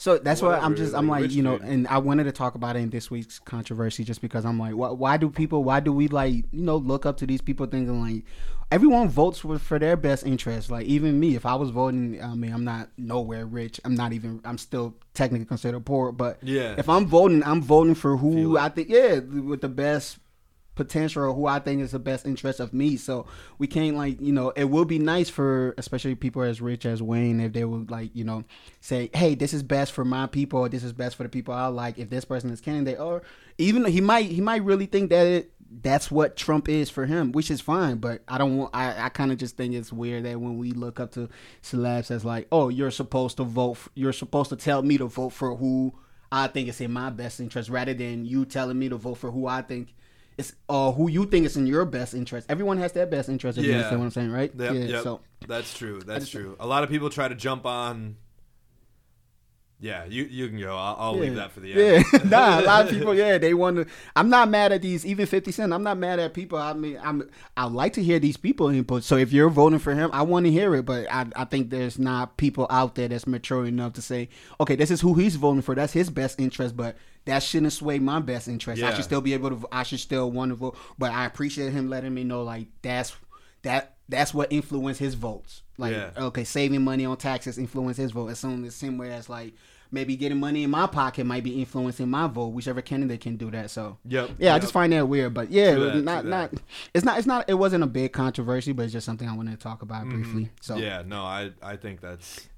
[0.00, 2.54] So that's why I'm just I'm like, like you know, and I wanted to talk
[2.54, 5.80] about it in this week's controversy just because I'm like, why, why do people, why
[5.80, 8.24] do we like you know look up to these people thinking like
[8.72, 10.70] everyone votes for, for their best interest?
[10.70, 13.78] Like even me, if I was voting, I mean I'm not nowhere rich.
[13.84, 14.40] I'm not even.
[14.42, 16.76] I'm still technically considered poor, but Yeah.
[16.78, 18.60] if I'm voting, I'm voting for who it.
[18.60, 20.16] I think yeah with the best
[20.80, 22.96] potential or who I think is the best interest of me.
[22.96, 23.26] So
[23.58, 27.02] we can't like, you know, it will be nice for especially people as rich as
[27.02, 28.44] Wayne if they would like, you know,
[28.80, 31.66] say, Hey, this is best for my people this is best for the people I
[31.66, 33.22] like if this person is candidate or
[33.58, 35.52] even he might he might really think that it
[35.82, 37.98] that's what Trump is for him, which is fine.
[37.98, 38.74] But I don't want.
[38.74, 41.28] I, I kind of just think it's weird that when we look up to
[41.62, 43.78] celebs as like, oh, you're supposed to vote.
[43.94, 45.94] you're supposed to tell me to vote for who
[46.32, 49.30] I think is in my best interest, rather than you telling me to vote for
[49.30, 49.94] who I think
[50.40, 52.46] it's uh who you think is in your best interest.
[52.50, 53.58] Everyone has their best interest.
[53.58, 53.76] If you Yeah.
[53.76, 54.52] understand what I'm saying, right?
[54.58, 54.80] Yep, yeah.
[54.80, 55.02] yep.
[55.04, 56.00] So That's true.
[56.04, 56.56] That's just- true.
[56.58, 58.16] A lot of people try to jump on.
[59.82, 60.76] Yeah, you you can go.
[60.76, 62.04] I'll, I'll leave that for the end.
[62.12, 63.86] Yeah, nah, a lot of people, yeah, they want to.
[64.14, 65.72] I'm not mad at these, even 50 Cent.
[65.72, 66.58] I'm not mad at people.
[66.58, 67.30] I mean, I'm.
[67.56, 69.04] I like to hear these people input.
[69.04, 70.84] So if you're voting for him, I want to hear it.
[70.84, 74.28] But I, I think there's not people out there that's mature enough to say,
[74.60, 75.74] okay, this is who he's voting for.
[75.74, 76.94] That's his best interest, but
[77.26, 78.82] that shouldn't sway my best interest.
[78.82, 79.66] I should still be able to.
[79.70, 80.76] I should still want to vote.
[80.98, 83.14] But I appreciate him letting me know, like that's
[83.62, 83.96] that.
[84.08, 85.62] That's what influenced his votes.
[85.78, 86.10] Like, Yeah.
[86.16, 88.28] okay, saving money on taxes influence his vote.
[88.30, 89.54] It's on the same way as like
[89.92, 92.48] maybe getting money in my pocket might be influencing my vote.
[92.48, 93.70] Whichever candidate can do that.
[93.70, 94.30] So Yep.
[94.40, 95.32] yeah, I just find that weird.
[95.32, 96.52] But yeah, that, not not
[96.92, 99.52] it's not it's not it wasn't a big controversy, but it's just something I wanted
[99.52, 100.50] to talk about briefly.
[100.60, 100.82] So Mm-hmm.
[100.82, 102.48] Yeah, no, I I think that's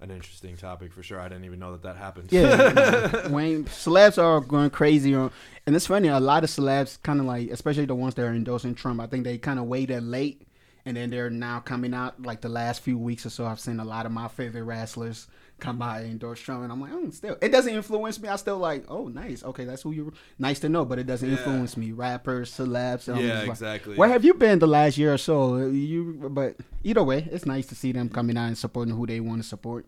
[0.00, 1.20] an interesting topic for sure.
[1.20, 2.32] I didn't even know that that happened.
[2.32, 5.30] Yeah, Wayne celebs are going crazy, on,
[5.66, 6.08] and it's funny.
[6.08, 9.00] A lot of celebs kind of like, especially the ones that are endorsing Trump.
[9.00, 10.46] I think they kind of waited late,
[10.84, 12.22] and then they're now coming out.
[12.22, 15.26] Like the last few weeks or so, I've seen a lot of my favorite wrestlers
[15.60, 18.28] come by and endorse Trump, and I'm like, oh, still, it doesn't influence me.
[18.28, 20.12] I still like, oh, nice, okay, that's who you're.
[20.38, 21.36] Nice to know, but it doesn't Yeah.
[21.36, 21.92] influence me.
[21.92, 23.06] Rappers, celebs.
[23.08, 23.96] Yeah, like- exactly.
[23.96, 25.56] Where have you been the last year or so?
[25.66, 29.20] You, but either way, it's nice to see them coming out and supporting who they
[29.20, 29.86] want to support.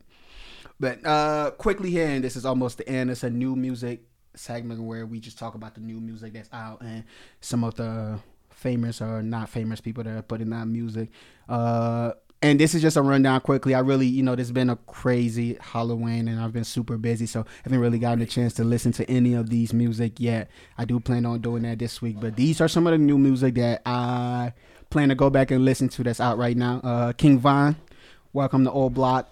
[0.79, 3.11] But uh quickly here, and this is almost the end.
[3.11, 4.03] It's a new music
[4.35, 7.05] segment where we just talk about the new music that's out and
[7.41, 8.19] some of the
[8.51, 11.11] famous or not famous people that are putting out music.
[11.49, 13.75] Uh and this is just a rundown quickly.
[13.75, 17.41] I really, you know, there's been a crazy Halloween and I've been super busy, so
[17.41, 20.51] I haven't really gotten a chance to listen to any of these music yet.
[20.79, 23.19] I do plan on doing that this week, but these are some of the new
[23.19, 24.55] music that I
[24.89, 26.81] plan to go back and listen to that's out right now.
[26.83, 27.77] Uh King Von,
[28.33, 29.27] Welcome to O'Block.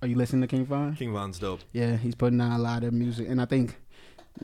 [0.00, 0.96] Are you listening to King Von?
[0.96, 1.60] King Von's dope.
[1.72, 3.76] Yeah, he's putting out a lot of music, and I think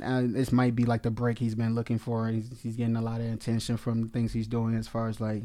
[0.03, 2.29] uh, this might be like the break he's been looking for.
[2.29, 5.45] He's, he's getting a lot of attention from things he's doing as far as like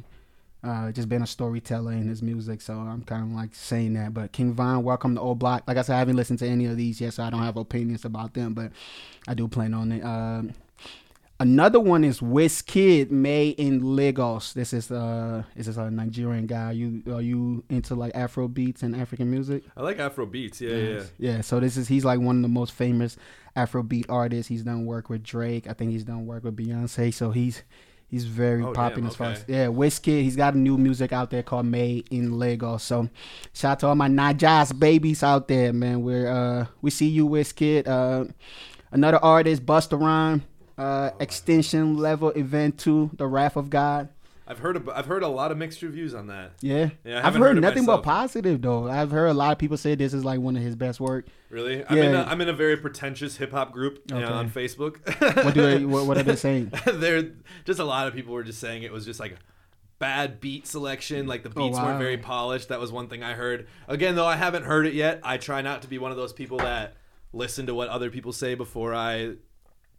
[0.63, 2.61] uh, just being a storyteller in his music.
[2.61, 4.13] So I'm kind of like saying that.
[4.13, 5.63] But King Von, welcome to O'Block.
[5.67, 7.57] Like I said, I haven't listened to any of these yet, so I don't have
[7.57, 8.71] opinions about them, but
[9.27, 10.03] I do plan on it.
[10.03, 10.53] Um,
[11.41, 14.51] Another one is Wizkid made in Lagos.
[14.51, 16.73] This is uh this is a Nigerian guy.
[16.73, 19.63] You are you into like Afro beats and African music?
[19.77, 20.59] I like Afro beats.
[20.59, 21.03] Yeah, yeah.
[21.17, 23.15] Yeah, so this is he's like one of the most famous
[23.55, 24.49] Afro beat artists.
[24.49, 25.65] He's done work with Drake.
[25.69, 27.13] I think he's done work with Beyonce.
[27.13, 27.63] So he's
[28.09, 29.67] he's very Oh, damn, as far as yeah.
[29.67, 32.83] Wizkid, he's got a new music out there called Made in Lagos.
[32.83, 33.09] So
[33.53, 36.01] shout out to all my Najas babies out there, man.
[36.01, 37.87] We're uh we see you, Wizkid.
[37.87, 38.25] Uh,
[38.91, 40.43] another artist, Busta Rhyme.
[40.77, 44.07] Uh, extinction level event two, the Wrath of God.
[44.49, 46.53] I've heard ab- I've heard a lot of mixed reviews on that.
[46.61, 48.03] Yeah, Yeah, I I've heard, heard nothing myself.
[48.03, 48.89] but positive though.
[48.89, 51.27] I've heard a lot of people say this is like one of his best work.
[51.51, 51.85] Really?
[51.87, 52.23] I'm in a, Yeah.
[52.27, 54.97] I'm in a very pretentious hip hop group you know, on Facebook.
[55.45, 56.71] What do they, what, what are they saying?
[56.85, 57.31] there
[57.65, 59.37] just a lot of people were just saying it was just like
[59.99, 63.33] bad beat selection like the Oh, beats weren't very polished that was one thing i
[63.33, 66.15] heard again though i haven't heard it yet i try not to be one of
[66.15, 66.93] those people that
[67.33, 69.33] listen to what other people say before i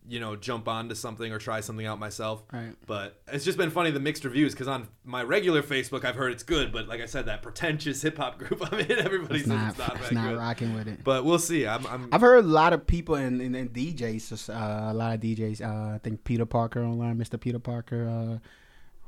[0.08, 2.74] you know jump onto something or try something out myself Right.
[2.86, 6.32] but it's just been funny the mixed reviews because on my regular facebook i've heard
[6.32, 9.56] it's good but like i said that pretentious hip-hop group i'm in everybody It's says
[9.56, 11.04] not, it's not it's not good rocking with it.
[11.04, 14.48] but we'll see i'm, I'm I've heard a lot of people and, and, and DJs,
[14.50, 15.60] uh, a lot of DJs.
[15.60, 17.38] Uh, I think Peter Parker online, Mr.
[17.38, 18.08] Peter Parker.
[18.08, 18.38] Uh,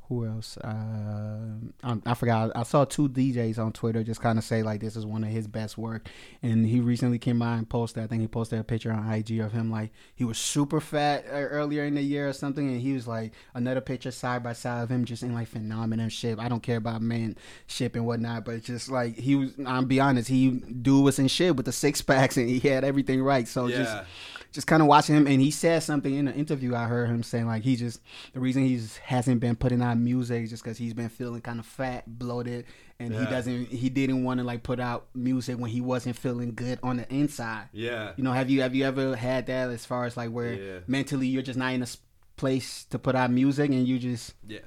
[0.09, 0.57] who else?
[0.59, 1.39] Uh,
[1.83, 2.53] I, I forgot.
[2.55, 5.31] I saw two DJs on Twitter just kind of say like this is one of
[5.31, 6.09] his best work.
[6.43, 8.03] And he recently came by and posted.
[8.03, 11.24] I think he posted a picture on IG of him like he was super fat
[11.27, 14.53] uh, earlier in the year or something, and he was like another picture side by
[14.53, 16.39] side of him just in like phenomenal shape.
[16.39, 19.53] I don't care about man ship and whatnot, but just like he was.
[19.66, 22.85] I'm be honest, he dude was in shit with the six packs and he had
[22.85, 23.47] everything right.
[23.47, 23.97] So yeah just
[24.66, 27.47] kind of watching him and he said something in an interview i heard him saying
[27.47, 28.01] like he just
[28.35, 31.59] the reason he's hasn't been putting out music is just because he's been feeling kind
[31.59, 32.65] of fat bloated
[33.01, 36.55] and he doesn't he didn't want to like put out music when he wasn't feeling
[36.55, 39.85] good on the inside yeah you know have you have you ever had that as
[39.87, 40.79] far as like where Yeah.
[40.87, 41.87] mentally you're just not in a
[42.37, 44.59] place to put out music and you just yeah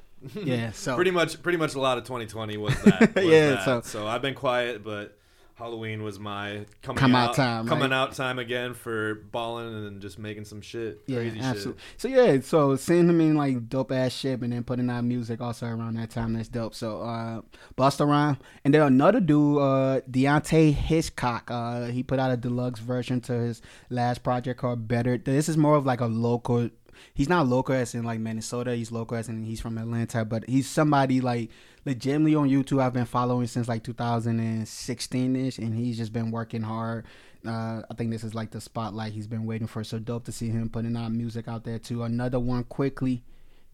[0.43, 3.65] yeah so pretty much pretty much a lot of 2020 was that was Yeah, that.
[3.65, 5.17] so- so i've been quiet but
[5.55, 7.95] halloween was my coming Come out, out time, coming right?
[7.95, 11.81] out time again for balling and just making some shit Yeah, crazy absolutely.
[11.95, 15.39] So yeah, so seeing him in like dope ass shit and then putting out music
[15.39, 16.75] also around that time, that's dope.
[16.75, 17.41] So uh
[17.77, 18.37] Busta Rhyme.
[18.65, 21.49] And then another dude, uh Deante' Hitchcock.
[21.49, 25.17] Uh he put out a deluxe version to his last project called Better.
[25.17, 26.69] This is more of like a local
[27.13, 30.43] he's not local as in like Minnesota, he's local as in he's from Atlanta, but
[30.49, 31.49] he's somebody like
[31.85, 36.61] legitimately on YouTube I've been following since like 2016 ish and he's just been working
[36.61, 37.05] hard.
[37.45, 39.83] Uh, I think this is like the spotlight he's been waiting for.
[39.83, 42.03] So dope to see him putting out music out there too.
[42.03, 43.23] Another one quickly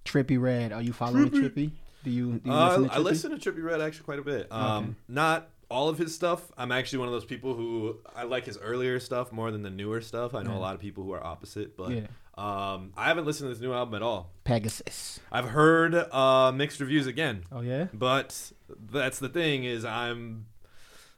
[0.05, 0.73] Trippie Redd.
[0.73, 1.71] Are you following Trippie?
[2.03, 2.95] Do you, do you Uh, listen to Trippie?
[2.95, 4.51] I listen to Trippie Redd actually quite a bit.
[4.51, 4.93] Um, Okay.
[5.07, 6.51] Not all of his stuff.
[6.57, 9.69] I'm actually one of those people who I like his earlier stuff more than the
[9.69, 10.35] newer stuff.
[10.35, 10.57] I know Yeah.
[10.57, 12.07] a lot of people who are opposite, but Yeah.
[12.41, 14.31] Um, I haven't listened to this new album at all.
[14.45, 15.19] Pegasus.
[15.31, 17.87] I've heard uh, mixed reviews again, Oh yeah.
[17.93, 18.51] but
[18.91, 20.47] that's the thing is I'm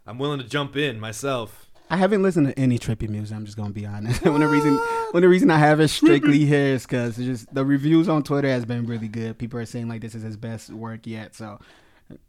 [0.06, 1.70] I'm willing to jump in myself.
[1.90, 3.38] I haven't listened to any Trippie music.
[3.38, 4.22] I'm just gonna be honest.
[4.26, 7.54] one of the reason, one of the reason I haven't strictly here is because just
[7.54, 9.38] the reviews on Twitter has been really good.
[9.38, 11.36] People are saying like this is his best work yet.
[11.36, 11.60] So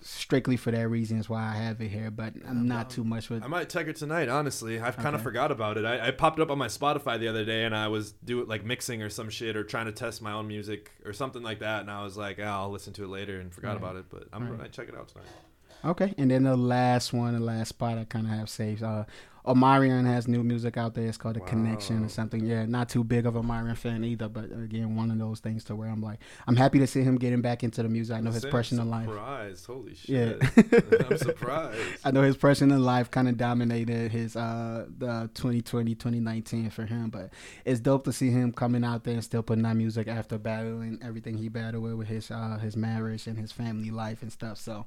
[0.03, 2.11] strictly for that reason is why I have it here.
[2.11, 3.43] But I'm not too much with.
[3.43, 4.29] I might check it tonight.
[4.29, 5.23] Honestly, I've kind of Okay.
[5.25, 5.85] forgot about it.
[5.85, 8.65] I, I popped up on my Spotify the other day, and I was doing like
[8.65, 11.81] mixing or some shit, or trying to test my own music or something like that.
[11.81, 13.77] And I was like, oh, I'll listen to it later, and forgot Right.
[13.77, 14.07] about it.
[14.11, 14.57] But I'm Right.
[14.59, 15.27] gonna check it out tonight.
[15.85, 18.83] Okay, and then the last one, the last spot I kind of have saved.
[18.83, 19.05] Uh,
[19.47, 21.07] Omarion has new music out there.
[21.07, 22.45] It's called The Connection or something.
[22.47, 25.65] Yeah, not too big of a Omarion fan either, but again, one of those things
[25.65, 28.17] to where I'm like, I'm happy to see him getting back into the music.
[28.17, 29.07] I know his personal life.
[29.07, 29.67] Surprised!
[29.67, 30.09] Holy shit!
[30.09, 30.79] Yeah.
[31.11, 31.81] I'm surprised.
[32.05, 37.11] I know his personal life kind of dominated his uh the 2020 2019 for him,
[37.11, 37.31] but
[37.67, 40.99] it's dope to see him coming out there and still putting out music after battling
[41.03, 44.59] everything he battled with with his uh his marriage and his family life and stuff.
[44.59, 44.87] So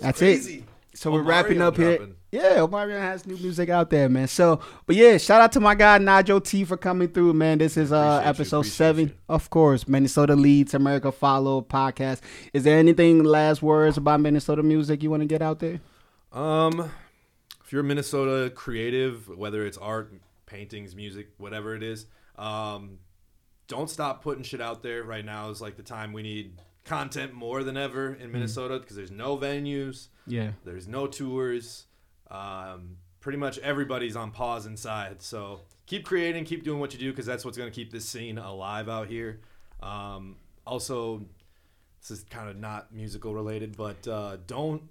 [0.00, 0.62] That's it.
[0.94, 2.08] So we're Omarion wrapping up here.
[2.32, 4.28] Yeah, Omarion has new music out there, man.
[4.28, 7.58] So, but yeah, shout out to my guy Nigel T for coming through, man.
[7.58, 9.14] This is uh Appreciate you, episode appreciate seven, you.
[9.28, 9.86] of course.
[9.86, 12.20] Minnesota leads America follow podcast.
[12.52, 15.80] Is there anything last words about Minnesota music you want to get out there?
[16.32, 16.90] Um,
[17.64, 20.12] if you're a Minnesota creative, whether it's art,
[20.46, 22.06] paintings, music, whatever it is,
[22.36, 22.98] um,
[23.68, 25.04] don't stop putting shit out there.
[25.04, 26.60] Right now is like the time we need
[26.90, 30.52] content more than ever in Minnesota because there's no venues, Yeah.
[30.64, 31.86] there's no tours.
[32.30, 35.22] Um, pretty much everybody's on pause inside.
[35.22, 38.08] So keep creating, keep doing what you do because that's what's going to keep this
[38.08, 39.40] scene alive out here.
[39.80, 40.36] Um,
[40.66, 41.24] also,
[42.00, 44.82] this is kind of not musical related, but uh, don't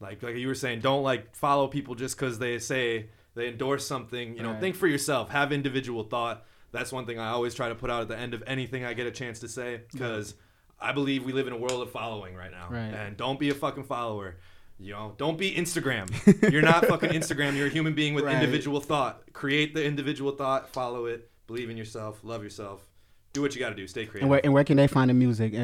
[0.00, 3.86] like like you were saying, don't like follow people just because they say they endorse
[3.86, 4.36] something.
[4.36, 4.60] You know, Right.
[4.60, 5.30] think for yourself.
[5.30, 6.44] Have individual thought.
[6.72, 8.92] That's one thing I always try to put out at the end of anything I
[8.92, 10.34] get a chance to say because
[10.80, 12.68] I believe we live in a world of following right now.
[12.70, 12.92] Right.
[12.92, 14.36] And don't be a fucking follower.
[14.78, 16.06] You know, don't be Instagram.
[16.52, 17.56] You're not fucking Instagram.
[17.56, 18.34] You're a human being with Right.
[18.34, 19.22] individual thought.
[19.32, 20.68] Create the individual thought.
[20.68, 21.30] Follow it.
[21.46, 22.20] Believe in yourself.
[22.22, 22.86] Love yourself.
[23.32, 23.86] Do what you got to do.
[23.86, 24.22] Stay creative.
[24.22, 25.54] And where, and where can they find the music?
[25.54, 25.56] Uh,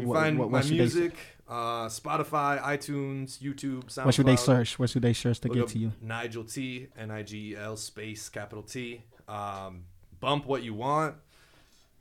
[0.00, 1.14] You what, find what, my what should music,
[1.48, 4.04] uh, Spotify, iTunes, YouTube, SoundCloud.
[4.06, 4.78] What should they search?
[4.80, 5.92] What should they search to Look get to you?
[6.00, 9.02] Nigel T, N I G E L space capital T.
[9.28, 9.84] Um,
[10.18, 11.14] bump what you want.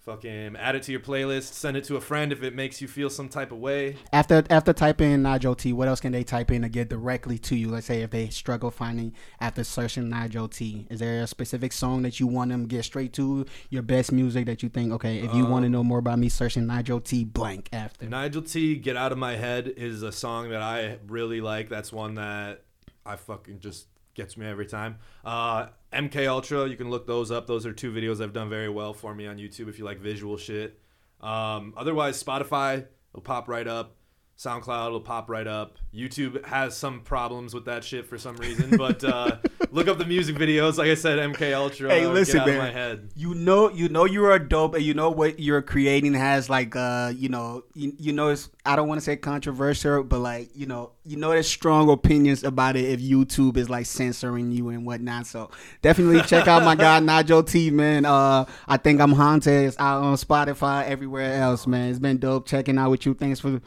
[0.01, 1.53] Fucking add it to your playlist.
[1.53, 3.97] Send it to a friend if it makes you feel some type of way.
[4.13, 7.37] After after typing in Nigel T, what else can they type in to get directly
[7.39, 7.69] to you?
[7.69, 12.01] Let's say if they struggle finding after searching Nigel T, is there a specific song
[12.03, 13.45] that you want them to get straight to?
[13.69, 16.17] Your best music that you think, okay, if you want to Um, know more about
[16.17, 18.07] me, searching Nigel T blank after.
[18.07, 21.67] Nigel T, Get Out of My Head is a song that I really like.
[21.69, 22.63] That's one that
[23.05, 24.97] I fucking just gets me every time.
[25.23, 27.47] Uh, MK Ultra, you can look those up.
[27.47, 29.99] Those are two videos I've done very well for me on YouTube if you like
[29.99, 30.79] visual shit.
[31.21, 33.95] Um, otherwise, Spotify will pop right up.
[34.39, 35.77] SoundCloud will pop right up.
[35.93, 39.35] YouTube has some problems with that shit for some reason, but uh,
[39.71, 40.77] look up the music videos.
[40.77, 41.89] Like I said, MK Ultra.
[41.89, 42.49] Hey, listen, man.
[42.49, 43.09] of my head.
[43.17, 46.73] You know, you know you are dope, and you know what you're creating has like,
[46.77, 50.51] uh, you know, you, you know, it's I don't want to say controversial, but like,
[50.55, 54.69] you know, you know, there's strong opinions about it if YouTube is like censoring you
[54.69, 55.27] and whatnot.
[55.27, 55.51] So
[55.81, 58.05] definitely check out my guy Nigel T, man.
[58.05, 59.65] Uh, I think I'm haunted.
[59.65, 61.89] It's out on Spotify, everywhere else, man.
[61.89, 63.13] It's been dope checking out with you.
[63.13, 63.59] Thanks for.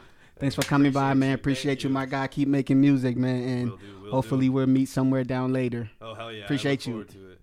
[0.43, 1.29] Thanks for coming by, man.
[1.29, 1.35] you.
[1.35, 1.93] Appreciate you, you.
[1.93, 2.27] my guy.
[2.27, 4.51] Keep making music, man, and Will do, will hopefully do.
[4.51, 5.89] we'll meet somewhere down later.
[6.01, 6.43] Oh hell yeah!
[6.43, 6.97] Appreciate you.
[6.97, 7.39] look forward to it.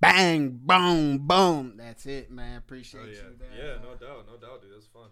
[0.00, 1.74] Bang, boom, boom.
[1.76, 2.58] That's it, man.
[2.58, 3.22] Appreciate Oh yeah, you.
[3.38, 3.48] man.
[3.56, 4.72] yeah, no doubt, no doubt, dude.
[4.74, 5.08] That's fun.